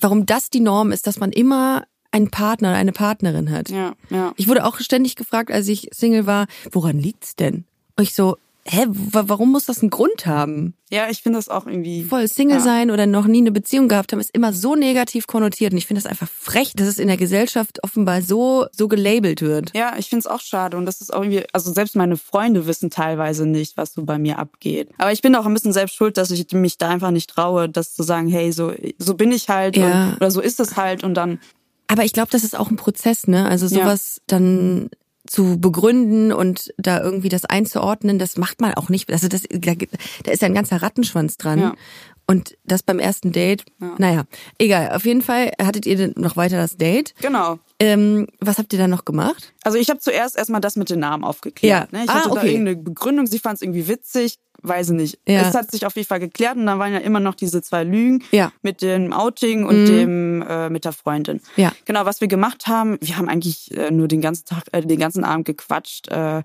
warum 0.00 0.25
das 0.25 0.49
die 0.49 0.61
Norm 0.61 0.93
ist, 0.93 1.07
dass 1.07 1.19
man 1.19 1.31
immer 1.33 1.85
einen 2.12 2.31
Partner 2.31 2.69
oder 2.71 2.78
eine 2.78 2.92
Partnerin 2.92 3.50
hat. 3.50 3.69
Ja, 3.71 3.95
ja. 4.11 4.33
Ich 4.37 4.47
wurde 4.49 4.64
auch 4.64 4.78
ständig 4.81 5.16
gefragt, 5.16 5.50
als 5.50 5.66
ich 5.69 5.88
Single 5.92 6.26
war, 6.26 6.47
woran 6.71 6.99
liegt's 6.99 7.35
denn? 7.37 7.64
Und 7.97 8.04
ich 8.04 8.14
so, 8.14 8.37
hä, 8.64 8.85
wa- 8.88 9.25
warum 9.26 9.50
muss 9.50 9.64
das 9.66 9.81
einen 9.81 9.90
Grund 9.90 10.25
haben? 10.26 10.75
Ja, 10.90 11.09
ich 11.11 11.23
finde 11.23 11.38
das 11.38 11.49
auch 11.49 11.66
irgendwie. 11.66 12.04
Voll 12.04 12.28
Single 12.28 12.59
Ja. 12.59 12.62
sein 12.62 12.90
oder 12.90 13.07
noch 13.07 13.26
nie 13.26 13.38
eine 13.38 13.50
Beziehung 13.50 13.88
gehabt 13.88 14.12
haben, 14.12 14.21
ist 14.21 14.31
immer 14.35 14.52
so 14.52 14.76
negativ 14.76 15.26
konnotiert. 15.26 15.73
Und 15.73 15.78
ich 15.78 15.87
finde 15.87 16.00
das 16.02 16.09
einfach 16.11 16.28
frech, 16.28 16.75
dass 16.76 16.87
es 16.87 16.99
in 16.99 17.09
der 17.09 17.16
Gesellschaft 17.16 17.83
offenbar 17.83 18.23
so, 18.23 18.66
so 18.73 18.87
gelabelt 18.88 19.40
wird. 19.42 19.73
Ja, 19.75 19.95
ich 19.99 20.11
find's 20.11 20.26
auch 20.26 20.40
schade 20.40 20.76
und 20.76 20.85
das 20.87 21.00
ist 21.00 21.12
auch 21.12 21.23
irgendwie, 21.23 21.45
also 21.52 21.73
selbst 21.73 21.97
meine 21.97 22.16
Freunde 22.19 22.66
wissen 22.66 22.90
teilweise 22.90 23.47
nicht, 23.47 23.76
was 23.78 23.95
so 23.95 24.04
bei 24.04 24.19
mir 24.19 24.38
abgeht. 24.38 24.90
Aber 24.99 25.12
ich 25.12 25.23
bin 25.23 25.35
auch 25.35 25.47
ein 25.47 25.54
bisschen 25.54 25.73
selbst 25.73 25.95
schuld, 25.97 26.16
dass 26.19 26.31
ich 26.31 26.47
mich 26.52 26.76
da 26.78 26.90
einfach 26.90 27.11
nicht 27.11 27.31
traue, 27.31 27.69
das 27.71 27.95
zu 27.95 28.02
sagen, 28.02 28.28
hey, 28.28 28.52
so 28.52 28.73
so 28.99 29.14
bin 29.14 29.33
ich 29.33 29.49
halt 29.49 29.76
Ja. 29.78 30.11
und, 30.11 30.16
oder 30.16 30.31
so 30.31 30.40
ist 30.42 30.61
es 30.61 30.76
halt 30.76 31.02
und 31.04 31.14
dann 31.14 31.40
Aber 31.92 32.04
ich 32.04 32.12
glaube, 32.12 32.30
das 32.30 32.42
ist 32.44 32.58
auch 32.58 32.70
ein 32.70 32.76
Prozess, 32.76 33.26
ne? 33.26 33.46
Also 33.49 33.66
Ja. 33.66 33.84
sowas 33.84 34.20
dann 34.26 34.88
zu 35.26 35.58
begründen 35.61 36.32
und 36.32 36.72
da 36.78 37.00
irgendwie 37.00 37.28
das 37.28 37.44
einzuordnen, 37.44 38.18
das 38.18 38.37
macht 38.37 38.61
man 38.61 38.75
auch 38.75 38.88
nicht. 38.88 39.11
Also 39.12 39.28
das, 39.28 39.42
da, 39.50 39.72
da 40.25 40.30
ist 40.32 40.42
ja 40.42 40.46
ein 40.46 40.54
ganzer 40.54 40.82
Rattenschwanz 40.82 41.37
dran. 41.37 41.58
Ja. 41.61 41.75
Und 42.26 42.56
das 42.64 42.82
beim 42.82 42.99
ersten 42.99 43.32
Date, 43.32 43.64
naja, 43.99 44.25
egal. 44.58 44.92
Auf 44.94 45.04
jeden 45.04 45.22
Fall 45.22 45.52
hattet 45.61 45.87
ihr 45.87 46.12
noch 46.16 46.37
weiter 46.37 46.56
das 46.56 46.76
Date. 46.76 47.14
genau. 47.20 47.58
Ähm, 47.78 48.28
was 48.40 48.58
habt 48.58 48.72
ihr 48.72 48.78
dann 48.78 48.90
noch 48.90 49.04
gemacht? 49.04 49.52
Also 49.64 49.76
ich 49.76 49.90
habe 49.90 49.99
zuerst 49.99 50.37
erstmal 50.37 50.61
das 50.61 50.76
mit 50.76 50.88
den 50.88 51.00
Namen 51.00 51.25
aufgeklärt. 51.25 51.88
Ja. 51.92 51.99
Ne? 51.99 52.04
Ich 52.04 52.11
Ah, 52.11 52.14
hatte 52.20 52.28
da 52.28 52.34
okay. 52.37 52.52
irgendeine 52.52 52.76
Begründung, 52.76 53.26
sie 53.26 53.40
fand 53.40 53.56
es 53.56 53.62
irgendwie 53.62 53.88
witzig, 53.88 54.37
weiß 54.62 54.90
ich 54.90 54.97
nicht. 54.97 55.19
Ja. 55.26 55.42
Es 55.42 55.54
hat 55.54 55.71
sich 55.71 55.87
auf 55.87 55.97
jeden 55.97 56.07
Fall 56.09 56.21
geklärt 56.21 56.57
und 56.57 56.66
dann 56.66 56.78
waren 56.78 56.92
ja 56.92 56.99
immer 57.00 57.21
noch 57.21 57.35
diese 57.35 57.62
zwei 57.62 57.85
Lügen 57.85 58.23
Ja. 58.31 58.47
Mhm. 58.47 58.52
mit 58.62 58.83
dem 58.83 59.12
Outing 59.12 59.64
und 59.64 59.87
dem 59.87 60.42
äh, 60.42 60.71
mit 60.71 60.85
der 60.85 60.92
Freundin. 60.92 61.40
Ja. 61.57 61.73
Genau, 61.85 62.04
was 62.04 62.21
wir 62.21 62.28
gemacht 62.28 62.66
haben, 62.66 62.99
wir 63.00 63.16
haben 63.19 63.28
eigentlich 63.28 63.76
äh, 63.76 63.90
nur 63.90 64.09
den 64.09 64.21
ganzen 64.21 64.45
Tag, 64.47 64.64
äh, 64.73 64.83
den 64.83 64.99
ganzen 64.99 65.25
Abend 65.25 65.47
gequatscht. 65.47 66.09
Äh, 66.09 66.42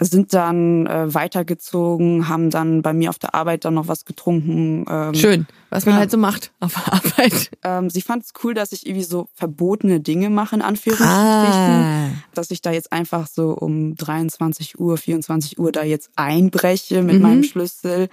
sind 0.00 0.32
dann 0.34 0.86
äh, 0.86 1.12
weitergezogen, 1.14 2.28
haben 2.28 2.50
dann 2.50 2.82
bei 2.82 2.92
mir 2.92 3.10
auf 3.10 3.18
der 3.18 3.34
Arbeit 3.34 3.64
dann 3.64 3.74
noch 3.74 3.88
was 3.88 4.04
getrunken. 4.04 4.84
Ähm, 4.88 5.14
Schön, 5.14 5.46
was 5.70 5.86
man 5.86 5.94
Ja. 5.94 5.98
halt 6.00 6.10
so 6.10 6.16
macht 6.18 6.52
auf 6.60 6.74
der 6.74 6.92
Arbeit. 6.92 7.50
ähm, 7.64 7.90
sie 7.90 8.02
fand 8.02 8.24
es 8.24 8.32
cool, 8.44 8.54
dass 8.54 8.72
ich 8.72 8.86
irgendwie 8.86 9.04
so 9.04 9.28
verbotene 9.34 10.00
Dinge 10.00 10.30
mache, 10.30 10.56
in 10.56 10.62
Anführungsstrichen. 10.62 11.08
Ah. 11.16 12.08
Dass 12.34 12.50
ich 12.50 12.62
da 12.62 12.70
jetzt 12.70 12.92
einfach 12.92 13.26
so 13.26 13.50
um 13.50 13.94
23 13.96 14.78
Uhr, 14.78 14.96
24 14.98 15.58
Uhr 15.58 15.72
da 15.72 15.82
jetzt 15.82 16.10
einbreche 16.16 17.00
Mhm. 17.00 17.06
mit 17.06 17.20
meinem 17.20 17.42
Schlüssel. 17.42 18.08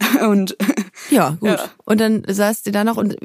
Und 0.28 0.56
Ja, 1.10 1.30
gut. 1.40 1.48
Ja. 1.50 1.58
Und 1.84 2.00
dann 2.00 2.22
saßt 2.26 2.66
ihr 2.66 2.72
da 2.72 2.84
noch 2.84 2.96
und 2.96 3.16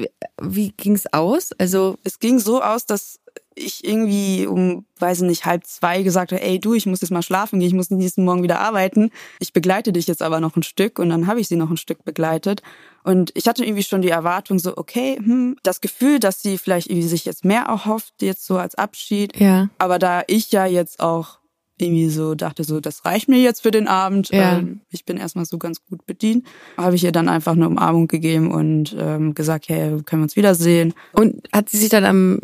wie 0.41 0.72
ging's 0.72 1.05
aus? 1.13 1.51
Also, 1.57 1.95
es 2.03 2.19
ging 2.19 2.39
so 2.39 2.62
aus, 2.62 2.86
dass 2.86 3.19
ich 3.55 3.83
irgendwie 3.85 4.45
um, 4.45 4.85
weiß 5.00 5.21
ich 5.21 5.27
nicht, 5.27 5.45
halb 5.45 5.65
zwei 5.65 6.03
gesagt 6.03 6.31
habe, 6.31 6.41
ey 6.41 6.59
du, 6.59 6.74
ich 6.74 6.85
muss 6.85 7.01
jetzt 7.01 7.12
mal 7.12 7.21
schlafen 7.21 7.59
gehen, 7.59 7.69
ich 7.69 7.74
muss 7.74 7.89
nächsten 7.89 8.25
Morgen 8.25 8.43
wieder 8.43 8.59
arbeiten. 8.59 9.12
Ich 9.39 9.53
begleite 9.53 9.93
dich 9.93 10.07
jetzt 10.07 10.21
aber 10.21 10.39
noch 10.39 10.55
ein 10.55 10.63
Stück 10.63 11.00
und 11.00 11.09
dann 11.09 11.27
habe 11.27 11.39
ich 11.39 11.47
sie 11.47 11.55
noch 11.55 11.69
ein 11.69 11.77
Stück 11.77 12.03
begleitet. 12.03 12.62
Und 13.03 13.31
ich 13.35 13.47
hatte 13.47 13.63
irgendwie 13.63 13.83
schon 13.83 14.01
die 14.01 14.09
Erwartung 14.09 14.60
so, 14.60 14.75
okay, 14.77 15.17
hm, 15.17 15.58
das 15.63 15.80
Gefühl, 15.80 16.19
dass 16.19 16.41
sie 16.41 16.58
vielleicht 16.58 16.89
irgendwie 16.89 17.08
sich 17.08 17.23
jetzt 17.25 17.45
mehr 17.45 17.63
erhofft, 17.63 18.21
jetzt 18.21 18.45
so 18.45 18.58
als 18.58 18.75
Abschied. 18.75 19.39
ja. 19.39 19.69
Aber 19.77 19.99
da 19.99 20.23
ich 20.27 20.51
ja 20.51 20.65
jetzt 20.65 20.99
auch 20.99 21.39
irgendwie 21.77 22.10
so 22.10 22.36
dachte, 22.36 22.63
so, 22.63 22.80
das 22.80 23.03
reicht 23.03 23.27
mir 23.27 23.41
jetzt 23.41 23.62
für 23.62 23.71
den 23.71 23.88
Abend. 23.88 24.30
Ja. 24.30 24.58
Ähm, 24.58 24.82
ich 24.91 25.06
bin 25.06 25.17
erstmal 25.17 25.45
so 25.45 25.58
ganz 25.58 25.84
gut 25.84 26.06
bedient. 26.06 26.45
Habe 26.77 26.95
ich 26.95 27.03
ihr 27.03 27.12
dann 27.12 27.27
einfach 27.27 27.51
eine 27.51 27.67
Umarmung 27.67 28.08
gegeben 28.08 28.51
und 28.51 28.95
ähm, 28.97 29.34
gesagt, 29.34 29.67
hey, 29.67 30.01
können 30.03 30.21
wir 30.21 30.23
uns 30.23 30.38
wiedersehen. 30.38 30.93
Und 31.12 31.47
hat 31.51 31.69
sie 31.69 31.77
sich 31.77 31.89
dann 31.89 32.06
am 32.06 32.39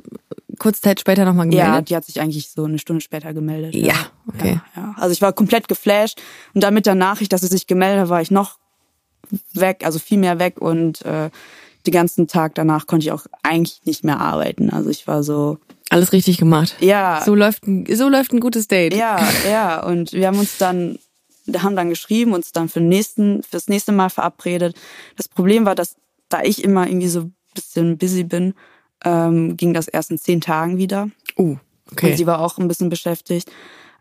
kurze 0.60 0.82
Zeit 0.82 1.00
später 1.00 1.26
nochmal 1.26 1.52
Ja, 1.54 1.66
gemeldet? 1.66 1.90
die 1.90 1.96
hat 1.96 2.06
sich 2.06 2.20
eigentlich 2.22 2.50
so 2.50 2.64
eine 2.66 2.80
Stunde 2.80 3.02
später 3.02 3.34
gemeldet. 3.34 3.76
Ja, 3.76 3.96
okay. 4.28 4.60
Ja, 4.76 4.82
ja. 4.82 4.96
Also 4.98 5.14
ich 5.14 5.22
war 5.22 5.34
komplett 5.34 5.68
geflasht. 5.68 6.22
Und 6.54 6.62
dann 6.64 6.74
mit 6.74 6.86
der 6.86 6.96
Nachricht, 6.96 7.34
dass 7.34 7.42
sie 7.42 7.48
sich 7.48 7.68
gemeldet 7.68 8.02
hat, 8.02 8.10
war 8.10 8.22
ich 8.22 8.32
noch 8.32 8.58
weg, 9.54 9.82
also 9.86 10.00
viel 10.00 10.18
mehr 10.18 10.40
weg 10.40 10.60
und 10.60 11.04
äh, 11.06 11.30
den 11.86 11.92
ganzen 11.94 12.28
Tag 12.28 12.56
danach 12.56 12.86
konnte 12.88 13.06
ich 13.06 13.12
auch 13.12 13.26
eigentlich 13.44 13.82
nicht 13.86 14.04
mehr 14.04 14.20
arbeiten. 14.20 14.70
Also 14.70 14.90
ich 14.90 15.08
war 15.08 15.24
so, 15.24 15.58
Alles 15.90 16.12
richtig 16.12 16.38
gemacht. 16.38 16.76
ja, 16.80 17.22
So 17.26 17.34
läuft 17.36 17.66
ein, 17.66 17.86
so 17.96 18.10
läuft 18.10 18.34
ein 18.34 18.40
gutes 18.40 18.68
Date. 18.68 18.94
Ja, 18.94 19.20
ja. 19.50 19.84
Und 19.84 20.12
wir 20.14 20.28
haben 20.28 20.38
uns 20.40 20.58
dann, 20.58 21.00
haben 21.58 21.76
dann 21.76 21.90
geschrieben, 21.90 22.34
uns 22.34 22.52
dann 22.52 22.68
für 22.70 22.82
nächsten, 22.82 23.42
fürs 23.44 23.68
nächste 23.68 23.92
Mal 23.92 24.10
verabredet. 24.10 24.76
Das 25.16 25.28
Problem 25.28 25.66
war, 25.66 25.76
dass 25.76 25.96
da 26.30 26.42
ich 26.44 26.64
immer 26.64 26.88
irgendwie 26.88 27.08
so 27.08 27.22
ein 27.22 27.36
bisschen 27.56 27.98
busy 27.98 28.24
bin, 28.24 28.54
ähm, 29.04 29.58
ging 29.58 29.74
das 29.74 29.88
erst 29.88 30.12
in 30.12 30.18
zehn 30.18 30.42
Tagen 30.42 30.78
wieder. 30.78 31.10
Uh, 31.38 31.58
okay. 31.92 32.12
Und 32.12 32.18
sie 32.18 32.28
war 32.28 32.40
auch 32.40 32.58
ein 32.58 32.68
bisschen 32.68 32.90
beschäftigt. 32.90 33.52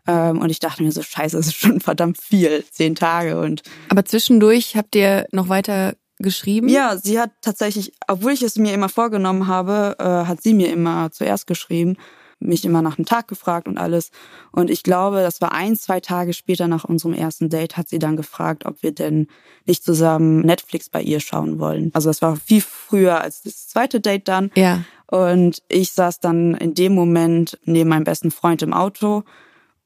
Ähm, 0.07 0.39
und 0.39 0.49
ich 0.49 0.59
dachte 0.59 0.83
mir 0.83 0.91
so, 0.91 1.01
scheiße, 1.01 1.37
das 1.37 1.47
ist 1.47 1.55
schon 1.55 1.79
verdammt 1.79 2.19
viel, 2.19 2.63
zehn 2.71 2.95
Tage. 2.95 3.39
Und 3.39 3.61
Aber 3.89 4.05
zwischendurch 4.05 4.75
habt 4.75 4.95
ihr 4.95 5.27
noch 5.31 5.49
weiter 5.49 5.95
geschrieben? 6.17 6.69
ja, 6.69 6.97
sie 6.97 7.19
hat 7.19 7.31
tatsächlich, 7.41 7.93
obwohl 8.07 8.31
ich 8.31 8.43
es 8.43 8.55
mir 8.57 8.73
immer 8.73 8.89
vorgenommen 8.89 9.47
habe, 9.47 9.95
äh, 9.99 10.03
hat 10.03 10.41
sie 10.41 10.53
mir 10.53 10.71
immer 10.71 11.11
zuerst 11.11 11.47
geschrieben, 11.47 11.97
mich 12.41 12.65
immer 12.65 12.81
nach 12.81 12.95
dem 12.95 13.05
Tag 13.05 13.27
gefragt 13.27 13.67
und 13.67 13.77
alles. 13.77 14.11
Und 14.51 14.69
ich 14.69 14.83
glaube, 14.83 15.17
das 15.21 15.39
war 15.41 15.51
ein, 15.53 15.75
zwei 15.75 15.99
Tage 15.99 16.33
später 16.33 16.67
nach 16.67 16.83
unserem 16.83 17.13
ersten 17.13 17.49
Date, 17.49 17.77
hat 17.77 17.87
sie 17.87 17.99
dann 17.99 18.17
gefragt, 18.17 18.65
ob 18.65 18.81
wir 18.83 18.91
denn 18.93 19.27
nicht 19.65 19.83
zusammen 19.83 20.41
Netflix 20.41 20.89
bei 20.89 21.01
ihr 21.01 21.19
schauen 21.19 21.59
wollen. 21.59 21.91
Also 21.93 22.09
das 22.09 22.21
war 22.21 22.35
viel 22.35 22.61
früher 22.61 23.21
als 23.21 23.43
das 23.43 23.67
zweite 23.67 23.99
Date 24.01 24.27
dann. 24.27 24.51
Ja. 24.55 24.83
Und 25.07 25.61
ich 25.67 25.91
saß 25.91 26.19
dann 26.19 26.55
in 26.55 26.73
dem 26.73 26.93
Moment 26.95 27.59
neben 27.65 27.89
meinem 27.89 28.05
besten 28.05 28.31
Freund 28.31 28.61
im 28.61 28.73
Auto 28.73 29.23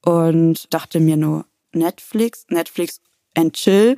und 0.03 0.73
dachte 0.73 0.99
mir 0.99 1.17
nur, 1.17 1.45
Netflix, 1.73 2.45
Netflix 2.49 3.01
and 3.35 3.53
chill. 3.53 3.95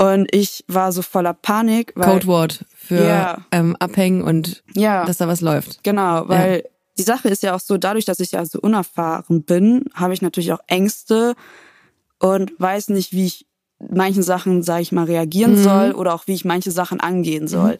Und 0.00 0.28
ich 0.34 0.64
war 0.68 0.92
so 0.92 1.02
voller 1.02 1.34
Panik. 1.34 1.92
Weil, 1.96 2.12
Codewort 2.14 2.64
für 2.76 3.04
Ja. 3.06 3.38
ähm, 3.52 3.76
abhängen 3.78 4.22
und 4.22 4.62
Ja, 4.74 5.04
dass 5.04 5.18
da 5.18 5.28
was 5.28 5.40
läuft. 5.40 5.82
genau, 5.84 6.28
weil 6.28 6.64
die 6.98 7.02
Sache 7.02 7.28
ist 7.28 7.42
ja 7.42 7.54
auch 7.54 7.60
so, 7.60 7.76
dadurch, 7.76 8.04
dass 8.04 8.20
ich 8.20 8.32
ja 8.32 8.44
so 8.44 8.60
unerfahren 8.60 9.42
bin, 9.42 9.84
habe 9.94 10.14
ich 10.14 10.22
natürlich 10.22 10.52
auch 10.52 10.60
Ängste 10.66 11.34
und 12.18 12.52
weiß 12.58 12.88
nicht, 12.90 13.12
wie 13.12 13.26
ich 13.26 13.46
manchen 13.78 14.22
Sachen, 14.22 14.62
sage 14.62 14.82
ich 14.82 14.92
mal, 14.92 15.04
reagieren 15.04 15.56
soll 15.62 15.92
oder 15.92 16.14
auch 16.14 16.26
wie 16.26 16.34
ich 16.34 16.44
manche 16.44 16.70
Sachen 16.70 17.00
angehen 17.00 17.48
soll. 17.48 17.78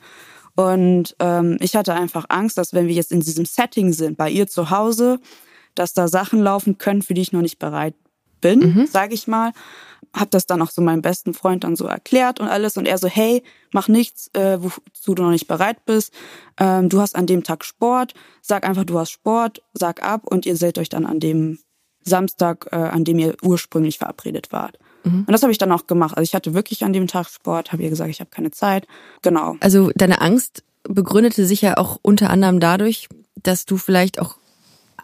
Und 0.57 1.17
ähm, 1.19 1.57
ich 1.61 1.75
hatte 1.77 1.95
einfach 1.95 2.27
Angst, 2.29 2.59
dass 2.59 2.73
wenn 2.75 2.87
wir 2.87 2.95
jetzt 2.95 3.13
in 3.13 3.21
diesem 3.21 3.45
Setting 3.45 3.93
sind, 3.93 4.17
bei 4.17 4.31
ihr 4.31 4.47
zu 4.47 4.71
Hause, 4.71 5.19
dass 5.75 5.95
da 5.95 6.07
Sachen 6.09 6.41
laufen 6.41 6.79
können, 6.79 7.03
für 7.03 7.15
die 7.15 7.23
ich 7.23 7.33
noch 7.33 7.41
nicht 7.41 7.59
bereit 7.59 7.95
bin, 8.41 8.61
sage 8.87 9.15
ich 9.15 9.27
mal. 9.27 9.53
Hab 10.15 10.31
das 10.31 10.47
dann 10.47 10.63
auch 10.63 10.71
so 10.71 10.81
meinem 10.81 11.03
besten 11.03 11.35
Freund 11.35 11.65
dann 11.65 11.77
so 11.77 11.87
erklärt 11.87 12.41
und 12.41 12.49
alles. 12.49 12.77
Und 12.77 12.87
er 12.87 12.99
so, 12.99 13.09
hey, 13.09 13.43
mach 13.73 13.89
nichts, 13.89 14.31
äh, 14.35 14.59
wozu 14.61 15.15
du 15.15 15.23
noch 15.23 15.31
nicht 15.31 15.49
bereit 15.49 15.85
bist. 15.87 16.13
Ähm, 16.59 16.89
du 16.89 17.01
hast 17.01 17.17
an 17.17 17.27
dem 17.27 17.43
Tag 17.43 17.65
Sport. 17.65 18.15
Sag 18.41 18.65
einfach, 18.65 18.85
du 18.85 18.99
hast 18.99 19.11
Sport, 19.11 19.63
sag 19.73 20.03
ab 20.03 20.23
und 20.25 20.47
ihr 20.47 20.57
seht 20.57 20.79
euch 20.79 20.89
dann 20.89 21.05
an 21.05 21.21
dem 21.21 21.59
Samstag, 22.03 22.69
äh, 22.71 22.77
an 22.77 23.05
dem 23.05 23.19
ihr 23.19 23.35
ursprünglich 23.43 23.99
verabredet 23.99 24.53
wart. 24.53 24.79
Und 25.05 25.31
das 25.31 25.43
habe 25.43 25.53
ich 25.53 25.59
dann 25.59 25.71
auch 25.71 25.87
gemacht. 25.87 26.17
Also 26.17 26.23
ich 26.23 26.35
hatte 26.35 26.55
wirklich 26.55 26.83
an 26.83 26.95
dem 26.95 27.07
Tag 27.07 27.29
Sport, 27.29 27.73
habe 27.73 27.83
ihr 27.83 27.91
gesagt, 27.91 28.09
ich 28.09 28.21
habe 28.21 28.31
keine 28.31 28.51
Zeit. 28.51 28.87
Genau. 29.21 29.57
Also 29.61 29.91
deine 29.95 30.23
Angst 30.23 30.65
begründete 30.85 31.45
sich 31.45 31.61
ja 31.61 31.77
auch 31.77 31.99
unter 32.01 32.31
anderem 32.31 32.59
dadurch, 32.59 33.09
dass 33.43 33.67
du 33.67 33.77
vielleicht 33.77 34.19
auch 34.19 34.37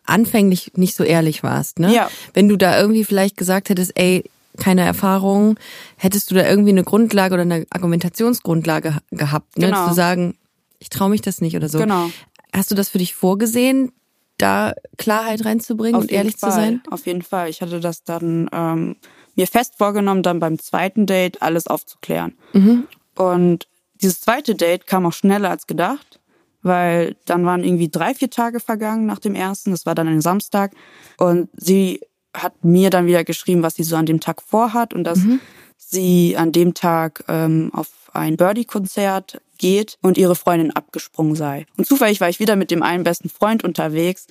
anfänglich 0.07 0.73
nicht 0.75 0.97
so 0.97 1.05
ehrlich 1.05 1.43
warst, 1.43 1.79
ne? 1.79 1.95
Ja. 1.95 2.11
Wenn 2.33 2.49
du 2.49 2.57
da 2.57 2.81
irgendwie 2.81 3.05
vielleicht 3.05 3.37
gesagt 3.37 3.69
hättest, 3.69 3.93
ey, 3.95 4.25
keine 4.61 4.83
Erfahrung, 4.85 5.59
hättest 5.97 6.31
du 6.31 6.37
da 6.37 6.47
irgendwie 6.47 6.71
eine 6.71 6.85
Grundlage 6.85 7.35
oder 7.35 7.43
eine 7.43 7.67
Argumentationsgrundlage 7.71 8.99
gehabt, 9.11 9.59
ne? 9.59 9.67
Genau. 9.67 9.89
Zu 9.89 9.95
sagen, 9.95 10.37
ich 10.79 10.91
traue 10.91 11.11
mich 11.11 11.23
das 11.23 11.41
nicht 11.41 11.57
oder 11.57 11.69
so. 11.69 11.79
Genau. 11.79 12.11
Hast 12.53 12.71
du 12.71 12.77
das 12.77 12.89
für 12.89 12.99
dich 12.99 13.15
vorgesehen, 13.15 13.93
da 14.39 14.75
Klarheit 14.97 15.45
reinzubringen 15.45 16.01
und 16.01 16.13
ehrlich 16.13 16.37
Fall. 16.37 16.51
zu 16.51 16.57
sein? 16.57 16.83
Auf 16.91 17.07
jeden 17.07 17.23
Fall. 17.23 17.49
Ich 17.51 17.61
hatte 17.61 17.81
das 17.81 18.05
dann 18.05 18.49
ähm, 18.53 18.97
mir 19.35 19.47
fest 19.47 19.75
vorgenommen, 19.79 20.23
dann 20.23 20.41
beim 20.41 20.59
zweiten 20.59 21.07
Date 21.07 21.43
alles 21.43 21.67
aufzuklären. 21.67 22.37
Mhm. 22.53 22.87
Und 23.17 23.67
dieses 24.01 24.21
zweite 24.21 24.55
Date 24.55 24.87
kam 24.87 25.07
auch 25.07 25.13
schneller 25.13 25.51
als 25.51 25.67
gedacht, 25.67 26.21
weil 26.63 27.17
dann 27.27 27.45
waren 27.45 27.65
irgendwie 27.65 27.91
drei, 27.91 28.15
vier 28.15 28.31
Tage 28.31 28.61
vergangen 28.61 29.07
nach 29.07 29.19
dem 29.19 29.35
ersten. 29.35 29.71
Das 29.71 29.87
war 29.87 29.95
dann 29.95 30.09
ein 30.09 30.21
Samstag. 30.21 30.73
Und 31.19 31.49
sie 31.57 32.01
hat 32.35 32.65
mir 32.65 32.91
dann 32.91 33.07
wieder 33.07 33.25
geschrieben, 33.25 33.63
was 33.63 33.75
sie 33.75 33.83
so 33.83 33.97
an 33.97 34.07
dem 34.07 34.21
Tag 34.21 34.43
vorhat 34.43 34.95
und 34.95 35.05
dass 35.05 35.19
Mhm. 35.21 35.41
sie 35.77 36.37
an 36.37 36.53
dem 36.53 36.75
Tag 36.75 37.25
ähm, 37.29 37.71
auf 37.75 37.89
ein 38.13 38.37
Birdie-Konzert 38.37 39.41
geht 39.59 39.99
und 40.03 40.17
ihre 40.19 40.35
Freundin 40.37 40.71
abgesprungen 40.71 41.35
sei. 41.35 41.67
Und 41.77 41.87
zufällig 41.87 42.21
war 42.21 42.29
ich 42.29 42.41
wieder 42.41 42.57
mit 42.57 42.71
dem 42.71 42.83
einen 42.83 43.05
besten 43.05 43.29
Freund 43.29 43.65
unterwegs 43.65 44.27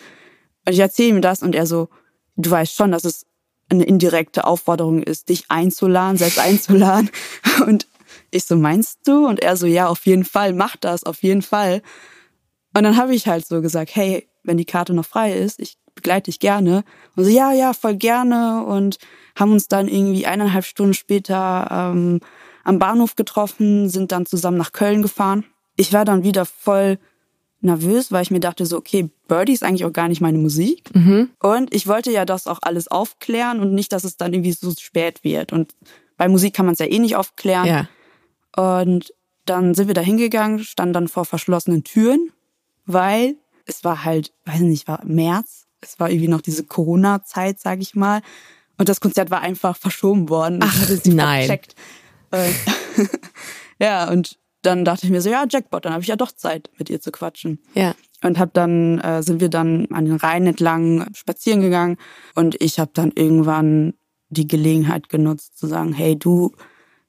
und 0.66 0.74
ich 0.74 0.80
erzähle 0.80 1.10
ihm 1.10 1.22
das 1.22 1.42
und 1.44 1.56
er 1.56 1.66
so, 1.66 1.90
du 2.36 2.50
weißt 2.52 2.74
schon, 2.74 2.92
dass 2.92 3.04
es 3.04 3.26
eine 3.72 3.84
indirekte 3.84 4.46
Aufforderung 4.46 5.04
ist, 5.04 5.30
dich 5.30 5.46
einzuladen, 5.50 6.18
selbst 6.18 6.40
einzuladen. 6.40 7.12
Und 7.68 7.86
ich 8.32 8.46
so, 8.46 8.56
meinst 8.56 9.08
du? 9.08 9.28
Und 9.28 9.42
er 9.42 9.58
so, 9.58 9.68
ja, 9.68 9.88
auf 9.88 10.08
jeden 10.08 10.26
Fall, 10.26 10.54
mach 10.54 10.76
das, 10.76 11.04
auf 11.04 11.22
jeden 11.22 11.44
Fall. 11.44 11.84
Und 12.76 12.84
dann 12.84 12.98
habe 12.98 13.14
ich 13.14 13.28
halt 13.28 13.46
so 13.46 13.62
gesagt, 13.62 13.92
hey, 13.96 14.28
wenn 14.44 14.58
die 14.58 14.66
Karte 14.66 14.94
noch 14.96 15.06
frei 15.06 15.34
ist, 15.34 15.60
ich 15.60 15.78
begleite 16.00 16.32
dich 16.32 16.40
gerne. 16.40 16.84
Und 17.16 17.26
so, 17.26 17.30
ja, 17.30 17.52
ja, 17.52 17.74
voll 17.74 17.96
gerne. 17.96 18.64
Und 18.66 18.98
haben 19.36 19.52
uns 19.52 19.68
dann 19.68 19.88
irgendwie 19.88 20.26
eineinhalb 20.26 20.66
Stunden 20.66 20.94
später 20.94 21.68
ähm, 21.72 22.20
am 22.64 22.80
Bahnhof 22.80 23.16
getroffen, 23.16 23.90
sind 23.90 24.12
dann 24.12 24.26
zusammen 24.26 24.58
nach 24.58 24.72
Köln 24.72 25.02
gefahren. 25.02 25.46
Ich 25.76 25.94
war 25.94 26.06
dann 26.06 26.24
wieder 26.24 26.46
voll 26.46 27.00
nervös, 27.62 28.12
weil 28.12 28.24
ich 28.24 28.32
mir 28.32 28.40
dachte 28.40 28.66
so, 28.66 28.78
okay, 28.78 29.10
Birdie 29.28 29.54
ist 29.54 29.64
eigentlich 29.64 29.86
auch 29.86 29.94
gar 29.94 30.08
nicht 30.08 30.22
meine 30.22 30.38
Musik. 30.38 30.90
Und 31.40 31.74
ich 31.74 31.88
wollte 31.88 32.12
ja 32.12 32.26
das 32.26 32.48
auch 32.48 32.60
alles 32.62 32.88
aufklären 32.88 33.60
und 33.60 33.74
nicht, 33.74 33.92
dass 33.92 34.04
es 34.04 34.18
dann 34.18 34.34
irgendwie 34.34 34.54
so 34.54 34.72
spät 34.78 35.24
wird. 35.24 35.52
Und 35.52 35.76
bei 36.18 36.28
Musik 36.28 36.54
kann 36.54 36.66
man 36.66 36.74
es 36.74 36.80
ja 36.80 36.86
eh 36.86 37.00
nicht 37.00 37.16
aufklären. 37.16 37.66
Ja. 37.66 37.88
Und 38.56 39.14
dann 39.46 39.74
sind 39.74 39.88
wir 39.88 39.94
da 39.94 40.02
hingegangen, 40.02 40.60
standen 40.60 40.94
dann 40.94 41.08
vor 41.08 41.26
verschlossenen 41.26 41.84
Türen, 41.84 42.32
weil 42.86 43.36
es 43.66 43.84
war 43.84 44.04
halt, 44.04 44.34
weiß 44.46 44.62
nicht, 44.62 44.88
war 44.88 45.04
März. 45.06 45.68
Es 45.82 46.00
war 46.00 46.10
irgendwie 46.10 46.28
noch 46.28 46.42
diese 46.42 46.64
Corona-Zeit, 46.64 47.60
sag 47.60 47.82
ich 47.82 47.96
mal. 47.96 48.22
Und 48.78 48.90
das 48.90 49.02
Konzert 49.02 49.30
war 49.30 49.42
einfach 49.42 49.76
verschoben 49.76 50.30
worden. 50.30 50.60
Ach, 50.62 50.74
ich 50.74 50.82
hatte 50.82 50.98
sie 50.98 51.14
nein. 51.14 51.60
Äh, 52.32 52.52
ja, 53.80 54.10
und 54.10 54.40
dann 54.62 54.86
dachte 54.86 55.06
ich 55.06 55.12
mir 55.12 55.22
so, 55.22 55.30
ja, 55.30 55.46
Jackpot, 55.50 55.86
dann 55.86 55.94
habe 55.94 56.02
ich 56.02 56.10
ja 56.10 56.16
doch 56.16 56.32
Zeit, 56.32 56.70
mit 56.78 56.90
ihr 56.90 57.00
zu 57.00 57.12
quatschen. 57.12 57.60
Ja. 57.74 57.96
Und 58.24 58.38
hab 58.38 58.54
dann 58.54 59.00
äh, 59.00 59.24
sind 59.24 59.40
wir 59.40 59.50
dann 59.50 59.88
an 59.92 60.06
den 60.06 60.18
Rhein 60.18 60.46
entlang 60.46 61.08
spazieren 61.14 61.62
gegangen 61.62 61.98
und 62.36 62.62
ich 62.62 62.80
habe 62.80 62.92
dann 62.94 63.12
irgendwann 63.16 63.94
die 64.28 64.48
Gelegenheit 64.48 65.08
genutzt 65.08 65.58
zu 65.58 65.68
sagen, 65.68 65.94
hey 65.94 66.18
du, 66.18 66.54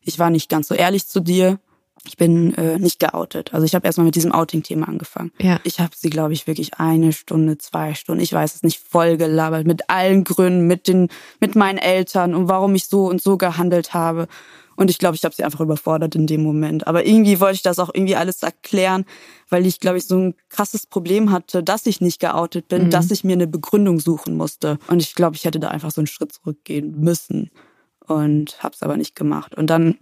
ich 0.01 0.19
war 0.19 0.31
nicht 0.31 0.49
ganz 0.49 0.69
so 0.69 0.75
ehrlich 0.75 1.07
zu 1.07 1.21
dir. 1.21 1.59
Ich 2.07 2.17
bin 2.17 2.55
äh, 2.55 2.79
nicht 2.79 2.99
geoutet. 2.99 3.53
Also 3.53 3.67
ich 3.67 3.75
habe 3.75 3.87
erstmal 3.87 4.07
mit 4.07 4.15
diesem 4.15 4.33
Outing-Thema 4.33 4.89
angefangen. 4.89 5.33
Ja. 5.39 5.61
Ich 5.65 5.81
habe 5.81 5.93
sie, 5.95 6.09
glaube 6.09 6.33
ich, 6.33 6.47
wirklich 6.47 6.75
eine 6.75 7.13
Stunde, 7.13 7.59
zwei 7.59 7.95
Stunden, 7.95 8.23
ich 8.23 8.33
weiß 8.33 8.55
es 8.55 8.63
nicht, 8.63 8.81
voll 8.81 9.19
gelabert 9.19 9.67
mit 9.67 9.91
allen 9.91 10.25
Gründen, 10.25 10.67
mit 10.67 10.89
den, 10.89 11.09
mit 11.41 11.57
meinen 11.57 11.79
Eltern 11.79 12.35
und 12.35 12.49
warum 12.49 12.75
ich 12.75 12.87
so 12.87 13.07
und 13.07 13.21
so 13.21 13.37
gehandelt 13.37 13.93
habe. 13.93 14.29
Und 14.77 14.89
ich 14.89 14.97
glaube, 14.97 15.15
ich 15.15 15.25
habe 15.27 15.35
sie 15.35 15.45
einfach 15.45 15.61
überfordert 15.61 16.15
in 16.15 16.27
dem 16.27 16.43
Moment. 16.43 16.87
Aber 16.87 17.05
irgendwie 17.05 17.39
wollte 17.39 17.57
ich 17.57 17.63
das 17.63 17.79
auch 17.79 17.91
irgendwie 17.93 18.17
alles 18.17 18.43
erklären, 18.43 19.05
weil 19.51 19.67
ich, 19.67 19.79
glaube 19.79 19.99
ich, 19.99 20.07
so 20.07 20.17
ein 20.17 20.35
krasses 20.49 20.87
Problem 20.87 21.31
hatte, 21.31 21.63
dass 21.63 21.85
ich 21.85 22.01
nicht 22.01 22.19
geoutet 22.19 22.69
bin, 22.69 22.89
dass 22.89 23.11
ich 23.11 23.23
mir 23.23 23.35
eine 23.35 23.47
Begründung 23.47 24.01
suchen 24.01 24.39
musste. 24.39 24.79
Und 24.89 25.03
ich 25.03 25.15
glaube, 25.15 25.37
ich 25.37 25.45
hätte 25.45 25.61
da 25.61 25.69
einfach 25.69 25.91
so 25.91 26.01
einen 26.01 26.07
Schritt 26.07 26.33
zurückgehen 26.33 26.99
müssen 26.99 27.51
und 28.07 28.63
habe 28.63 28.75
es 28.75 28.83
aber 28.83 28.97
nicht 28.97 29.15
gemacht. 29.15 29.55
Und 29.55 29.69
dann 29.69 29.99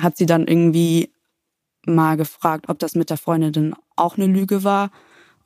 hat 0.00 0.16
sie 0.16 0.26
dann 0.26 0.46
irgendwie 0.46 1.10
mal 1.86 2.16
gefragt, 2.16 2.66
ob 2.68 2.78
das 2.78 2.94
mit 2.94 3.10
der 3.10 3.16
Freundin 3.16 3.74
auch 3.96 4.16
eine 4.16 4.26
Lüge 4.26 4.64
war. 4.64 4.90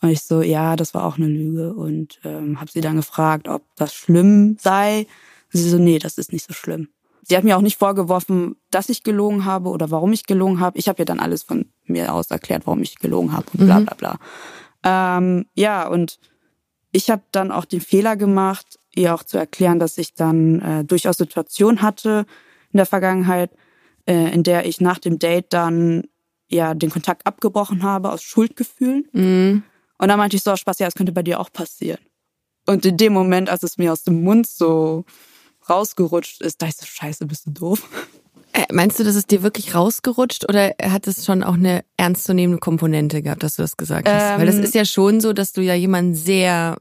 Und 0.01 0.11
ich 0.11 0.23
so, 0.23 0.43
ja, 0.43 0.77
das 0.77 0.95
war 0.95 1.05
auch 1.05 1.17
eine 1.17 1.27
Lüge. 1.27 1.75
Und 1.75 2.21
ähm, 2.25 2.61
habe 2.61 2.71
sie 2.71 2.81
dann 2.81 2.97
gefragt, 2.97 3.49
ob 3.49 3.63
das 3.77 3.95
schlimm 3.95 4.57
sei. 4.61 5.07
Und 5.53 5.61
sie 5.61 5.69
so, 5.69 5.79
nee, 5.79 5.99
das 5.99 6.19
ist 6.19 6.33
nicht 6.33 6.47
so 6.47 6.55
schlimm. 6.55 6.89
Sie 7.23 7.37
hat 7.37 7.45
mir 7.45 7.59
auch 7.59 7.63
nicht 7.63 7.79
vorgeworfen, 7.79 8.57
dass 8.71 8.89
ich 8.89 9.03
gelogen 9.03 9.45
habe 9.45 9.69
oder 9.69 9.91
warum 9.91 10.13
ich 10.13 10.25
gelogen 10.25 10.61
habe. 10.61 10.79
Ich 10.79 10.89
habe 10.89 11.03
ihr 11.03 11.05
dann 11.05 11.21
alles 11.21 11.43
von 11.43 11.67
mir 11.85 12.15
aus 12.15 12.31
erklärt, 12.31 12.67
warum 12.67 12.81
ich 12.81 12.99
gelogen 12.99 13.33
habe 13.33 13.47
und 13.53 13.67
bla 13.67 13.81
bla 13.81 13.95
bla. 13.95 14.19
Ähm, 14.83 15.45
ja, 15.55 15.87
und 15.89 16.19
ich 16.91 17.11
habe 17.11 17.23
dann 17.33 17.53
auch 17.53 17.67
den 17.67 17.83
Fehler 17.83 18.17
gemacht, 18.17 18.79
ihr 18.95 19.15
auch 19.15 19.25
zu 19.25 19.37
erklären, 19.37 19.79
dass 19.79 19.99
ich 19.99 20.15
dann 20.15 20.61
äh, 20.61 20.85
durchaus 20.85 21.19
Situationen 21.19 21.83
hatte 21.83 22.25
in 22.73 22.79
der 22.79 22.87
Vergangenheit, 22.87 23.51
äh, 24.07 24.33
in 24.33 24.43
der 24.43 24.67
ich 24.67 24.81
nach 24.81 24.99
dem 24.99 25.19
Date 25.19 25.53
dann 25.53 26.05
ja 26.49 26.75
den 26.75 26.91
Kontakt 26.91 27.27
abgebrochen 27.27 27.83
habe 27.83 28.11
aus 28.11 28.23
Schuldgefühlen. 28.23 29.09
Mhm. 29.13 29.63
Und 29.99 30.09
dann 30.09 30.19
meinte 30.19 30.37
ich 30.37 30.43
so, 30.43 30.55
Spaß, 30.55 30.79
ja, 30.79 30.87
das 30.87 30.95
könnte 30.95 31.13
bei 31.13 31.23
dir 31.23 31.41
auch 31.41 31.53
passieren. 31.53 32.01
Und 32.67 32.85
in 32.85 32.97
dem 32.97 33.13
Moment, 33.13 33.49
als 33.49 33.63
es 33.63 33.79
mir 33.79 33.93
aus 33.93 34.05
dem 34.05 34.23
Mund 34.23 34.47
so 34.47 35.05
rausgerutscht 35.69 36.41
ist, 36.43 36.63
dachte 36.63 36.75
ich 36.75 36.81
so, 36.81 36.87
scheiße, 36.87 37.27
bist 37.27 37.47
du 37.47 37.51
doof. 37.51 37.89
Äh, 38.53 38.65
meinst 38.73 38.99
du, 38.99 39.05
das 39.05 39.15
ist 39.15 39.31
dir 39.31 39.43
wirklich 39.43 39.75
rausgerutscht 39.75 40.49
oder 40.49 40.75
hat 40.83 41.07
es 41.07 41.25
schon 41.25 41.43
auch 41.43 41.55
eine 41.55 41.85
ernstzunehmende 41.97 42.59
Komponente 42.61 43.23
gehabt, 43.23 43.43
dass 43.43 43.57
du 43.57 43.63
das 43.63 43.77
gesagt 43.77 44.09
hast? 44.09 44.35
Ähm, 44.35 44.41
Weil 44.41 44.47
das 44.47 44.57
ist 44.57 44.75
ja 44.75 44.85
schon 44.85 45.21
so, 45.21 45.33
dass 45.33 45.53
du 45.53 45.61
ja 45.61 45.75
jemanden 45.75 46.15
sehr, 46.15 46.79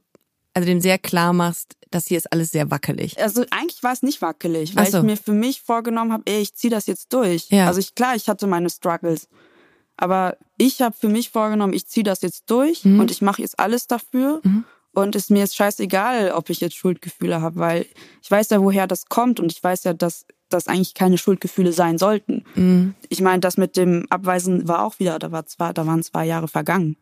also 0.54 0.66
dem 0.66 0.82
sehr 0.82 0.98
klar 0.98 1.34
machst, 1.34 1.76
das 1.92 2.08
hier 2.08 2.18
ist 2.18 2.32
alles 2.32 2.52
sehr 2.52 2.72
wackelig. 2.72 3.22
Also 3.22 3.46
eigentlich 3.52 3.84
war 3.84 3.94
es 3.94 4.04
nicht 4.04 4.22
wackelig, 4.22 4.76
weil 4.76 4.90
so. 4.90 5.00
ich 5.00 5.04
mir 5.04 5.18
für 5.18 5.34
mich 5.34 5.62
vorgenommen 5.62 6.12
habe, 6.12 6.24
ey, 6.26 6.42
ich 6.42 6.54
ziehe 6.54 6.72
das 6.72 6.86
jetzt 6.88 7.14
durch. 7.14 7.50
Ja. 7.50 7.68
Also 7.68 7.80
ich 7.80 7.96
klar, 7.96 8.16
ich 8.16 8.28
hatte 8.28 8.48
meine 8.48 8.70
Struggles, 8.70 9.28
aber 9.98 10.38
ich 10.58 10.82
habe 10.82 10.96
für 10.98 11.10
mich 11.10 11.30
vorgenommen, 11.30 11.74
ich 11.74 11.88
ziehe 11.88 12.04
das 12.04 12.22
jetzt 12.22 12.50
durch 12.50 12.86
Mhm. 12.86 13.00
und 13.00 13.12
ich 13.12 13.22
mache 13.22 13.42
jetzt 13.42 13.60
alles 13.60 13.88
dafür. 13.88 14.42
Und 14.94 15.16
es 15.16 15.30
mir 15.30 15.44
ist 15.44 15.56
scheißegal, 15.56 16.32
ob 16.32 16.50
ich 16.50 16.60
jetzt 16.60 16.76
Schuldgefühle 16.76 17.40
habe, 17.42 17.58
weil 17.60 17.86
ich 18.24 18.32
weiß 18.32 18.50
ja, 18.50 18.62
woher 18.62 18.88
das 18.88 19.06
kommt 19.06 19.40
und 19.40 19.52
ich 19.52 19.64
weiß 19.64 19.84
ja, 19.84 19.94
dass 19.94 20.26
das 20.50 20.68
eigentlich 20.68 20.94
keine 20.96 21.18
Schuldgefühle 21.20 21.72
sein 21.74 21.98
sollten. 22.00 22.46
Mhm. 22.56 22.96
Ich 23.10 23.22
meine, 23.22 23.40
das 23.42 23.58
mit 23.58 23.78
dem 23.78 24.08
Abweisen 24.10 24.68
war 24.68 24.84
auch 24.84 24.98
wieder, 24.98 25.20
da 25.20 25.32
war 25.32 25.46
zwei, 25.46 25.72
da 25.74 25.86
waren 25.86 26.02
zwei 26.02 26.26
Jahre 26.26 26.48
vergangen. 26.48 26.96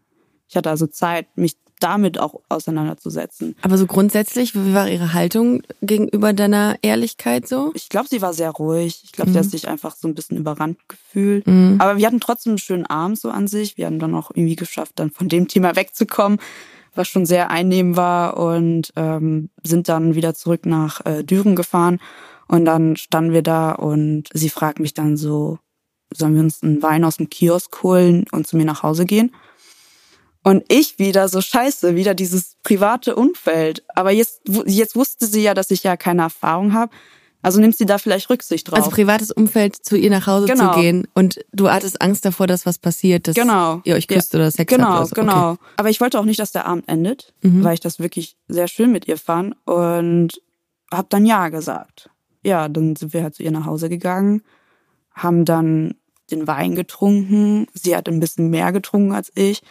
Ich 0.50 0.58
hatte 0.58 0.70
also 0.70 0.88
Zeit, 0.88 1.28
mich 1.38 1.56
damit 1.80 2.20
auch 2.20 2.42
auseinanderzusetzen. 2.50 3.56
Aber 3.62 3.78
so 3.78 3.86
grundsätzlich, 3.86 4.56
wie 4.56 4.74
war 4.74 4.90
ihre 4.90 5.14
Haltung 5.14 5.64
gegenüber 5.82 6.34
deiner 6.34 6.78
Ehrlichkeit 6.82 7.48
so? 7.48 7.72
Ich 7.74 7.90
glaube, 7.90 8.08
sie 8.10 8.22
war 8.22 8.34
sehr 8.34 8.52
ruhig. 8.52 9.02
Ich 9.04 9.12
glaube, 9.12 9.32
sie 9.32 9.40
hat 9.40 9.46
sich 9.46 9.68
einfach 9.68 9.96
so 9.96 10.08
ein 10.08 10.16
bisschen 10.16 10.38
überrannt 10.38 10.78
gefühlt. 10.88 11.46
Mhm. 11.48 11.76
Aber 11.80 11.98
wir 11.98 12.08
hatten 12.08 12.20
trotzdem 12.20 12.52
einen 12.52 12.58
schönen 12.60 12.86
Abend 12.86 13.20
so 13.20 13.30
an 13.30 13.48
sich. 13.48 13.78
Wir 13.78 13.88
haben 13.88 14.00
dann 14.00 14.16
auch 14.16 14.32
irgendwie 14.34 14.56
geschafft, 14.56 14.94
dann 14.96 15.12
von 15.12 15.28
dem 15.28 15.48
Thema 15.48 15.76
wegzukommen, 15.76 16.40
was 16.94 17.08
schon 17.08 17.26
sehr 17.26 17.52
einnehmend 17.52 17.98
war 17.98 18.38
und 18.38 18.94
ähm, 18.96 19.50
sind 19.64 19.90
dann 19.90 20.16
wieder 20.16 20.34
zurück 20.34 20.66
nach 20.66 21.06
äh, 21.06 21.24
Düren 21.24 21.56
gefahren. 21.56 22.00
Und 22.48 22.66
dann 22.66 22.96
standen 22.96 23.34
wir 23.34 23.42
da 23.42 23.72
und 23.72 24.30
sie 24.34 24.50
fragt 24.50 24.80
mich 24.80 24.94
dann 24.94 25.18
so, 25.18 25.60
sollen 26.14 26.36
wir 26.36 26.42
uns 26.42 26.64
einen 26.64 26.82
Wein 26.82 27.04
aus 27.04 27.18
dem 27.18 27.30
Kiosk 27.30 27.84
holen 27.84 28.26
und 28.32 28.48
zu 28.48 28.56
mir 28.56 28.66
nach 28.66 28.84
Hause 28.84 29.06
gehen? 29.06 29.32
Und 30.48 30.64
ich 30.68 31.00
wieder 31.00 31.28
so 31.28 31.42
scheiße, 31.42 31.96
wieder 31.96 32.14
dieses 32.14 32.56
private 32.62 33.16
Umfeld. 33.16 33.84
Aber 33.96 34.12
jetzt, 34.12 34.42
jetzt 34.68 34.96
wusste 34.96 35.26
sie 35.26 35.42
ja, 35.42 35.56
dass 35.56 35.72
ich 35.72 35.82
ja 35.82 35.98
keine 35.98 36.22
Erfahrung 36.22 36.74
habe. 36.74 36.92
Also 37.42 37.60
nimmt 37.60 37.76
sie 37.76 37.88
da 37.88 37.98
vielleicht 37.98 38.30
Rücksicht 38.30 38.70
drauf. 38.70 38.78
Also 38.78 38.92
privates 38.92 39.32
Umfeld 39.32 39.76
zu 39.76 39.98
ihr 39.98 40.12
nach 40.12 40.28
Hause 40.28 40.46
Genau. 40.46 40.74
zu 40.74 40.80
gehen 40.80 41.08
und 41.16 41.40
du 41.52 41.72
hattest 41.72 42.00
Angst 42.00 42.26
davor, 42.26 42.46
dass 42.46 42.68
was 42.68 42.78
passiert, 42.78 43.28
dass 43.28 43.34
Genau. 43.36 43.82
ihr 43.86 43.96
euch 43.96 44.08
küsst 44.08 44.34
Ja. 44.34 44.40
oder 44.40 44.52
Sex 44.52 44.72
genau, 44.72 44.88
habt 44.90 44.98
oder 44.98 45.06
so. 45.08 45.16
Genau, 45.16 45.52
Okay. 45.54 45.60
Aber 45.78 45.90
ich 45.90 46.00
wollte 46.00 46.20
auch 46.20 46.26
nicht, 46.26 46.40
dass 46.40 46.52
der 46.52 46.68
Abend 46.68 46.88
endet, 46.88 47.34
Mhm. 47.42 47.64
weil 47.64 47.74
ich 47.74 47.80
das 47.80 47.98
wirklich 48.00 48.38
sehr 48.48 48.68
schön 48.68 48.92
mit 48.92 49.08
ihr 49.08 49.18
fand 49.18 49.56
und 49.66 50.30
habe 50.92 51.08
dann 51.10 51.26
ja 51.26 51.50
gesagt. 51.50 52.12
Ja, 52.44 52.70
dann 52.70 52.96
sind 52.96 53.14
wir 53.14 53.24
halt 53.24 53.34
zu 53.34 53.42
ihr 53.42 53.52
nach 53.52 53.66
Hause 53.66 53.90
gegangen, 53.90 54.44
haben 55.12 55.44
dann 55.44 55.96
den 56.30 56.46
Wein 56.48 56.76
getrunken. 56.76 57.66
Sie 57.74 57.96
hat 57.96 58.08
ein 58.08 58.20
bisschen 58.20 58.52
mehr 58.52 58.72
getrunken 58.72 59.12
als 59.14 59.32
ich 59.36 59.62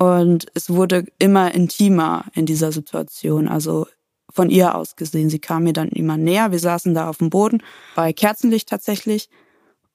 und 0.00 0.46
es 0.54 0.70
wurde 0.70 1.04
immer 1.18 1.52
intimer 1.54 2.24
in 2.34 2.46
dieser 2.46 2.72
Situation. 2.72 3.48
Also 3.48 3.86
von 4.32 4.48
ihr 4.48 4.74
aus 4.76 4.96
gesehen. 4.96 5.28
Sie 5.28 5.40
kam 5.40 5.64
mir 5.64 5.72
dann 5.74 5.88
immer 5.88 6.16
näher. 6.16 6.52
Wir 6.52 6.58
saßen 6.58 6.94
da 6.94 7.08
auf 7.10 7.18
dem 7.18 7.28
Boden 7.30 7.62
bei 7.96 8.12
Kerzenlicht 8.14 8.68
tatsächlich. 8.68 9.28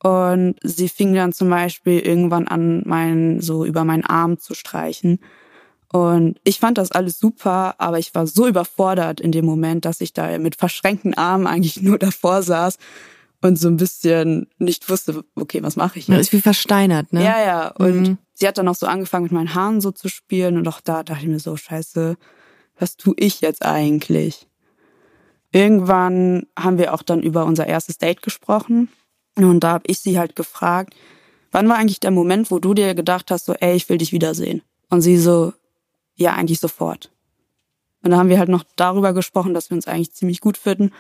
Und 0.04 0.56
sie 0.62 0.90
fing 0.90 1.16
dann 1.16 1.34
zum 1.34 1.50
Beispiel 1.50 2.00
irgendwann 2.00 2.48
an, 2.48 2.84
meinen, 2.86 3.42
so 3.42 3.66
über 3.66 3.84
meinen 3.86 4.04
Arm 4.06 4.38
zu 4.38 4.54
streichen. 4.54 5.20
Und 5.92 6.38
ich 6.44 6.60
fand 6.60 6.78
das 6.78 6.92
alles 6.92 7.18
super, 7.18 7.76
aber 7.80 7.98
ich 7.98 8.14
war 8.14 8.28
so 8.28 8.46
überfordert 8.46 9.22
in 9.22 9.32
dem 9.32 9.46
Moment, 9.46 9.86
dass 9.86 10.02
ich 10.02 10.14
da 10.14 10.38
mit 10.38 10.56
verschränkten 10.58 11.14
Armen 11.16 11.48
eigentlich 11.48 11.82
nur 11.82 11.98
davor 11.98 12.44
saß 12.44 12.78
und 13.42 13.58
so 13.58 13.70
ein 13.70 13.78
bisschen 13.78 14.48
nicht 14.60 14.88
wusste, 14.90 15.24
okay, 15.36 15.64
was 15.64 15.78
mache 15.78 15.98
ich 15.98 16.08
Das 16.08 16.18
jetzt? 16.18 16.28
ist 16.28 16.34
wie 16.34 16.42
versteinert, 16.42 17.12
ne? 17.14 17.24
Ja, 17.24 17.40
ja. 17.44 17.68
Und 17.70 18.02
Mhm. 18.10 18.18
Sie 18.36 18.48
hat 18.48 18.60
dann 18.60 18.68
auch 18.68 18.76
so 18.76 18.86
angefangen, 18.86 19.24
mit 19.24 19.32
meinen 19.32 19.56
Haaren 19.56 19.82
so 19.82 19.92
zu 19.92 20.08
spielen. 20.10 20.58
Und 20.58 20.68
auch 20.68 20.82
da 20.82 21.02
dachte 21.02 21.24
ich 21.24 21.30
mir 21.30 21.40
so, 21.40 21.58
scheiße, 21.58 22.18
was 22.78 22.98
tue 22.98 23.16
ich 23.18 23.42
jetzt 23.42 23.66
eigentlich? 23.66 24.48
Irgendwann 25.52 26.46
haben 26.60 26.78
wir 26.78 26.94
auch 26.94 27.02
dann 27.02 27.24
über 27.24 27.46
unser 27.46 27.66
erstes 27.66 27.98
Date 27.98 28.22
gesprochen. 28.22 28.90
Und 29.36 29.62
da 29.62 29.72
habe 29.72 29.86
ich 29.88 30.00
sie 30.00 30.20
halt 30.20 30.36
gefragt, 30.36 30.94
wann 31.52 31.70
war 31.70 31.78
eigentlich 31.78 32.02
der 32.02 32.12
Moment, 32.12 32.52
wo 32.52 32.60
du 32.60 32.74
dir 32.74 32.94
gedacht 32.94 33.32
hast, 33.32 33.46
so, 33.46 33.54
ey, 33.54 33.76
ich 33.76 33.90
will 33.90 33.98
dich 33.98 34.12
wiedersehen? 34.12 34.62
Und 34.90 35.02
sie 35.02 35.18
so, 35.18 35.54
ja, 36.16 36.34
eigentlich 36.34 36.60
sofort. 36.60 37.12
Und 38.04 38.12
da 38.12 38.18
haben 38.18 38.30
wir 38.30 38.40
halt 38.40 38.50
noch 38.50 38.64
darüber 38.76 39.14
gesprochen, 39.14 39.54
dass 39.54 39.70
wir 39.70 39.76
uns 39.76 39.88
eigentlich 39.88 40.14
ziemlich 40.14 40.42
gut 40.42 40.58
finden. 40.58 40.92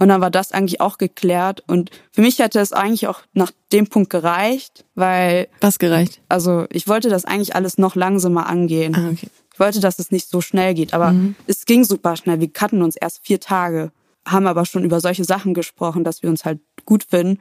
Und 0.00 0.08
dann 0.08 0.20
war 0.22 0.30
das 0.30 0.50
eigentlich 0.50 0.80
auch 0.80 0.96
geklärt. 0.98 1.62
Und 1.66 1.90
für 2.10 2.22
mich 2.22 2.38
hätte 2.38 2.58
es 2.58 2.72
eigentlich 2.72 3.06
auch 3.06 3.20
nach 3.34 3.52
dem 3.70 3.86
Punkt 3.86 4.08
gereicht, 4.10 4.86
weil, 4.94 5.46
Was 5.60 5.78
gereicht? 5.78 6.22
also 6.28 6.64
ich 6.70 6.88
wollte 6.88 7.10
das 7.10 7.26
eigentlich 7.26 7.54
alles 7.54 7.76
noch 7.76 7.94
langsamer 7.94 8.46
angehen. 8.46 8.94
Ah, 8.96 9.10
okay. 9.12 9.28
Ich 9.52 9.60
wollte, 9.60 9.80
dass 9.80 9.98
es 9.98 10.10
nicht 10.10 10.26
so 10.28 10.40
schnell 10.40 10.72
geht. 10.72 10.94
Aber 10.94 11.14
es 11.46 11.66
ging 11.66 11.84
super 11.84 12.16
schnell. 12.16 12.40
Wir 12.40 12.50
kannten 12.50 12.80
uns 12.80 12.96
erst 12.96 13.20
vier 13.22 13.40
Tage, 13.40 13.92
haben 14.26 14.46
aber 14.46 14.64
schon 14.64 14.84
über 14.84 15.00
solche 15.00 15.24
Sachen 15.24 15.52
gesprochen, 15.52 16.02
dass 16.02 16.22
wir 16.22 16.30
uns 16.30 16.46
halt 16.46 16.60
gut 16.86 17.04
finden. 17.04 17.38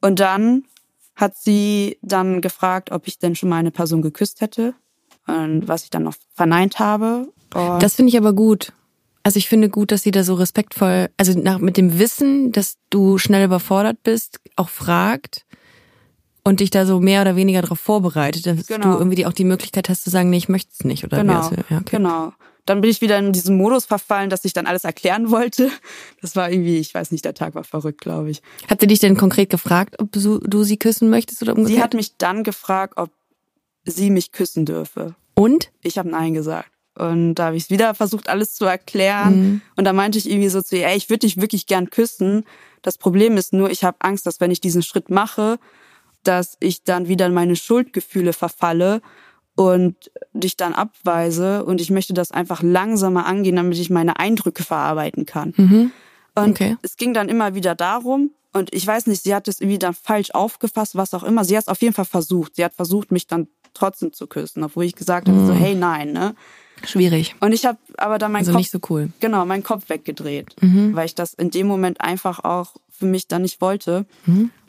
Und 0.00 0.20
dann 0.20 0.62
hat 1.16 1.36
sie 1.36 1.98
dann 2.02 2.40
gefragt, 2.40 2.92
ob 2.92 3.08
ich 3.08 3.18
denn 3.18 3.34
schon 3.34 3.48
mal 3.48 3.56
eine 3.56 3.72
Person 3.72 4.00
geküsst 4.00 4.40
hätte. 4.40 4.74
Und 5.26 5.66
was 5.66 5.82
ich 5.82 5.90
dann 5.90 6.04
noch 6.04 6.14
verneint 6.34 6.78
habe. 6.78 7.32
Und 7.52 7.82
Das 7.82 7.96
finde 7.96 8.10
ich 8.10 8.16
aber 8.16 8.32
gut. 8.32 8.72
Also 9.26 9.38
ich 9.38 9.48
finde 9.48 9.68
gut, 9.68 9.90
dass 9.90 10.02
sie 10.04 10.12
da 10.12 10.22
so 10.22 10.34
respektvoll, 10.34 11.08
also 11.16 11.36
nach, 11.36 11.58
mit 11.58 11.76
dem 11.76 11.98
Wissen, 11.98 12.52
dass 12.52 12.76
du 12.90 13.18
schnell 13.18 13.44
überfordert 13.44 14.04
bist, 14.04 14.38
auch 14.54 14.68
fragt 14.68 15.44
und 16.44 16.60
dich 16.60 16.70
da 16.70 16.86
so 16.86 17.00
mehr 17.00 17.22
oder 17.22 17.34
weniger 17.34 17.60
darauf 17.60 17.80
vorbereitet, 17.80 18.46
dass 18.46 18.68
Genau. 18.68 18.92
du 18.92 18.98
irgendwie 18.98 19.16
die, 19.16 19.26
auch 19.26 19.32
die 19.32 19.42
Möglichkeit 19.42 19.88
hast 19.88 20.04
zu 20.04 20.10
sagen, 20.10 20.30
nee, 20.30 20.36
ich 20.36 20.48
möchte 20.48 20.70
es 20.78 20.84
nicht 20.84 21.02
oder 21.02 21.16
wie 21.16 21.22
Genau, 21.22 21.40
das, 21.40 21.50
ja, 21.50 21.78
okay. 21.78 21.96
genau. 21.96 22.34
Dann 22.66 22.80
bin 22.80 22.88
ich 22.88 23.00
wieder 23.00 23.18
in 23.18 23.32
diesen 23.32 23.56
Modus 23.56 23.84
verfallen, 23.84 24.30
dass 24.30 24.44
ich 24.44 24.52
dann 24.52 24.66
alles 24.66 24.84
erklären 24.84 25.28
wollte. 25.32 25.72
Das 26.22 26.36
war 26.36 26.48
irgendwie, 26.48 26.78
ich 26.78 26.94
weiß 26.94 27.10
nicht, 27.10 27.24
der 27.24 27.34
Tag 27.34 27.56
war 27.56 27.64
verrückt, 27.64 28.00
glaube 28.00 28.30
ich. 28.30 28.42
Hat 28.68 28.80
sie 28.80 28.86
dich 28.86 29.00
denn 29.00 29.16
konkret 29.16 29.50
gefragt, 29.50 29.96
ob 29.98 30.12
du, 30.12 30.38
du 30.38 30.62
sie 30.62 30.76
küssen 30.76 31.10
möchtest 31.10 31.42
oder 31.42 31.54
umgekehrt? 31.56 31.76
Sie 31.76 31.82
hat 31.82 31.94
mich 31.94 32.16
dann 32.16 32.44
gefragt, 32.44 32.94
ob 32.96 33.10
sie 33.84 34.10
mich 34.10 34.30
küssen 34.30 34.66
dürfe. 34.66 35.16
und? 35.34 35.72
Ich 35.82 35.98
habe 35.98 36.08
Nein 36.10 36.32
gesagt. 36.34 36.70
Und 36.96 37.34
da 37.34 37.46
habe 37.46 37.56
ich 37.56 37.70
wieder 37.70 37.94
versucht, 37.94 38.28
alles 38.28 38.54
zu 38.54 38.64
erklären. 38.64 39.62
Und 39.76 39.84
da 39.84 39.92
meinte 39.92 40.18
ich 40.18 40.28
irgendwie 40.28 40.48
so 40.48 40.62
zu 40.62 40.76
ihr, 40.76 40.86
ey, 40.86 40.96
ich 40.96 41.10
würde 41.10 41.26
dich 41.26 41.40
wirklich 41.40 41.66
gern 41.66 41.90
küssen. 41.90 42.44
Das 42.82 42.98
Problem 42.98 43.36
ist 43.36 43.52
nur, 43.52 43.70
ich 43.70 43.84
habe 43.84 43.98
Angst, 44.00 44.26
dass 44.26 44.40
wenn 44.40 44.50
ich 44.50 44.60
diesen 44.60 44.82
Schritt 44.82 45.10
mache, 45.10 45.58
dass 46.22 46.56
ich 46.60 46.82
dann 46.82 47.08
wieder 47.08 47.26
in 47.26 47.34
meine 47.34 47.56
Schuldgefühle 47.56 48.32
verfalle 48.32 49.00
und 49.54 50.10
dich 50.32 50.56
dann 50.56 50.74
abweise. 50.74 51.64
Und 51.64 51.80
ich 51.80 51.90
möchte 51.90 52.14
das 52.14 52.32
einfach 52.32 52.62
langsamer 52.62 53.26
angehen, 53.26 53.56
damit 53.56 53.78
ich 53.78 53.90
meine 53.90 54.18
Eindrücke 54.18 54.64
verarbeiten 54.64 55.26
kann. 55.26 55.52
Und 56.34 56.50
Okay. 56.50 56.76
es 56.82 56.96
ging 56.96 57.14
dann 57.14 57.28
immer 57.28 57.54
wieder 57.54 57.74
darum, 57.74 58.30
und 58.56 58.72
ich 58.74 58.86
weiß 58.86 59.06
nicht, 59.06 59.22
sie 59.22 59.34
hat 59.34 59.48
es 59.48 59.60
irgendwie 59.60 59.78
dann 59.78 59.92
falsch 59.92 60.30
aufgefasst, 60.30 60.96
was 60.96 61.12
auch 61.12 61.24
immer. 61.24 61.44
Sie 61.44 61.54
hat 61.56 61.64
es 61.64 61.68
auf 61.68 61.82
jeden 61.82 61.92
Fall 61.92 62.06
versucht. 62.06 62.56
Sie 62.56 62.64
hat 62.64 62.74
versucht, 62.74 63.12
mich 63.12 63.26
dann 63.26 63.48
trotzdem 63.74 64.14
zu 64.14 64.26
küssen, 64.26 64.64
obwohl 64.64 64.84
ich 64.84 64.94
gesagt 64.96 65.28
habe, 65.28 65.46
so, 65.46 65.52
hey, 65.52 65.74
nein, 65.74 66.12
ne? 66.12 66.34
Schwierig. 66.84 67.34
Und 67.40 67.52
ich 67.52 67.64
habe 67.64 67.78
aber 67.96 68.18
dann 68.18 68.32
meinen 68.32 68.40
Also 68.40 68.52
Kopf, 68.52 68.58
nicht 68.58 68.70
so 68.70 68.78
cool. 68.90 69.10
genau, 69.20 69.44
meinen 69.46 69.62
Kopf 69.62 69.88
weggedreht, 69.88 70.54
weil 70.60 71.06
ich 71.06 71.14
das 71.14 71.34
in 71.34 71.50
dem 71.50 71.66
Moment 71.66 72.00
einfach 72.00 72.44
auch 72.44 72.76
für 72.90 73.06
mich 73.06 73.28
dann 73.28 73.42
nicht 73.42 73.60
wollte. 73.60 74.06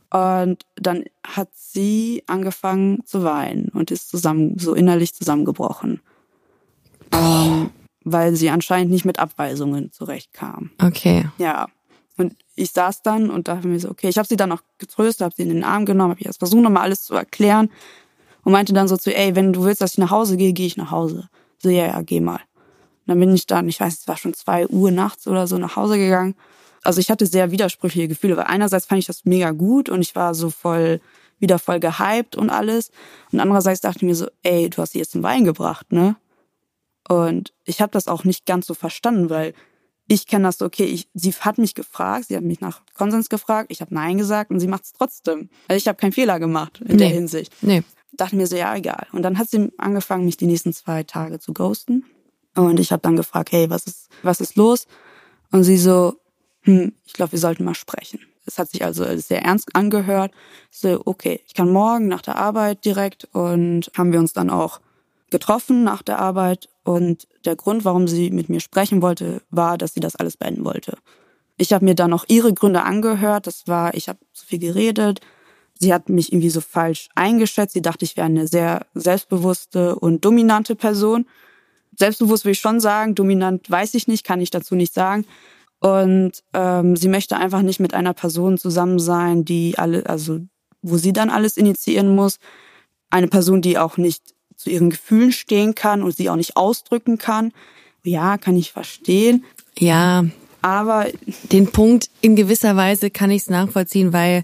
Und 0.09 0.65
dann 0.75 1.03
hat 1.25 1.49
sie 1.53 2.23
angefangen 2.27 3.03
zu 3.05 3.23
weinen 3.23 3.69
und 3.69 3.91
ist 3.91 4.09
zusammen, 4.09 4.57
so 4.57 4.73
innerlich 4.73 5.13
zusammengebrochen. 5.13 5.99
Ähm, 7.11 7.69
weil 8.03 8.35
sie 8.35 8.49
anscheinend 8.49 8.91
nicht 8.91 9.03
mit 9.05 9.19
Abweisungen 9.19 9.91
zurechtkam. 9.91 10.71
Okay. 10.81 11.27
Ja. 11.37 11.67
Und 12.17 12.35
ich 12.55 12.71
saß 12.71 13.01
dann 13.03 13.29
und 13.29 13.47
dachte 13.47 13.67
mir 13.67 13.79
so, 13.79 13.89
okay, 13.89 14.07
ich 14.09 14.17
habe 14.17 14.27
sie 14.27 14.37
dann 14.37 14.51
auch 14.51 14.61
getröstet, 14.77 15.25
habe 15.25 15.35
sie 15.35 15.43
in 15.43 15.49
den 15.49 15.63
Arm 15.63 15.85
genommen, 15.85 16.11
habe 16.11 16.21
ihr 16.21 16.27
erst 16.27 16.39
versucht, 16.39 16.63
nochmal 16.63 16.83
alles 16.83 17.03
zu 17.03 17.13
erklären 17.13 17.69
und 18.43 18.53
meinte 18.53 18.73
dann 18.73 18.87
so 18.87 18.97
zu, 18.97 19.13
ey, 19.15 19.35
wenn 19.35 19.53
du 19.53 19.63
willst, 19.65 19.81
dass 19.81 19.91
ich 19.93 19.97
nach 19.97 20.09
Hause 20.11 20.37
gehe, 20.37 20.53
gehe 20.53 20.67
ich 20.67 20.77
nach 20.77 20.89
Hause. 20.91 21.29
So, 21.61 21.69
ja, 21.69 21.87
ja, 21.87 22.01
geh 22.01 22.19
mal. 22.19 22.35
Und 22.35 23.07
dann 23.07 23.19
bin 23.19 23.33
ich 23.33 23.47
dann, 23.47 23.67
ich 23.69 23.79
weiß, 23.79 23.99
es 23.99 24.07
war 24.07 24.17
schon 24.17 24.33
zwei 24.33 24.67
Uhr 24.67 24.91
nachts 24.91 25.27
oder 25.27 25.47
so, 25.47 25.57
nach 25.57 25.75
Hause 25.75 25.97
gegangen. 25.97 26.35
Also 26.83 26.99
ich 26.99 27.09
hatte 27.09 27.25
sehr 27.25 27.51
widersprüchliche 27.51 28.07
Gefühle, 28.07 28.37
weil 28.37 28.45
einerseits 28.45 28.85
fand 28.85 28.99
ich 28.99 29.07
das 29.07 29.25
mega 29.25 29.51
gut 29.51 29.89
und 29.89 30.01
ich 30.01 30.15
war 30.15 30.35
so 30.35 30.49
voll, 30.49 31.01
wieder 31.39 31.59
voll 31.59 31.79
gehypt 31.79 32.35
und 32.35 32.49
alles. 32.49 32.91
Und 33.31 33.39
andererseits 33.39 33.81
dachte 33.81 33.97
ich 33.97 34.03
mir 34.03 34.15
so, 34.15 34.27
ey, 34.43 34.69
du 34.69 34.81
hast 34.81 34.91
sie 34.93 34.99
jetzt 34.99 35.11
zum 35.11 35.23
Wein 35.23 35.43
gebracht, 35.43 35.91
ne? 35.91 36.15
Und 37.09 37.53
ich 37.63 37.81
habe 37.81 37.91
das 37.91 38.07
auch 38.07 38.25
nicht 38.25 38.45
ganz 38.45 38.67
so 38.67 38.73
verstanden, 38.73 39.29
weil 39.29 39.53
ich 40.09 40.27
kenne 40.27 40.43
das 40.45 40.57
so, 40.57 40.65
okay, 40.65 40.85
ich, 40.85 41.07
sie 41.13 41.31
hat 41.33 41.57
mich 41.57 41.73
gefragt, 41.73 42.25
sie 42.27 42.35
hat 42.37 42.43
mich 42.43 42.61
nach 42.61 42.81
Konsens 42.93 43.29
gefragt, 43.29 43.71
ich 43.71 43.81
habe 43.81 43.93
Nein 43.93 44.17
gesagt 44.17 44.51
und 44.51 44.59
sie 44.59 44.67
macht 44.67 44.83
es 44.83 44.93
trotzdem. 44.93 45.49
Also 45.67 45.77
ich 45.77 45.87
habe 45.87 45.97
keinen 45.97 46.13
Fehler 46.13 46.39
gemacht 46.39 46.81
in 46.81 46.97
der 46.97 47.07
Nee. 47.09 47.13
Hinsicht. 47.13 47.53
Nee. 47.61 47.83
Dachte 48.13 48.35
mir 48.35 48.47
so, 48.47 48.55
ja, 48.55 48.75
egal. 48.75 49.07
Und 49.11 49.23
dann 49.23 49.37
hat 49.37 49.49
sie 49.49 49.71
angefangen, 49.77 50.25
mich 50.25 50.37
die 50.37 50.47
nächsten 50.47 50.73
zwei 50.73 51.03
Tage 51.03 51.39
zu 51.39 51.53
ghosten. 51.53 52.05
Und 52.55 52.79
ich 52.79 52.91
habe 52.91 53.01
dann 53.01 53.15
gefragt, 53.15 53.51
hey, 53.51 53.69
was 53.69 53.85
ist, 53.85 54.09
was 54.23 54.41
ist 54.41 54.55
los? 54.55 54.87
Und 55.51 55.63
sie 55.63 55.77
so, 55.77 56.15
hm, 56.61 56.93
ich 57.05 57.13
glaube, 57.13 57.33
wir 57.33 57.39
sollten 57.39 57.63
mal 57.63 57.75
sprechen. 57.75 58.19
Es 58.45 58.57
hat 58.57 58.69
sich 58.69 58.83
also 58.83 59.05
sehr 59.17 59.43
ernst 59.43 59.75
angehört. 59.75 60.31
So, 60.71 61.01
okay, 61.05 61.41
ich 61.45 61.53
kann 61.53 61.69
morgen 61.69 62.07
nach 62.07 62.21
der 62.21 62.37
Arbeit 62.37 62.85
direkt 62.85 63.27
und 63.33 63.91
haben 63.95 64.11
wir 64.11 64.19
uns 64.19 64.33
dann 64.33 64.49
auch 64.49 64.79
getroffen 65.29 65.83
nach 65.83 66.01
der 66.01 66.19
Arbeit. 66.19 66.69
Und 66.83 67.27
der 67.45 67.55
Grund, 67.55 67.85
warum 67.85 68.07
sie 68.07 68.31
mit 68.31 68.49
mir 68.49 68.61
sprechen 68.61 69.01
wollte, 69.01 69.41
war, 69.49 69.77
dass 69.77 69.93
sie 69.93 69.99
das 69.99 70.15
alles 70.15 70.37
beenden 70.37 70.63
wollte. 70.65 70.97
Ich 71.57 71.73
habe 71.73 71.85
mir 71.85 71.95
dann 71.95 72.13
auch 72.13 72.25
ihre 72.27 72.53
Gründe 72.53 72.83
angehört. 72.83 73.47
Das 73.47 73.67
war, 73.67 73.93
ich 73.93 74.07
habe 74.09 74.19
zu 74.33 74.45
viel 74.45 74.59
geredet. 74.59 75.19
Sie 75.79 75.93
hat 75.93 76.09
mich 76.09 76.31
irgendwie 76.31 76.49
so 76.49 76.61
falsch 76.61 77.09
eingeschätzt. 77.15 77.73
Sie 77.73 77.81
dachte, 77.81 78.05
ich 78.05 78.17
wäre 78.17 78.25
eine 78.27 78.47
sehr 78.47 78.85
selbstbewusste 78.93 79.95
und 79.95 80.25
dominante 80.25 80.75
Person. 80.75 81.25
Selbstbewusst 81.97 82.45
will 82.45 82.51
ich 82.51 82.59
schon 82.59 82.79
sagen, 82.79 83.15
dominant 83.15 83.69
weiß 83.69 83.93
ich 83.95 84.07
nicht, 84.07 84.23
kann 84.23 84.41
ich 84.41 84.51
dazu 84.51 84.75
nicht 84.75 84.93
sagen. 84.93 85.25
Und 85.79 86.43
ähm, 86.53 86.95
sie 86.95 87.07
möchte 87.07 87.37
einfach 87.37 87.61
nicht 87.61 87.79
mit 87.79 87.93
einer 87.93 88.13
Person 88.13 88.57
zusammen 88.57 88.99
sein, 88.99 89.45
die 89.45 89.77
alle, 89.77 90.07
also 90.07 90.39
wo 90.81 90.97
sie 90.97 91.13
dann 91.13 91.29
alles 91.29 91.57
initiieren 91.57 92.15
muss. 92.15 92.39
Eine 93.09 93.27
Person, 93.27 93.61
die 93.61 93.77
auch 93.77 93.97
nicht 93.97 94.23
zu 94.55 94.69
ihren 94.69 94.89
Gefühlen 94.89 95.31
stehen 95.31 95.75
kann 95.75 96.01
und 96.01 96.15
sie 96.15 96.29
auch 96.29 96.35
nicht 96.35 96.57
ausdrücken 96.57 97.17
kann. 97.17 97.51
Ja, 98.03 98.37
kann 98.37 98.57
ich 98.57 98.71
verstehen. 98.71 99.45
Ja, 99.77 100.25
Aber 100.61 101.05
den 101.51 101.71
Punkt 101.71 102.09
in 102.21 102.35
gewisser 102.35 102.75
Weise 102.75 103.09
kann 103.09 103.31
ich 103.31 103.43
es 103.43 103.49
nachvollziehen, 103.49 104.11
weil, 104.13 104.43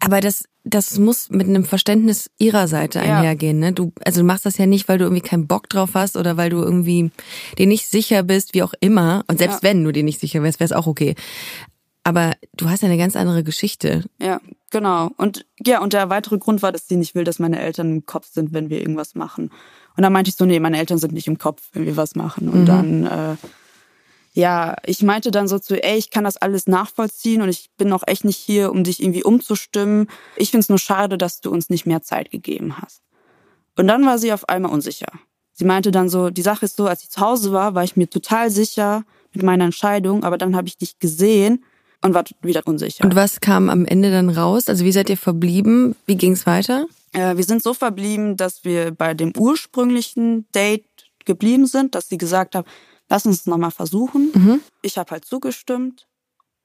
aber 0.00 0.20
das, 0.20 0.44
das 0.64 0.98
muss 0.98 1.30
mit 1.30 1.46
einem 1.48 1.64
Verständnis 1.64 2.30
ihrer 2.38 2.68
Seite 2.68 2.98
Ja. 2.98 3.18
einhergehen, 3.18 3.58
ne? 3.58 3.72
Du, 3.72 3.92
also 4.04 4.20
du 4.20 4.26
machst 4.26 4.46
das 4.46 4.58
ja 4.58 4.66
nicht, 4.66 4.88
weil 4.88 4.98
du 4.98 5.04
irgendwie 5.04 5.22
keinen 5.22 5.46
Bock 5.46 5.68
drauf 5.68 5.90
hast 5.94 6.16
oder 6.16 6.36
weil 6.36 6.50
du 6.50 6.58
irgendwie 6.62 7.10
dir 7.58 7.66
nicht 7.66 7.86
sicher 7.88 8.22
bist, 8.22 8.54
wie 8.54 8.62
auch 8.62 8.74
immer. 8.80 9.24
Und 9.28 9.38
selbst 9.38 9.62
wenn 9.62 9.84
du 9.84 9.92
dir 9.92 10.02
nicht 10.02 10.20
sicher 10.20 10.42
wärst, 10.42 10.60
wäre 10.60 10.66
es 10.66 10.72
auch 10.72 10.86
okay. 10.86 11.14
Aber 12.04 12.34
du 12.56 12.68
hast 12.70 12.82
ja 12.82 12.88
eine 12.88 12.98
ganz 12.98 13.16
andere 13.16 13.42
Geschichte. 13.42 14.04
Ja, 14.20 14.40
genau. 14.70 15.10
Und 15.16 15.44
ja, 15.64 15.80
und 15.80 15.92
der 15.92 16.08
weitere 16.08 16.38
Grund 16.38 16.62
war, 16.62 16.70
dass 16.70 16.86
sie 16.86 16.96
nicht 16.96 17.14
will, 17.16 17.24
dass 17.24 17.40
meine 17.40 17.58
Eltern 17.58 17.90
im 17.90 18.06
Kopf 18.06 18.28
sind, 18.32 18.52
wenn 18.52 18.70
wir 18.70 18.78
irgendwas 18.80 19.16
machen. 19.16 19.50
Und 19.96 20.02
dann 20.02 20.12
meinte 20.12 20.28
ich 20.28 20.36
so, 20.36 20.44
nee, 20.44 20.60
meine 20.60 20.78
Eltern 20.78 20.98
sind 20.98 21.14
nicht 21.14 21.26
im 21.26 21.38
Kopf, 21.38 21.62
wenn 21.72 21.84
wir 21.84 21.96
was 21.96 22.14
machen. 22.14 22.48
Und 22.48 22.66
dann, 22.66 23.06
äh, 23.06 23.36
ja, 24.36 24.76
ich 24.84 25.02
meinte 25.02 25.30
dann 25.30 25.48
so 25.48 25.58
zu, 25.58 25.82
ey, 25.82 25.96
ich 25.96 26.10
kann 26.10 26.24
das 26.24 26.36
alles 26.36 26.66
nachvollziehen 26.66 27.40
und 27.40 27.48
ich 27.48 27.70
bin 27.78 27.90
auch 27.90 28.02
echt 28.06 28.22
nicht 28.22 28.36
hier, 28.36 28.70
um 28.70 28.84
dich 28.84 29.02
irgendwie 29.02 29.24
umzustimmen. 29.24 30.08
Ich 30.36 30.50
find's 30.50 30.68
nur 30.68 30.78
schade, 30.78 31.16
dass 31.16 31.40
du 31.40 31.50
uns 31.50 31.70
nicht 31.70 31.86
mehr 31.86 32.02
Zeit 32.02 32.30
gegeben 32.30 32.76
hast. 32.76 33.00
Und 33.78 33.86
dann 33.86 34.04
war 34.04 34.18
sie 34.18 34.34
auf 34.34 34.46
einmal 34.50 34.72
unsicher. 34.72 35.06
Sie 35.54 35.64
meinte 35.64 35.90
dann 35.90 36.10
so, 36.10 36.28
die 36.28 36.42
Sache 36.42 36.66
ist 36.66 36.76
so, 36.76 36.86
als 36.86 37.02
ich 37.02 37.08
zu 37.08 37.22
Hause 37.22 37.50
war, 37.52 37.74
war 37.74 37.82
ich 37.82 37.96
mir 37.96 38.10
total 38.10 38.50
sicher 38.50 39.04
mit 39.32 39.42
meiner 39.42 39.64
Entscheidung, 39.64 40.22
aber 40.22 40.36
dann 40.36 40.54
habe 40.54 40.68
ich 40.68 40.76
dich 40.76 40.98
gesehen 40.98 41.64
und 42.02 42.12
war 42.12 42.24
wieder 42.42 42.60
unsicher. 42.66 43.04
Und 43.04 43.16
was 43.16 43.40
kam 43.40 43.70
am 43.70 43.86
Ende 43.86 44.10
dann 44.10 44.28
raus? 44.28 44.68
Also 44.68 44.84
wie 44.84 44.92
seid 44.92 45.08
ihr 45.08 45.16
verblieben? 45.16 45.96
Wie 46.04 46.16
ging's 46.16 46.44
weiter? 46.44 46.86
Äh, 47.14 47.38
wir 47.38 47.44
sind 47.44 47.62
so 47.62 47.72
verblieben, 47.72 48.36
dass 48.36 48.64
wir 48.64 48.90
bei 48.90 49.14
dem 49.14 49.32
ursprünglichen 49.34 50.46
Date 50.54 50.84
geblieben 51.24 51.66
sind, 51.66 51.94
dass 51.94 52.10
sie 52.10 52.18
gesagt 52.18 52.54
hat, 52.54 52.66
lass 53.08 53.26
uns 53.26 53.40
es 53.40 53.46
nochmal 53.46 53.70
versuchen. 53.70 54.60
Ich 54.82 54.98
habe 54.98 55.10
halt 55.10 55.24
zugestimmt 55.24 56.06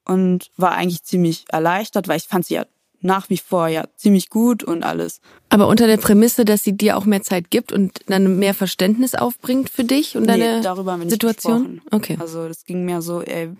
und 0.04 0.50
war 0.56 0.72
eigentlich 0.72 1.02
ziemlich 1.04 1.44
erleichtert, 1.48 2.08
weil 2.08 2.16
ich 2.16 2.24
fand 2.24 2.46
sie 2.46 2.54
ja 2.54 2.66
nach 3.02 3.28
wie 3.30 3.38
vor 3.38 3.68
ja 3.68 3.84
ziemlich 3.96 4.30
gut 4.30 4.62
und 4.62 4.84
alles. 4.84 5.20
Aber 5.48 5.66
unter 5.66 5.86
der 5.86 5.96
Prämisse, 5.96 6.44
dass 6.44 6.62
sie 6.62 6.76
dir 6.76 6.96
auch 6.96 7.04
mehr 7.04 7.22
Zeit 7.22 7.50
gibt 7.50 7.72
und 7.72 7.98
dann 8.06 8.38
mehr 8.38 8.54
Verständnis 8.54 9.14
aufbringt 9.14 9.70
für 9.70 9.84
dich 9.84 10.16
und 10.16 10.26
deine 10.26 10.56
nee, 10.58 10.62
darüber 10.62 10.92
haben 10.92 11.00
wir 11.00 11.04
nicht 11.06 11.14
Situation? 11.14 11.74
gesprochen. 11.74 11.88
Okay. 11.90 12.16
Also 12.20 12.46
das 12.46 12.64
ging 12.64 12.84
mehr 12.84 13.02
so, 13.02 13.20
ey, 13.20 13.50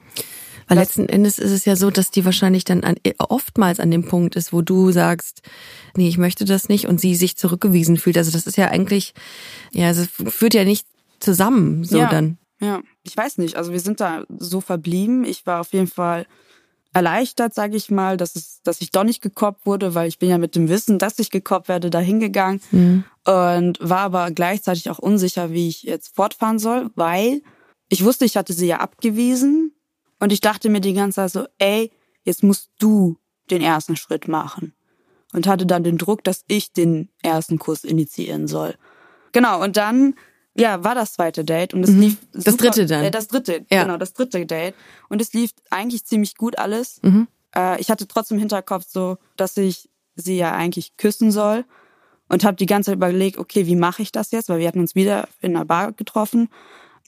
Weil 0.68 0.78
letzten 0.78 1.08
Endes 1.08 1.38
ist 1.38 1.50
es 1.50 1.64
ja 1.64 1.74
so, 1.74 1.90
dass 1.90 2.10
die 2.10 2.24
wahrscheinlich 2.24 2.64
dann 2.64 2.84
an, 2.84 2.94
oftmals 3.18 3.80
an 3.80 3.90
dem 3.90 4.06
Punkt 4.06 4.36
ist, 4.36 4.52
wo 4.52 4.62
du 4.62 4.92
sagst, 4.92 5.42
nee, 5.96 6.08
ich 6.08 6.18
möchte 6.18 6.44
das 6.44 6.68
nicht 6.68 6.86
und 6.86 7.00
sie 7.00 7.16
sich 7.16 7.36
zurückgewiesen 7.36 7.96
fühlt. 7.96 8.16
Also 8.16 8.30
das 8.30 8.46
ist 8.46 8.56
ja 8.56 8.68
eigentlich, 8.68 9.12
ja, 9.72 9.90
es 9.90 10.08
führt 10.08 10.54
ja 10.54 10.64
nicht 10.64 10.86
zusammen, 11.18 11.84
so 11.84 11.98
ja, 11.98 12.08
dann. 12.08 12.38
Ja, 12.62 12.80
ich 13.02 13.16
weiß 13.16 13.38
nicht. 13.38 13.56
Also 13.56 13.72
wir 13.72 13.80
sind 13.80 14.00
da 14.00 14.24
so 14.38 14.60
verblieben. 14.60 15.24
Ich 15.24 15.44
war 15.46 15.60
auf 15.60 15.72
jeden 15.72 15.88
Fall 15.88 16.26
erleichtert, 16.94 17.54
sage 17.54 17.76
ich 17.76 17.90
mal, 17.90 18.16
dass 18.16 18.36
es, 18.36 18.60
dass 18.62 18.80
ich 18.80 18.92
doch 18.92 19.02
nicht 19.02 19.20
gekoppt 19.20 19.66
wurde, 19.66 19.94
weil 19.94 20.08
ich 20.08 20.18
bin 20.18 20.28
ja 20.28 20.38
mit 20.38 20.54
dem 20.54 20.68
Wissen, 20.68 20.98
dass 20.98 21.18
ich 21.18 21.30
gekoppt 21.30 21.68
werde, 21.68 21.90
da 21.90 21.98
hingegangen 21.98 22.60
und 23.24 23.78
war 23.80 24.00
aber 24.00 24.30
gleichzeitig 24.30 24.90
auch 24.90 24.98
unsicher, 24.98 25.50
wie 25.50 25.68
ich 25.68 25.82
jetzt 25.84 26.14
fortfahren 26.14 26.58
soll, 26.58 26.90
weil 26.94 27.42
ich 27.88 28.04
wusste, 28.04 28.26
ich 28.26 28.36
hatte 28.36 28.52
sie 28.52 28.66
ja 28.66 28.78
abgewiesen 28.78 29.72
und 30.20 30.32
ich 30.32 30.40
dachte 30.40 30.68
mir 30.68 30.80
die 30.80 30.94
ganze 30.94 31.16
Zeit 31.16 31.32
so, 31.32 31.46
ey, 31.58 31.90
jetzt 32.24 32.42
musst 32.42 32.70
du 32.78 33.16
den 33.50 33.62
ersten 33.62 33.96
Schritt 33.96 34.28
machen 34.28 34.74
und 35.32 35.46
hatte 35.46 35.66
dann 35.66 35.84
den 35.84 35.98
Druck, 35.98 36.22
dass 36.22 36.44
ich 36.46 36.72
den 36.72 37.08
ersten 37.22 37.58
Kurs 37.58 37.84
initiieren 37.84 38.46
soll. 38.46 38.76
Genau, 39.32 39.62
und 39.62 39.78
dann 39.78 40.14
ja, 40.54 40.84
war 40.84 40.94
das 40.94 41.14
zweite 41.14 41.44
Date 41.44 41.74
und 41.74 41.82
es 41.82 41.90
lief 41.90 42.18
Das 42.32 42.44
super, 42.44 42.64
dritte 42.64 42.86
dann? 42.86 43.04
Äh, 43.04 43.10
das 43.10 43.28
dritte, 43.28 43.64
Ja. 43.70 43.82
genau, 43.84 43.96
das 43.96 44.12
dritte 44.12 44.44
Date 44.46 44.74
und 45.08 45.20
es 45.20 45.32
lief 45.32 45.50
eigentlich 45.70 46.04
ziemlich 46.04 46.36
gut 46.36 46.58
alles. 46.58 47.00
Mhm. 47.02 47.28
Äh, 47.54 47.80
ich 47.80 47.90
hatte 47.90 48.06
trotzdem 48.06 48.36
im 48.36 48.40
Hinterkopf 48.40 48.84
so, 48.86 49.18
dass 49.36 49.56
ich 49.56 49.88
sie 50.14 50.36
ja 50.36 50.52
eigentlich 50.52 50.96
küssen 50.96 51.30
soll 51.30 51.64
und 52.28 52.44
habe 52.44 52.56
die 52.56 52.66
ganze 52.66 52.90
Zeit 52.90 52.96
überlegt, 52.96 53.38
okay, 53.38 53.66
wie 53.66 53.76
mache 53.76 54.02
ich 54.02 54.12
das 54.12 54.30
jetzt, 54.30 54.48
weil 54.48 54.58
wir 54.58 54.68
hatten 54.68 54.80
uns 54.80 54.94
wieder 54.94 55.28
in 55.40 55.56
einer 55.56 55.64
Bar 55.64 55.92
getroffen. 55.92 56.48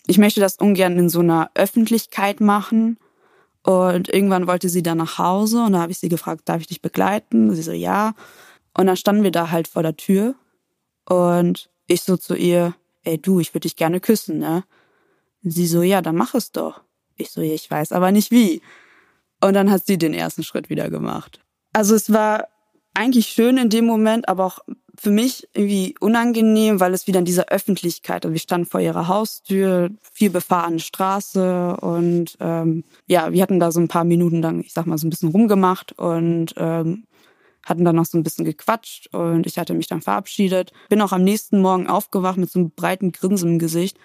Ich 0.07 0.19
möchte 0.19 0.41
das 0.41 0.57
ungern 0.57 0.99
in 0.99 1.09
so 1.09 1.21
einer 1.21 1.51
Öffentlichkeit 1.55 2.41
machen. 2.41 2.99
Und 3.63 4.11
irgendwann 4.11 4.47
wollte 4.47 4.69
sie 4.69 4.83
dann 4.83 4.99
nach 4.99 5.17
Hause 5.17 5.65
und 5.65 5.73
da 5.73 5.81
habe 5.81 5.93
ich 5.93 5.99
sie 5.99 6.11
gefragt, 6.11 6.43
darf 6.45 6.61
ich 6.61 6.67
dich 6.67 6.83
begleiten? 6.83 7.49
Und 7.49 7.55
sie 7.57 7.63
so, 7.63 7.73
ja. 7.73 8.13
Und 8.77 8.87
dann 8.87 8.99
standen 8.99 9.23
wir 9.23 9.31
da 9.31 9.51
halt 9.51 9.69
vor 9.69 9.83
der 9.83 9.97
Tür 9.97 10.35
und 11.09 11.71
ich 11.87 12.03
so 12.03 12.19
zu 12.19 12.35
ihr, 12.35 12.75
ey 13.05 13.19
du, 13.19 13.41
ich 13.41 13.55
würde 13.55 13.61
dich 13.61 13.77
gerne 13.77 14.01
küssen, 14.01 14.39
ne? 14.39 14.65
Sie 15.43 15.67
so, 15.67 15.83
ja, 15.83 16.01
dann 16.01 16.17
mach 16.17 16.35
es 16.35 16.53
doch. 16.53 16.81
Ich 17.17 17.31
so, 17.31 17.41
ich 17.41 17.71
weiß 17.71 17.93
aber 17.93 18.13
nicht 18.13 18.31
wie. 18.31 18.63
Und 19.41 19.55
dann 19.55 19.71
hat 19.71 19.87
sie 19.87 19.99
den 19.99 20.15
ersten 20.15 20.43
Schritt 20.43 20.71
wieder 20.71 20.89
gemacht. 20.89 21.41
Also 21.73 21.95
es 21.95 22.13
war 22.13 22.49
eigentlich 22.95 23.27
schön 23.27 23.59
in 23.59 23.69
dem 23.69 23.85
Moment, 23.85 24.29
aber 24.29 24.47
auch 24.47 24.61
für 24.97 25.11
mich 25.11 25.49
irgendwie 25.53 25.97
unangenehm, 26.01 26.81
weil 26.81 26.95
es 26.95 27.07
wieder 27.07 27.19
in 27.19 27.25
dieser 27.25 27.49
Öffentlichkeit, 27.49 28.25
also 28.25 28.33
wir 28.33 28.41
standen 28.41 28.67
vor 28.67 28.81
ihrer 28.81 29.09
Haustür, 29.09 29.91
viel 30.13 30.31
befahrene 30.31 30.79
Straße 30.79 31.77
und 31.79 32.37
ähm, 32.41 32.85
ja, 33.07 33.33
wir 33.33 33.43
hatten 33.43 33.59
da 33.59 33.73
so 33.73 33.81
ein 33.81 33.89
paar 33.89 34.05
Minuten 34.05 34.41
dann, 34.41 34.61
ich 34.61 34.73
sag 34.73 34.87
mal, 34.87 34.97
so 34.97 35.07
ein 35.07 35.11
bisschen 35.11 35.31
rumgemacht 35.31 35.99
und 35.99 36.55
ähm, 36.57 37.05
hatten 37.67 37.85
dann 37.85 37.97
noch 37.97 38.05
so 38.07 38.19
ein 38.19 38.23
bisschen 38.23 38.45
gequatscht 38.45 39.13
und 39.15 39.47
ich 39.47 39.59
hatte 39.59 39.75
mich 39.75 39.87
dann 39.87 40.01
verabschiedet. 40.03 40.73
Bin 40.89 41.01
auch 41.01 41.13
am 41.13 41.25
nächsten 41.25 41.61
Morgen 41.61 41.87
aufgewacht 41.87 42.37
mit 42.37 42.51
so 42.51 42.59
einem 42.59 42.71
breiten 42.71 43.13
Grinsen 43.13 43.53
im 43.53 43.59
Gesicht 43.59 43.97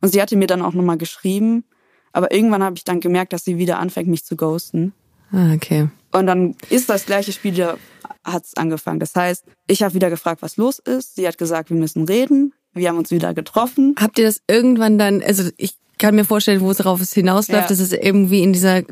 und 0.00 0.12
sie 0.12 0.20
hatte 0.22 0.36
mir 0.36 0.46
dann 0.46 0.62
auch 0.62 0.72
nochmal 0.72 0.98
geschrieben, 0.98 1.64
aber 2.12 2.32
irgendwann 2.32 2.62
habe 2.62 2.76
ich 2.76 2.84
dann 2.84 3.00
gemerkt, 3.00 3.32
dass 3.32 3.44
sie 3.44 3.58
wieder 3.58 3.78
anfängt, 3.78 4.08
mich 4.08 4.24
zu 4.24 4.36
ghosten. 4.36 4.92
Ah, 5.32 5.54
okay. 5.54 5.88
Und 6.12 6.26
dann 6.26 6.56
ist 6.68 6.90
das 6.90 7.06
gleiche 7.06 7.32
Spiel 7.32 7.52
wieder, 7.54 7.78
hat's 8.22 8.54
angefangen. 8.56 9.00
Das 9.00 9.14
heißt, 9.16 9.46
ich 9.66 9.82
habe 9.82 9.94
wieder 9.94 10.10
gefragt, 10.10 10.42
was 10.42 10.58
los 10.58 10.78
ist. 10.78 11.16
Sie 11.16 11.26
hat 11.26 11.38
gesagt, 11.38 11.70
wir 11.70 11.76
müssen 11.76 12.04
reden. 12.04 12.52
Wir 12.74 12.90
haben 12.90 12.98
uns 12.98 13.10
wieder 13.10 13.32
getroffen. 13.32 13.94
Habt 13.98 14.18
ihr 14.18 14.26
das 14.26 14.42
irgendwann 14.46 14.98
dann, 14.98 15.22
also 15.22 15.48
ich 15.56 15.74
kann 15.98 16.14
mir 16.14 16.24
vorstellen, 16.26 16.60
wo 16.60 16.70
es 16.70 16.76
darauf 16.78 17.00
es 17.00 17.14
hinausläuft, 17.14 17.62
Ja. 17.62 17.68
dass 17.68 17.78
es 17.80 17.92
irgendwie 17.92 18.42
in 18.42 18.52
dieser, 18.52 18.82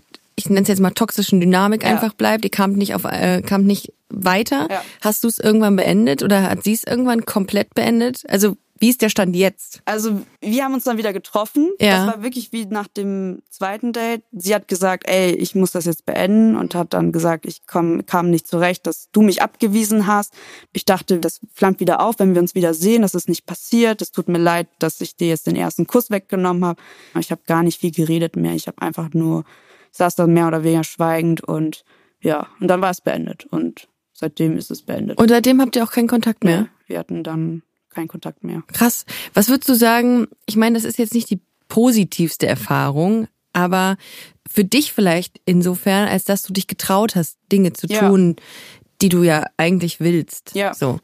ich 0.41 0.51
nenne 0.51 0.63
es 0.63 0.69
jetzt 0.69 0.81
mal 0.81 0.91
toxischen 0.91 1.41
Dynamik 1.41 1.83
Ja. 1.83 1.91
einfach 1.91 2.15
bleibt. 2.15 2.45
Ihr 2.45 2.51
kamt 2.51 2.77
nicht 2.77 2.95
auf, 2.95 3.05
äh, 3.05 3.43
kamt 3.43 3.67
nicht 3.67 3.93
weiter. 4.09 4.67
Ja. 4.71 4.83
Hast 5.01 5.23
du 5.25 5.29
es 5.29 5.39
irgendwann 5.39 5.77
beendet 5.77 6.23
oder 6.23 6.43
hat 6.43 6.65
sie 6.65 6.73
es 6.73 6.85
irgendwann 6.85 7.25
komplett 7.25 7.75
beendet? 7.75 8.25
Also 8.29 8.57
wie 8.83 8.89
ist 8.89 9.03
der 9.03 9.11
Stand 9.11 9.37
jetzt? 9.37 9.83
Also 9.85 10.23
wir 10.41 10.65
haben 10.65 10.73
uns 10.73 10.85
dann 10.85 10.97
wieder 10.97 11.13
getroffen. 11.13 11.69
Ja. 11.79 12.07
Das 12.07 12.15
war 12.17 12.23
wirklich 12.23 12.51
wie 12.51 12.65
nach 12.65 12.89
dem 12.89 13.43
zweiten 13.51 13.93
Date. 13.93 14.23
Sie 14.33 14.55
hat 14.55 14.69
gesagt, 14.69 15.07
ey, 15.07 15.33
ich 15.35 15.55
muss 15.55 15.73
das 15.73 15.85
jetzt 15.85 16.07
beenden 16.07 16.57
und 16.57 16.75
hat 16.75 16.95
dann 16.95 17.13
gesagt, 17.13 17.45
ich 17.45 17.67
komm, 17.67 18.07
kam 18.07 18.31
nicht 18.31 18.49
zurecht, 18.49 18.87
dass 18.87 19.11
du 19.13 19.21
mich 19.21 19.43
abgewiesen 19.43 20.07
hast. 20.07 20.33
Ich 20.73 20.87
dachte, 20.87 21.19
das 21.19 21.41
flammt 21.53 21.79
wieder 21.81 22.01
auf, 22.01 22.19
wenn 22.21 22.33
wir 22.35 22.41
uns 22.41 22.55
wieder 22.55 22.73
sehen. 22.73 23.03
Das 23.03 23.15
ist 23.15 23.29
nicht 23.29 23.45
passiert. 23.45 24.01
Es 24.01 24.13
tut 24.13 24.29
mir 24.29 24.39
leid, 24.39 24.67
dass 24.79 24.99
ich 25.03 25.15
dir 25.15 25.29
jetzt 25.29 25.47
den 25.47 25.57
ersten 25.57 25.87
Kuss 25.87 26.09
weggenommen 26.09 26.65
habe. 26.65 26.81
Ich 27.19 27.31
habe 27.31 27.43
gar 27.47 27.63
nicht 27.63 27.79
viel 27.81 27.93
geredet 27.93 28.35
mehr. 28.37 28.55
Ich 28.55 28.67
habe 28.67 28.81
einfach 28.81 29.11
nur, 29.13 29.45
saß 29.93 30.15
dann 30.17 30.33
mehr 30.33 30.47
oder 30.49 30.63
weniger 30.65 30.85
schweigend 30.85 31.43
und 31.43 31.85
ja, 32.21 32.47
und 32.61 32.69
dann 32.69 32.81
war 32.83 32.91
es 32.91 33.01
beendet. 33.01 33.47
Und 33.51 33.89
seitdem 34.13 34.57
ist 34.57 34.71
es 34.71 34.83
beendet. 34.83 35.19
Und 35.19 35.29
seitdem 35.29 35.61
habt 35.61 35.75
ihr 35.77 35.85
auch 35.85 35.91
keinen 35.93 36.09
Kontakt 36.09 36.45
mehr? 36.45 36.61
Ja, 36.61 36.67
wir 36.87 36.99
hatten 36.99 37.25
dann 37.25 37.63
keinen 37.89 38.09
Kontakt 38.09 38.45
mehr. 38.45 38.63
Krass. 38.73 39.05
Was 39.35 39.49
würdest 39.49 39.69
du 39.69 39.75
sagen? 39.75 40.29
Ich 40.47 40.57
meine, 40.57 40.75
das 40.75 40.85
ist 40.85 40.99
jetzt 40.99 41.15
nicht 41.15 41.31
die 41.31 41.41
positivste 41.69 42.47
Erfahrung, 42.47 43.27
aber 43.53 43.97
für 44.51 44.65
dich 44.65 44.93
vielleicht 44.93 45.41
insofern, 45.45 46.09
als 46.09 46.25
dass 46.25 46.43
du 46.43 46.53
dich 46.53 46.67
getraut 46.67 47.17
hast, 47.17 47.39
Dinge 47.51 47.73
zu 47.73 47.87
Ja. 47.87 48.09
tun, 48.09 48.37
die 49.01 49.09
du 49.09 49.23
ja 49.23 49.47
eigentlich 49.57 49.99
willst. 50.01 50.55
Ja. 50.55 50.75
So. 50.75 51.01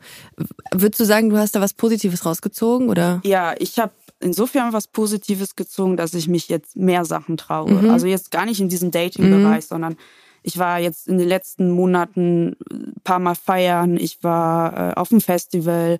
Würdest 0.74 1.00
du 1.00 1.04
sagen, 1.04 1.30
du 1.30 1.38
hast 1.38 1.54
da 1.54 1.60
was 1.60 1.72
Positives 1.72 2.26
rausgezogen 2.26 2.88
oder? 2.90 3.20
Ja, 3.24 3.54
ich 3.58 3.78
habe 3.78 3.92
insofern 4.20 4.72
was 4.72 4.88
Positives 4.88 5.56
gezogen, 5.56 5.96
dass 5.96 6.14
ich 6.14 6.28
mich 6.28 6.48
jetzt 6.48 6.76
mehr 6.76 7.04
Sachen 7.04 7.36
traue. 7.36 7.70
Mhm. 7.70 7.90
Also 7.90 8.06
jetzt 8.06 8.30
gar 8.30 8.46
nicht 8.46 8.60
in 8.60 8.68
diesem 8.68 8.90
Dating-Bereich, 8.90 9.66
sondern 9.66 9.96
ich 10.42 10.58
war 10.58 10.78
jetzt 10.78 11.08
in 11.08 11.18
den 11.18 11.28
letzten 11.28 11.72
Monaten 11.72 12.56
ein 12.70 12.94
paar 13.02 13.18
Mal 13.18 13.34
feiern, 13.34 13.96
ich 13.96 14.22
war 14.22 14.92
äh, 14.92 14.94
auf 14.94 15.08
dem 15.08 15.20
Festival. 15.20 15.98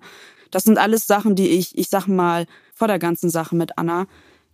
Das 0.51 0.63
sind 0.63 0.77
alles 0.77 1.05
Sachen, 1.05 1.35
die 1.35 1.49
ich, 1.49 1.77
ich 1.77 1.89
sag 1.89 2.07
mal, 2.07 2.45
vor 2.73 2.87
der 2.87 2.99
ganzen 2.99 3.29
Sache 3.29 3.55
mit 3.55 3.77
Anna 3.77 4.07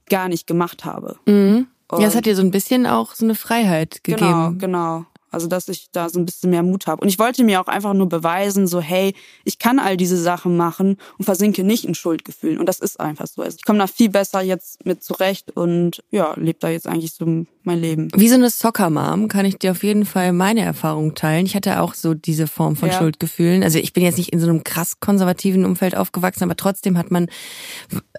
gar 0.10 0.30
nicht 0.30 0.48
gemacht 0.48 0.84
habe. 0.84 1.18
Mhm. 1.28 1.68
Ja, 1.92 2.08
es 2.08 2.16
hat 2.16 2.26
dir 2.26 2.36
so 2.36 2.42
ein 2.42 2.50
bisschen 2.50 2.88
auch 2.88 3.14
so 3.14 3.24
eine 3.24 3.36
Freiheit 3.36 4.04
gegeben. 4.04 4.26
Genau, 4.26 4.52
genau. 4.58 5.06
Also, 5.34 5.48
dass 5.48 5.68
ich 5.68 5.88
da 5.92 6.10
so 6.10 6.20
ein 6.20 6.26
bisschen 6.26 6.50
mehr 6.50 6.64
Mut 6.64 6.88
habe. 6.88 7.02
Und 7.02 7.08
ich 7.10 7.20
wollte 7.20 7.44
mir 7.44 7.60
auch 7.62 7.68
einfach 7.68 7.94
nur 7.94 8.08
beweisen, 8.08 8.68
so, 8.68 8.80
hey, 8.80 9.14
ich 9.44 9.60
kann 9.60 9.80
all 9.80 9.98
diese 9.98 10.18
Sachen 10.18 10.56
machen 10.58 10.98
und 11.18 11.26
versinke 11.26 11.64
nicht 11.64 11.86
in 11.86 11.96
Schuldgefühlen. 11.96 12.60
Und 12.60 12.68
das 12.68 12.80
ist 12.80 13.00
einfach 13.00 13.28
so. 13.28 13.42
Also 13.42 13.58
ich 13.58 13.66
komme 13.66 13.80
da 13.80 13.88
viel 13.88 14.10
besser 14.10 14.42
jetzt 14.42 14.86
mit 14.86 15.04
zurecht 15.04 15.52
und 15.52 16.04
ja, 16.12 16.34
lebe 16.38 16.60
da 16.60 16.70
jetzt 16.70 16.88
eigentlich 16.88 17.14
so 17.14 17.46
mein 17.64 17.80
Leben. 17.80 18.10
Wie 18.16 18.28
so 18.30 18.36
eine 18.36 18.50
Soccer-Mom 18.50 19.28
kann 19.28 19.46
ich 19.46 19.58
dir 19.58 19.72
auf 19.72 19.84
jeden 19.84 20.06
Fall 20.06 20.34
meine 20.34 20.62
Erfahrung 20.62 21.16
teilen. 21.16 21.46
Ich 21.46 21.56
hatte 21.56 21.82
auch 21.82 21.94
so 21.94 22.14
diese 22.14 22.48
Form 22.48 22.76
von 22.76 22.90
Ja. 22.90 22.98
Schuldgefühlen. 23.00 23.64
Also 23.64 23.80
ich 23.80 23.94
bin 23.94 24.04
jetzt 24.04 24.18
nicht 24.18 24.34
in 24.34 24.40
so 24.40 24.48
einem 24.48 24.64
krass 24.64 25.00
konservativen 25.00 25.66
Umfeld 25.66 25.96
aufgewachsen, 25.96 26.44
aber 26.44 26.56
trotzdem 26.58 26.98
hat 26.98 27.10
man, 27.12 27.28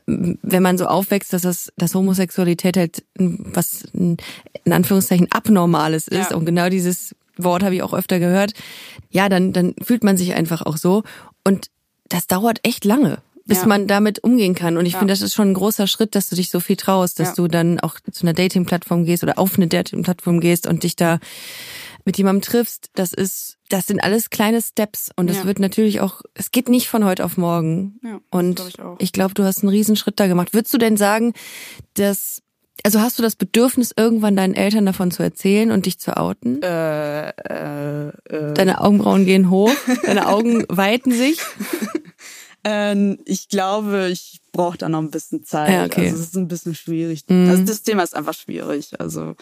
wenn 0.06 0.62
man 0.62 0.78
so 0.78 0.86
aufwächst, 0.86 1.32
dass 1.32 1.42
das, 1.42 1.72
dass 1.76 1.94
Homosexualität 1.94 2.76
halt 2.76 3.04
was 3.16 3.84
in 3.92 4.16
Anführungszeichen 4.72 5.30
abnormales 5.30 6.08
ist 6.08 6.30
Ja. 6.30 6.36
und 6.36 6.46
genau 6.46 6.68
dieses 6.68 7.03
Wort 7.36 7.62
habe 7.62 7.74
ich 7.74 7.82
auch 7.82 7.94
öfter 7.94 8.18
gehört. 8.18 8.52
Ja, 9.10 9.28
dann 9.28 9.52
dann 9.52 9.74
fühlt 9.82 10.04
man 10.04 10.16
sich 10.16 10.34
einfach 10.34 10.62
auch 10.62 10.76
so 10.76 11.02
und 11.44 11.68
das 12.08 12.26
dauert 12.26 12.60
echt 12.62 12.84
lange. 12.84 13.18
Bis 13.46 13.60
Ja. 13.60 13.66
man 13.66 13.86
damit 13.86 14.24
umgehen 14.24 14.54
kann. 14.54 14.78
Und 14.78 14.86
ich 14.86 14.94
Ja. 14.94 15.00
finde, 15.00 15.12
das 15.12 15.20
ist 15.20 15.34
schon 15.34 15.50
ein 15.50 15.54
großer 15.54 15.86
Schritt, 15.86 16.14
dass 16.14 16.30
du 16.30 16.36
dich 16.36 16.48
so 16.48 16.60
viel 16.60 16.76
traust, 16.76 17.20
dass 17.20 17.28
Ja. 17.30 17.34
du 17.34 17.48
dann 17.48 17.78
auch 17.78 18.00
zu 18.10 18.22
einer 18.22 18.32
Dating-Plattform 18.32 19.04
gehst 19.04 19.22
oder 19.22 19.38
auf 19.38 19.56
eine 19.56 19.66
Dating-Plattform 19.66 20.40
gehst 20.40 20.66
und 20.66 20.82
dich 20.82 20.96
da 20.96 21.18
mit 22.06 22.16
jemandem 22.16 22.40
triffst. 22.40 22.88
Das 22.94 23.12
ist, 23.12 23.58
das 23.68 23.86
sind 23.86 24.02
alles 24.02 24.30
kleine 24.30 24.62
Steps 24.62 25.10
und 25.16 25.28
es 25.28 25.38
Ja. 25.38 25.44
wird 25.44 25.58
natürlich 25.58 26.00
auch, 26.00 26.22
es 26.32 26.52
geht 26.52 26.70
nicht 26.70 26.88
von 26.88 27.04
heute 27.04 27.22
auf 27.22 27.36
morgen. 27.36 27.98
Das 28.02 28.12
und 28.30 28.56
glaub 28.74 28.96
ich 28.98 29.04
ich 29.04 29.12
glaube, 29.12 29.34
du 29.34 29.44
hast 29.44 29.60
einen 29.62 29.68
riesen 29.68 29.96
Schritt 29.96 30.18
da 30.20 30.26
gemacht. 30.26 30.54
Würdest 30.54 30.72
du 30.72 30.78
denn 30.78 30.96
sagen, 30.96 31.34
dass, 31.94 32.40
also 32.82 33.00
hast 33.00 33.18
du 33.18 33.22
das 33.22 33.36
Bedürfnis, 33.36 33.92
irgendwann 33.96 34.36
deinen 34.36 34.54
Eltern 34.54 34.86
davon 34.86 35.10
zu 35.10 35.22
erzählen 35.22 35.70
und 35.70 35.86
dich 35.86 35.98
zu 35.98 36.16
outen? 36.16 36.62
Äh, 36.62 37.28
äh, 37.30 38.08
äh. 38.08 38.54
Deine 38.54 38.80
Augenbrauen 38.80 39.24
gehen 39.24 39.50
hoch, 39.50 39.72
deine 40.04 40.28
Augen 40.28 40.64
weiten 40.68 41.12
sich. 41.12 41.38
Ähm, 42.66 43.18
ich 43.26 43.48
glaube, 43.50 44.08
ich 44.10 44.40
brauche 44.50 44.78
da 44.78 44.88
noch 44.88 45.00
ein 45.00 45.10
bisschen 45.10 45.44
Zeit. 45.44 45.70
Ja, 45.70 45.84
okay. 45.84 46.06
Also 46.06 46.14
es 46.16 46.28
ist 46.28 46.36
ein 46.36 46.48
bisschen 46.48 46.74
schwierig. 46.74 47.24
Mhm. 47.28 47.50
Also 47.50 47.62
das 47.64 47.82
Thema 47.82 48.02
ist 48.02 48.16
einfach 48.16 48.32
schwierig. 48.32 48.98
Also 48.98 49.34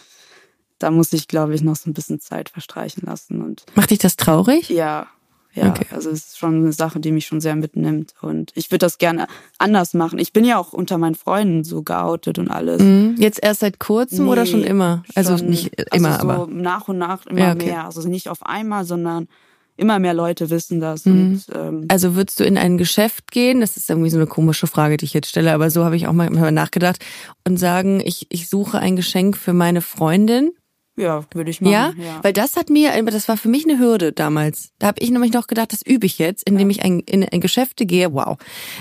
da 0.77 0.91
muss 0.91 1.13
ich, 1.13 1.29
glaube 1.29 1.55
ich, 1.55 1.61
noch 1.61 1.77
so 1.77 1.89
ein 1.89 1.93
bisschen 1.93 2.19
Zeit 2.19 2.49
verstreichen 2.49 3.03
lassen. 3.05 3.41
Und 3.41 3.63
Macht 3.75 3.91
dich 3.91 3.99
das 3.99 4.17
traurig? 4.17 4.67
ja, 4.67 5.07
ja, 5.53 5.69
Okay. 5.69 5.85
also 5.91 6.09
es 6.09 6.25
ist 6.27 6.37
schon 6.37 6.55
eine 6.63 6.73
Sache, 6.73 6.99
die 6.99 7.11
mich 7.11 7.25
schon 7.25 7.41
sehr 7.41 7.55
mitnimmt. 7.55 8.13
Und 8.21 8.51
ich 8.55 8.71
würde 8.71 8.79
das 8.85 8.97
gerne 8.97 9.27
anders 9.59 9.93
machen. 9.93 10.19
Ich 10.19 10.33
bin 10.33 10.45
ja 10.45 10.57
auch 10.57 10.73
unter 10.73 10.97
meinen 10.97 11.15
Freunden 11.15 11.63
so 11.63 11.83
geoutet 11.83 12.39
und 12.39 12.49
alles. 12.49 12.81
Mhm. 12.81 13.15
Jetzt 13.17 13.39
erst 13.43 13.59
seit 13.61 13.79
kurzem 13.79 14.27
oder 14.29 14.43
Nee, 14.43 14.49
schon 14.49 14.63
immer? 14.63 15.03
Also 15.15 15.37
schon- 15.37 15.47
nicht 15.47 15.71
immer, 15.93 16.09
also 16.13 16.27
so 16.27 16.31
aber. 16.33 16.47
nach 16.51 16.87
und 16.87 16.97
nach 16.97 17.25
immer 17.27 17.39
Ja, 17.39 17.53
okay. 17.53 17.65
mehr. 17.67 17.85
Also 17.85 18.07
nicht 18.07 18.29
auf 18.29 18.45
einmal, 18.45 18.85
sondern 18.85 19.27
immer 19.75 19.97
mehr 19.97 20.13
Leute 20.13 20.49
wissen 20.51 20.79
das. 20.79 21.05
Mhm. 21.05 21.11
Und, 21.13 21.45
ähm, 21.55 21.85
Also 21.87 22.15
würdest 22.15 22.39
du 22.39 22.43
in 22.43 22.57
ein 22.59 22.77
Geschäft 22.77 23.31
gehen, 23.31 23.59
das 23.61 23.75
ist 23.75 23.89
irgendwie 23.89 24.11
so 24.11 24.17
eine 24.17 24.27
komische 24.27 24.67
Frage, 24.67 24.97
die 24.97 25.05
ich 25.05 25.13
jetzt 25.13 25.29
stelle, 25.29 25.51
aber 25.53 25.71
so 25.71 25.83
habe 25.83 25.95
ich 25.95 26.07
auch 26.07 26.13
mal 26.13 26.29
mal 26.29 26.51
nachgedacht, 26.51 27.03
und 27.47 27.57
sagen, 27.57 27.99
ich, 28.05 28.27
ich 28.29 28.49
suche 28.49 28.77
ein 28.79 28.95
Geschenk 28.95 29.35
für 29.35 29.53
meine 29.53 29.81
Freundin 29.81 30.51
Ja, 30.95 31.23
würde 31.33 31.49
ich 31.49 31.59
machen. 31.59 31.73
Ja? 31.73 31.93
Ja, 31.97 32.19
Weil 32.23 32.33
das 32.33 32.55
hat 32.55 32.69
mir, 32.69 32.91
das 33.05 33.27
war 33.27 33.35
für 33.35 33.49
mich 33.49 33.65
eine 33.67 33.79
Hürde 33.79 34.11
damals. 34.11 34.69
Da 34.77 34.87
habe 34.87 35.01
ich 35.01 35.09
nämlich 35.09 35.33
noch 35.33 35.47
gedacht, 35.47 35.73
das 35.73 35.81
übe 35.81 36.05
ich 36.05 36.19
jetzt, 36.19 36.47
indem 36.47 36.69
ich 36.69 36.83
ein, 36.83 36.99
in, 36.99 37.23
in 37.23 37.41
Geschäfte 37.41 37.85
gehe, 37.87 38.13
wow, 38.13 38.37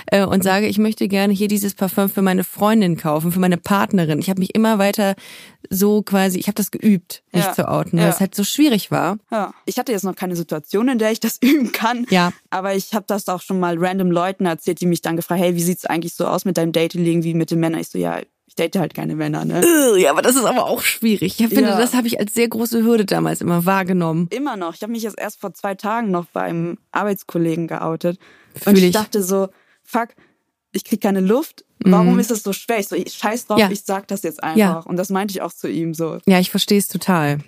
äh, 0.06 0.24
und 0.26 0.44
sage, 0.44 0.66
ich 0.66 0.76
möchte 0.78 1.08
gerne 1.08 1.32
hier 1.32 1.48
dieses 1.48 1.74
Parfum 1.74 2.10
für 2.10 2.20
meine 2.20 2.44
Freundin 2.44 2.98
kaufen, 2.98 3.32
für 3.32 3.40
meine 3.40 3.56
Partnerin. 3.56 4.18
Ich 4.18 4.28
habe 4.28 4.40
mich 4.40 4.54
immer 4.54 4.78
weiter 4.78 5.14
so 5.70 6.02
quasi, 6.02 6.38
ich 6.38 6.48
habe 6.48 6.54
das 6.56 6.70
geübt, 6.70 7.22
mich 7.32 7.44
Ja. 7.44 7.52
zu 7.54 7.68
outen, 7.68 7.98
weil 7.98 8.04
Ja. 8.06 8.10
es 8.10 8.20
halt 8.20 8.34
so 8.34 8.44
schwierig 8.44 8.90
war. 8.90 9.16
ja. 9.30 9.54
Ich 9.64 9.78
hatte 9.78 9.92
jetzt 9.92 10.02
noch 10.04 10.16
keine 10.16 10.36
Situation, 10.36 10.88
in 10.88 10.98
der 10.98 11.12
ich 11.12 11.20
das 11.20 11.38
üben 11.42 11.72
kann. 11.72 12.04
Ja. 12.10 12.32
Aber 12.50 12.74
ich 12.74 12.92
habe 12.94 13.04
das 13.08 13.28
auch 13.28 13.40
schon 13.40 13.58
mal 13.58 13.76
random 13.78 14.10
Leuten 14.10 14.44
erzählt, 14.44 14.80
die 14.82 14.86
mich 14.86 15.00
dann 15.00 15.16
gefragt, 15.16 15.40
hey, 15.40 15.54
wie 15.54 15.62
sieht's 15.62 15.86
eigentlich 15.86 16.14
so 16.14 16.26
aus 16.26 16.44
mit 16.44 16.58
deinem 16.58 16.72
Dating 16.72 17.22
wie 17.22 17.34
mit 17.34 17.50
den 17.50 17.60
Männern? 17.60 17.80
Ich 17.80 17.88
so, 17.88 17.98
ja, 17.98 18.18
ich 18.46 18.54
date 18.54 18.76
halt 18.76 18.94
keine 18.94 19.14
Männer, 19.16 19.44
ne? 19.44 19.62
Ja, 19.98 20.10
aber 20.10 20.20
das 20.22 20.36
ist 20.36 20.44
aber 20.44 20.66
auch 20.66 20.82
schwierig. 20.82 21.40
Ich 21.40 21.48
finde, 21.48 21.70
Ja. 21.70 21.78
das 21.78 21.94
habe 21.94 22.06
ich 22.06 22.20
als 22.20 22.34
sehr 22.34 22.48
große 22.48 22.82
Hürde 22.82 23.04
damals 23.06 23.40
immer 23.40 23.64
wahrgenommen. 23.64 24.28
Immer 24.30 24.56
noch. 24.56 24.74
Ich 24.74 24.82
habe 24.82 24.92
mich 24.92 25.02
jetzt 25.04 25.18
erst 25.18 25.40
vor 25.40 25.54
zwei 25.54 25.74
Tagen 25.74 26.10
noch 26.10 26.26
bei 26.26 26.42
einem 26.42 26.78
Arbeitskollegen 26.90 27.66
geoutet. 27.68 28.18
Fühl 28.54 28.72
und 28.72 28.78
ich 28.78 28.84
ich. 28.84 28.92
dachte 28.92 29.22
so, 29.22 29.48
fuck, 29.82 30.08
ich 30.72 30.84
krieg 30.84 31.00
keine 31.00 31.20
Luft. 31.20 31.64
Warum 31.84 32.18
ist 32.18 32.30
es 32.30 32.42
so 32.42 32.52
schwer? 32.52 32.78
Ich 32.78 32.88
so, 32.88 32.96
ich 32.96 33.12
scheiß 33.14 33.46
drauf, 33.46 33.56
Mhm. 33.58 33.62
Ja. 33.62 33.70
ich 33.70 33.82
sag 33.84 34.08
das 34.08 34.22
jetzt 34.22 34.42
einfach. 34.42 34.56
Ja. 34.58 34.72
Und 34.80 34.96
das 34.96 35.10
meinte 35.10 35.32
ich 35.32 35.42
auch 35.42 35.52
zu 35.52 35.68
ihm 35.68 35.94
so. 35.94 36.18
Ja, 36.26 36.38
ich 36.38 36.50
verstehe 36.50 36.78
es 36.78 36.88
total. 36.88 37.38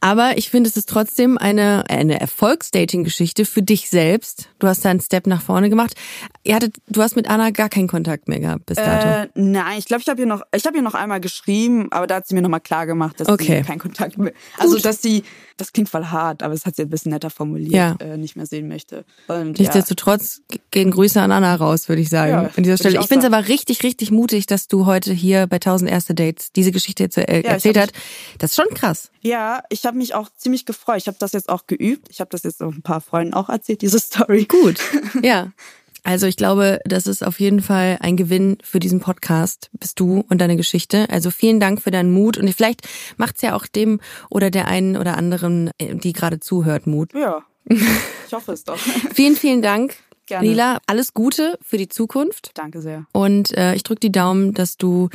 Aber 0.00 0.36
ich 0.38 0.50
finde, 0.50 0.68
es 0.70 0.76
ist 0.76 0.88
trotzdem 0.88 1.38
eine, 1.38 1.84
eine 1.88 2.20
Erfolgsdating-Geschichte 2.20 3.44
für 3.44 3.62
dich 3.62 3.88
selbst. 3.88 4.48
Du 4.58 4.66
hast 4.66 4.84
da 4.84 4.90
einen 4.90 5.00
Step 5.00 5.26
nach 5.26 5.42
vorne 5.42 5.68
gemacht. 5.70 5.94
Ihr 6.44 6.54
hattet, 6.54 6.76
du 6.88 7.02
hast 7.02 7.16
mit 7.16 7.28
Anna 7.28 7.50
gar 7.50 7.68
keinen 7.68 7.88
Kontakt 7.88 8.28
mehr 8.28 8.40
gehabt 8.40 8.66
bis 8.66 8.76
dato. 8.76 9.06
Äh, 9.08 9.28
nein, 9.34 9.78
ich 9.78 9.86
glaube, 9.86 10.02
ich 10.02 10.08
habe 10.08 10.20
ihr 10.20 10.26
noch, 10.26 10.42
ich 10.54 10.64
habe 10.66 10.76
ihr 10.76 10.82
noch 10.82 10.94
einmal 10.94 11.20
geschrieben, 11.20 11.88
aber 11.90 12.06
da 12.06 12.16
hat 12.16 12.26
sie 12.26 12.34
mir 12.34 12.42
nochmal 12.42 12.60
klar 12.60 12.86
gemacht, 12.86 13.20
dass 13.20 13.28
Okay. 13.28 13.58
sie 13.58 13.66
keinen 13.66 13.78
Kontakt 13.78 14.18
mehr. 14.18 14.32
Also 14.56 14.78
dass 14.78 15.02
sie, 15.02 15.22
das 15.56 15.72
klingt 15.72 15.88
voll 15.88 16.06
hart, 16.06 16.42
aber 16.42 16.54
es 16.54 16.64
hat 16.66 16.76
sie 16.76 16.82
ein 16.82 16.90
bisschen 16.90 17.12
netter 17.12 17.30
formuliert, 17.30 17.72
Ja. 17.72 17.96
äh, 18.00 18.16
nicht 18.16 18.36
mehr 18.36 18.46
sehen 18.46 18.68
möchte. 18.68 19.04
Und 19.28 19.58
Nichtsdestotrotz 19.58 20.40
gehen 20.70 20.90
Grüße 20.90 21.20
an 21.20 21.32
Anna 21.32 21.54
raus, 21.54 21.88
würde 21.88 22.02
ich 22.02 22.08
sagen. 22.08 22.50
An 22.56 22.62
dieser 22.62 22.76
Stelle. 22.76 22.96
ich 22.96 23.02
Ich, 23.02 23.08
finde 23.08 23.26
es 23.26 23.32
aber 23.32 23.48
richtig, 23.48 23.77
richtig 23.82 24.10
mutig, 24.10 24.46
dass 24.46 24.68
du 24.68 24.86
heute 24.86 25.12
hier 25.12 25.46
bei 25.46 25.56
1000 25.56 25.90
erste 25.90 26.14
Dates 26.14 26.52
diese 26.52 26.72
Geschichte 26.72 27.02
jetzt 27.04 27.18
äh, 27.18 27.40
ich 27.40 27.46
erzählt 27.46 27.78
hast. 27.78 27.92
Das 28.38 28.50
ist 28.50 28.56
schon 28.56 28.74
krass. 28.74 29.10
ja, 29.20 29.62
ich 29.68 29.84
habe 29.86 29.96
mich 29.96 30.14
auch 30.14 30.28
ziemlich 30.36 30.64
gefreut. 30.66 30.98
Ich 30.98 31.06
habe 31.06 31.18
das 31.18 31.32
jetzt 31.32 31.48
auch 31.48 31.66
geübt. 31.66 32.08
Ich 32.10 32.20
habe 32.20 32.30
das 32.30 32.42
jetzt 32.42 32.62
auch 32.62 32.72
ein 32.72 32.82
paar 32.82 33.00
Freunden 33.00 33.34
auch 33.34 33.48
erzählt, 33.48 33.82
diese 33.82 33.98
Story. 33.98 34.44
Gut. 34.44 34.78
ja. 35.22 35.52
Also 36.04 36.26
ich 36.26 36.36
glaube, 36.36 36.80
das 36.84 37.06
ist 37.06 37.22
auf 37.22 37.40
jeden 37.40 37.60
Fall 37.60 37.98
ein 38.00 38.16
Gewinn 38.16 38.56
für 38.62 38.78
diesen 38.78 39.00
Podcast, 39.00 39.68
bist 39.72 40.00
du 40.00 40.24
und 40.28 40.38
deine 40.40 40.56
Geschichte. 40.56 41.06
Also 41.10 41.30
vielen 41.30 41.60
Dank 41.60 41.82
für 41.82 41.90
deinen 41.90 42.12
Mut 42.12 42.38
und 42.38 42.50
vielleicht 42.54 42.88
macht's 43.16 43.42
ja 43.42 43.54
auch 43.54 43.66
dem 43.66 44.00
oder 44.30 44.50
der 44.50 44.68
einen 44.68 44.96
oder 44.96 45.16
anderen, 45.16 45.70
äh, 45.78 45.94
die 45.96 46.12
gerade 46.12 46.40
zuhört, 46.40 46.86
Mut. 46.86 47.12
Ja, 47.14 47.42
ich 48.26 48.32
hoffe 48.32 48.52
es 48.52 48.64
doch. 48.64 48.78
Vielen, 49.12 49.36
vielen 49.36 49.60
Dank, 49.60 49.96
Gerne. 50.28 50.46
Lila. 50.46 50.78
Alles 50.86 51.14
Gute 51.14 51.58
für 51.62 51.78
die 51.78 51.88
Zukunft 51.88 52.50
Danke 52.54 52.80
sehr. 52.82 53.06
und 53.12 53.56
äh, 53.56 53.74
ich 53.74 53.82
drück 53.82 53.98
die 54.00 54.12
Daumen, 54.12 54.52
dass 54.54 54.76
du 54.76 55.08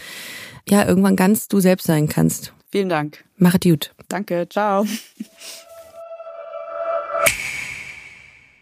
ja 0.67 0.85
irgendwann 0.87 1.15
ganz 1.15 1.47
du 1.47 1.59
selbst 1.59 1.85
sein 1.85 2.09
kannst. 2.09 2.51
Vielen 2.71 2.89
Dank. 2.89 3.23
Mach 3.37 3.53
es 3.53 3.59
gut. 3.61 3.93
Danke, 4.09 4.47
ciao. 4.49 4.85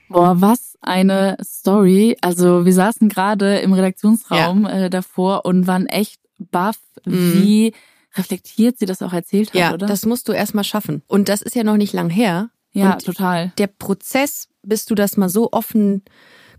Boah, 0.10 0.41
was 0.41 0.78
eine 0.82 1.38
Story. 1.41 2.18
Also 2.22 2.66
wir 2.66 2.74
saßen 2.74 3.08
gerade 3.08 3.60
im 3.60 3.72
Redaktionsraum 3.72 4.66
äh, 4.66 4.89
davor 4.89 5.45
und 5.45 5.68
waren 5.68 5.88
echt 5.88 6.20
baff, 6.38 6.78
wie 7.06 7.74
reflektiert 8.16 8.78
sie 8.78 8.86
das 8.86 9.02
auch 9.02 9.14
erzählt 9.14 9.49
hat, 9.49 9.56
Ja, 9.56 9.74
oder? 9.74 9.86
das 9.88 10.06
musst 10.06 10.28
du 10.28 10.34
erstmal 10.34 10.66
schaffen. 10.66 11.02
Und 11.08 11.30
das 11.30 11.41
ist 11.41 11.56
ja 11.56 11.64
noch 11.64 11.78
nicht 11.78 11.93
lang 11.93 12.10
her. 12.10 12.49
ja, 12.74 12.93
und 12.93 13.06
total. 13.06 13.54
der 13.58 13.68
Prozess, 13.68 14.49
bis 14.64 14.86
du 14.86 14.95
das 14.95 15.16
mal 15.16 15.30
so 15.30 15.49
offen 15.54 16.04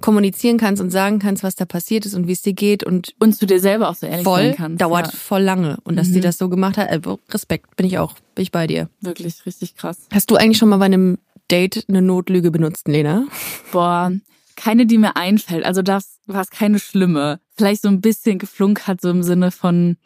kommunizieren 0.02 0.58
kannst 0.58 0.82
und 0.82 0.90
sagen 0.90 1.18
kannst, 1.18 1.42
was 1.42 1.54
da 1.54 1.64
passiert 1.64 2.04
ist 2.04 2.14
und 2.14 2.26
wie 2.28 2.32
es 2.32 2.42
dir 2.42 2.52
geht 2.52 2.84
und 2.84 3.14
Und 3.18 3.34
zu 3.34 3.46
dir 3.46 3.58
selber 3.60 3.88
auch 3.88 3.94
so 3.94 4.06
ehrlich 4.06 4.24
voll 4.24 4.48
sein 4.48 4.56
kannst. 4.56 4.80
dauert 4.82 5.06
Ja, 5.06 5.12
voll 5.12 5.42
lange 5.42 5.78
und 5.84 5.96
dass 5.96 6.12
die 6.12 6.20
das 6.20 6.36
so 6.36 6.48
gemacht 6.50 6.76
hat, 6.76 6.88
äh, 6.90 7.00
Respekt, 7.30 7.74
bin 7.76 7.86
ich 7.86 7.98
auch, 7.98 8.14
bin 8.34 8.42
ich 8.42 8.52
bei 8.52 8.66
dir. 8.66 8.90
wirklich 9.00 9.46
richtig 9.46 9.76
krass. 9.76 9.96
Hast 10.12 10.30
du 10.30 10.36
eigentlich 10.36 10.58
schon 10.58 10.68
mal 10.68 10.76
bei 10.76 10.84
einem 10.84 11.18
Date 11.50 11.84
eine 11.88 12.02
Notlüge 12.02 12.50
benutzt, 12.50 12.86
Lena? 12.88 13.24
Boah, 13.72 14.12
keine, 14.56 14.86
die 14.86 14.98
mir 14.98 15.16
einfällt. 15.16 15.64
Also 15.64 15.82
das 15.82 16.18
war 16.26 16.42
es 16.42 16.50
keine 16.50 16.78
schlimme. 16.78 17.40
Vielleicht 17.56 17.82
so 17.82 17.88
ein 17.88 18.00
bisschen 18.00 18.38
geflunkert, 18.38 19.00
so 19.00 19.10
im 19.10 19.22
Sinne 19.22 19.50
von 19.50 19.96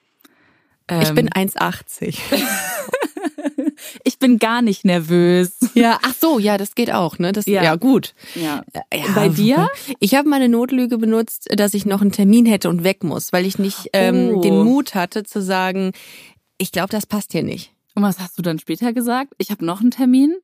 ähm, 0.89 1.03
Ich 1.03 1.13
bin 1.15 1.29
1,80. 1.29 2.17
ich 4.05 4.19
bin 4.19 4.39
gar 4.39 4.63
nicht 4.63 4.85
nervös. 4.85 5.57
Ja, 5.75 5.99
ach 6.03 6.15
so, 6.19 6.39
ja, 6.39 6.57
das 6.59 6.75
geht 6.75 6.91
auch, 6.93 7.19
ne? 7.19 7.33
Das, 7.33 7.47
ja. 7.47 7.63
Ja. 7.63 7.77
gut. 7.77 8.15
Ja. 8.35 8.63
Ja, 8.93 9.05
Bei 9.15 9.29
dir? 9.29 9.69
Ich 10.01 10.15
habe 10.15 10.29
mal 10.29 10.37
eine 10.37 10.49
Notlüge 10.49 10.99
benutzt, 10.99 11.49
dass 11.55 11.75
ich 11.75 11.87
noch 11.87 12.01
einen 12.01 12.13
Termin 12.13 12.47
hätte 12.47 12.69
und 12.69 12.85
weg 12.85 13.05
muss, 13.05 13.33
weil 13.33 13.47
ich 13.47 13.59
nicht 13.59 13.91
ähm, 13.93 14.33
Oh. 14.37 14.41
den 14.41 14.63
Mut 14.65 14.95
hatte 14.95 15.25
zu 15.25 15.41
sagen, 15.43 15.93
ich 16.59 16.73
glaube, 16.73 16.89
das 16.89 17.07
passt 17.07 17.33
hier 17.33 17.43
nicht. 17.43 17.73
Und 17.95 18.03
was 18.03 18.19
hast 18.19 18.39
du 18.39 18.43
dann 18.43 18.59
später 18.59 18.93
gesagt? 18.93 19.33
Ich 19.39 19.51
habe 19.51 19.65
noch 19.65 19.81
einen 19.81 19.91
Termin. 19.91 20.35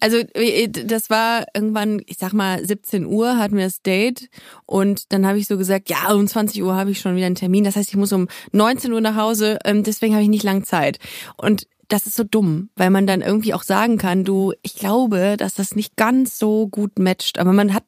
Also 0.00 0.16
äh, 0.34 0.68
das 0.68 1.10
war 1.10 1.44
irgendwann, 1.54 2.02
ich 2.06 2.16
sag 2.18 2.32
mal 2.32 2.64
17 2.64 3.06
Uhr 3.06 3.36
hatten 3.38 3.56
wir 3.56 3.64
das 3.64 3.82
Date 3.82 4.28
und 4.66 5.12
dann 5.12 5.24
habe 5.26 5.38
ich 5.38 5.46
so 5.46 5.56
gesagt, 5.56 5.88
ja 5.88 6.12
um 6.12 6.26
20 6.26 6.60
Uhr 6.64 6.74
habe 6.74 6.90
ich 6.90 6.98
schon 7.00 7.14
wieder 7.14 7.26
einen 7.26 7.36
Termin. 7.36 7.62
Das 7.62 7.76
heißt, 7.76 7.88
ich 7.90 7.96
muss 7.96 8.12
um 8.12 8.26
19 8.50 8.92
Uhr 8.92 9.00
nach 9.00 9.14
Hause. 9.14 9.58
Ähm, 9.64 9.84
deswegen 9.84 10.14
habe 10.14 10.24
ich 10.24 10.28
nicht 10.28 10.42
lang 10.42 10.64
Zeit. 10.64 10.98
Und 11.36 11.68
das 11.90 12.06
ist 12.06 12.16
so 12.16 12.24
dumm, 12.24 12.70
weil 12.76 12.88
man 12.88 13.06
dann 13.06 13.20
irgendwie 13.20 13.52
auch 13.52 13.64
sagen 13.64 13.98
kann, 13.98 14.24
du, 14.24 14.52
ich 14.62 14.74
glaube, 14.76 15.36
dass 15.36 15.54
das 15.54 15.74
nicht 15.74 15.96
ganz 15.96 16.38
so 16.38 16.68
gut 16.68 16.98
matcht. 16.98 17.38
Aber 17.38 17.52
man 17.52 17.74
hat 17.74 17.84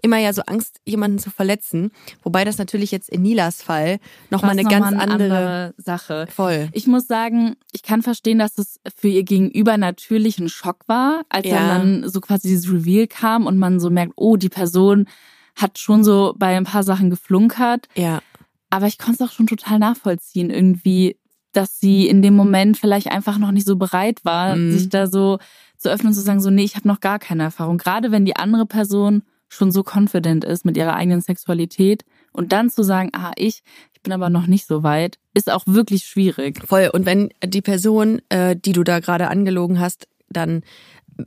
immer 0.00 0.16
ja 0.18 0.32
so 0.32 0.42
Angst, 0.46 0.80
jemanden 0.86 1.18
zu 1.18 1.30
verletzen. 1.30 1.92
Wobei 2.22 2.44
das 2.44 2.58
natürlich 2.58 2.90
jetzt 2.90 3.08
in 3.10 3.22
Nilas 3.22 3.62
Fall 3.62 3.98
nochmal 4.30 4.52
eine 4.52 4.62
noch 4.62 4.70
ganz 4.70 4.90
mal 4.90 4.94
eine 4.94 5.12
andere, 5.12 5.36
andere 5.36 5.74
Sache. 5.76 6.26
Voll. 6.34 6.68
Ich 6.72 6.86
muss 6.86 7.06
sagen, 7.06 7.56
ich 7.72 7.82
kann 7.82 8.02
verstehen, 8.02 8.38
dass 8.38 8.58
es 8.58 8.80
für 8.96 9.08
ihr 9.08 9.22
Gegenüber 9.22 9.76
natürlich 9.76 10.38
ein 10.38 10.48
Schock 10.48 10.80
war, 10.88 11.22
als 11.28 11.46
Ja. 11.46 11.68
dann 11.68 12.08
so 12.08 12.20
quasi 12.20 12.48
dieses 12.48 12.72
Reveal 12.72 13.06
kam 13.06 13.46
und 13.46 13.58
man 13.58 13.78
so 13.80 13.90
merkt, 13.90 14.14
oh, 14.16 14.36
die 14.36 14.48
Person 14.48 15.06
hat 15.54 15.78
schon 15.78 16.02
so 16.02 16.34
bei 16.38 16.56
ein 16.56 16.64
paar 16.64 16.82
Sachen 16.82 17.10
geflunkert. 17.10 17.86
Ja. 17.94 18.22
Aber 18.70 18.86
ich 18.86 18.96
konnte 18.96 19.22
es 19.22 19.28
auch 19.30 19.34
schon 19.34 19.46
total 19.46 19.78
nachvollziehen, 19.78 20.48
irgendwie, 20.48 21.18
dass 21.52 21.78
sie 21.80 22.06
in 22.08 22.22
dem 22.22 22.34
Moment 22.34 22.76
vielleicht 22.78 23.08
einfach 23.10 23.38
noch 23.38 23.50
nicht 23.52 23.66
so 23.66 23.76
bereit 23.76 24.24
war, 24.24 24.56
Mhm. 24.56 24.72
sich 24.72 24.88
da 24.88 25.06
so 25.06 25.38
zu 25.76 25.90
öffnen 25.90 26.08
und 26.08 26.14
zu 26.14 26.20
sagen, 26.20 26.40
so, 26.40 26.50
nee, 26.50 26.64
ich 26.64 26.76
habe 26.76 26.88
noch 26.88 27.00
gar 27.00 27.18
keine 27.18 27.42
Erfahrung. 27.44 27.78
Gerade 27.78 28.10
wenn 28.12 28.24
die 28.24 28.36
andere 28.36 28.66
Person 28.66 29.22
schon 29.48 29.70
so 29.70 29.82
confident 29.84 30.44
ist 30.44 30.64
mit 30.64 30.76
ihrer 30.76 30.94
eigenen 30.94 31.20
Sexualität 31.20 32.04
und 32.32 32.52
dann 32.52 32.70
zu 32.70 32.82
sagen, 32.82 33.10
ah, 33.14 33.32
ich, 33.36 33.62
ich 33.92 34.00
bin 34.02 34.12
aber 34.12 34.30
noch 34.30 34.46
nicht 34.46 34.66
so 34.66 34.82
weit, 34.82 35.18
ist 35.34 35.50
auch 35.52 35.64
wirklich 35.66 36.04
schwierig. 36.04 36.60
Voll. 36.66 36.88
Und 36.92 37.04
wenn 37.04 37.30
die 37.44 37.60
Person, 37.60 38.22
äh, 38.30 38.56
die 38.56 38.72
du 38.72 38.82
da 38.84 39.00
gerade 39.00 39.28
angelogen 39.28 39.78
hast, 39.78 40.08
dann 40.30 40.62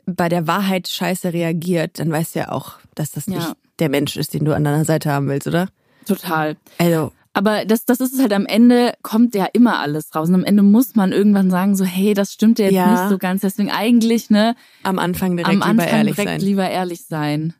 bei 0.07 0.29
der 0.29 0.47
Wahrheit 0.47 0.87
scheiße 0.87 1.33
reagiert, 1.33 1.99
dann 1.99 2.11
weißt 2.11 2.33
du 2.35 2.39
ja 2.39 2.51
auch, 2.51 2.79
dass 2.95 3.11
das 3.11 3.27
Ja. 3.27 3.35
nicht 3.35 3.53
der 3.79 3.89
Mensch 3.89 4.15
ist, 4.17 4.33
den 4.33 4.45
du 4.45 4.55
an 4.55 4.63
deiner 4.63 4.85
Seite 4.85 5.11
haben 5.11 5.27
willst, 5.27 5.45
oder? 5.47 5.67
Total. 6.07 6.55
Also, 6.79 7.11
Aber 7.35 7.65
das, 7.65 7.83
das 7.83 7.99
ist 7.99 8.13
es 8.13 8.21
halt 8.21 8.31
am 8.31 8.45
Ende, 8.45 8.93
kommt 9.01 9.35
ja 9.35 9.45
immer 9.51 9.79
alles 9.79 10.15
raus. 10.15 10.29
Und 10.29 10.35
am 10.35 10.45
Ende 10.45 10.63
muss 10.63 10.95
man 10.95 11.11
irgendwann 11.11 11.49
sagen, 11.51 11.75
so, 11.75 11.83
hey, 11.83 12.13
das 12.13 12.31
stimmt 12.31 12.59
ja 12.59 12.65
jetzt 12.65 12.73
Ja. 12.75 12.91
nicht 12.91 13.09
so 13.09 13.17
ganz. 13.17 13.41
Deswegen 13.41 13.69
eigentlich, 13.69 14.29
ne, 14.29 14.55
am 14.83 14.99
Anfang 14.99 15.35
direkt 15.35 15.53
am 15.53 15.61
Anfang 15.61 15.79
lieber 15.85 15.87
ehrlich 15.97 16.15
direkt 16.15 16.29
sein. 16.31 16.39
lieber 16.41 16.69
ehrlich 16.69 17.05
sein. 17.05 17.53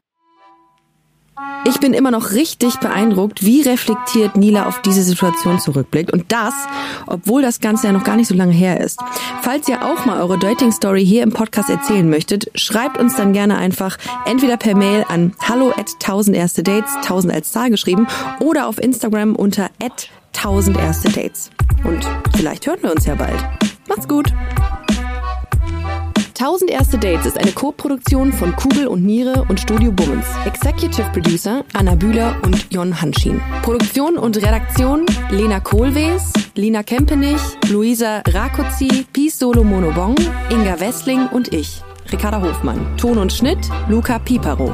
Ich 1.68 1.80
bin 1.80 1.94
immer 1.94 2.12
noch 2.12 2.32
richtig 2.32 2.80
beeindruckt, 2.80 3.44
wie 3.44 3.62
reflektiert 3.62 4.38
Nila 4.38 4.68
auf 4.68 4.82
diese 4.82 5.04
Situation 5.04 5.60
zurückblickt. 5.60 6.14
Und 6.14 6.32
das, 6.32 6.54
obwohl 7.08 7.42
das 7.42 7.60
Ganze 7.60 7.88
ja 7.88 7.94
noch 7.94 8.04
gar 8.04 8.16
nicht 8.16 8.28
so 8.28 8.36
lange 8.36 8.54
her 8.54 8.80
ist. 8.80 9.00
Falls 9.42 9.68
ihr 9.68 9.84
auch 9.84 10.06
mal 10.06 10.22
eure 10.22 10.38
Dating-Story 10.38 11.06
hier 11.06 11.24
im 11.24 11.32
Podcast 11.32 11.70
erzählen 11.70 12.10
möchtet, 12.10 12.52
schreibt 12.56 12.98
uns 12.98 13.16
dann 13.16 13.34
gerne 13.34 13.58
einfach 13.58 13.98
entweder 14.26 14.58
per 14.58 14.76
Mail 14.76 15.06
an 15.10 15.34
hallo 15.42 15.72
at 15.72 15.92
1000 16.02 16.38
erste 16.38 16.64
Dates, 16.64 16.96
1000 16.98 17.34
als 17.34 17.52
Zahl 17.52 17.70
geschrieben, 17.70 18.08
oder 18.40 18.68
auf 18.68 18.78
Instagram 18.78 19.36
unter 19.36 19.70
at 19.82 20.10
1000 20.38 20.78
erste 20.78 21.10
Dates. 21.12 21.50
Und 21.84 22.08
vielleicht 22.36 22.68
hören 22.68 22.80
wir 22.82 22.92
uns 22.92 23.06
ja 23.06 23.16
bald. 23.16 23.44
Macht's 23.88 24.08
gut! 24.08 24.32
1000 26.38 26.70
erste 26.70 26.98
Dates 26.98 27.26
ist 27.26 27.40
eine 27.40 27.54
Co-Produktion 27.54 28.34
von 28.34 28.54
Kugel 28.58 28.88
und 28.88 29.06
Niere 29.06 29.46
und 29.48 29.58
Studio 29.58 29.90
Bummens. 29.94 30.26
Executive 30.46 31.10
Producer 31.14 31.64
Anna 31.74 31.96
Bühler 31.96 32.36
und 32.44 32.68
Jon 32.74 33.02
Hanschin. 33.02 33.42
Produktion 33.62 34.18
und 34.18 34.36
Redaktion 34.36 35.06
Lena 35.30 35.62
Kohlwees, 35.62 36.34
Lina 36.56 36.84
Kempenich, 36.84 37.40
Luisa 37.70 38.22
Rakozzi, 38.28 39.06
Peace 39.14 39.40
Solo 39.40 39.64
Monobong, 39.64 40.16
Inga 40.50 40.78
Wessling 40.82 41.28
und 41.28 41.54
ich, 41.54 41.82
Ricarda 42.12 42.42
Hofmann. 42.42 42.98
Ton 42.98 43.18
und 43.18 43.32
Schnitt 43.32 43.70
Luca 43.88 44.20
Piparo. 44.20 44.74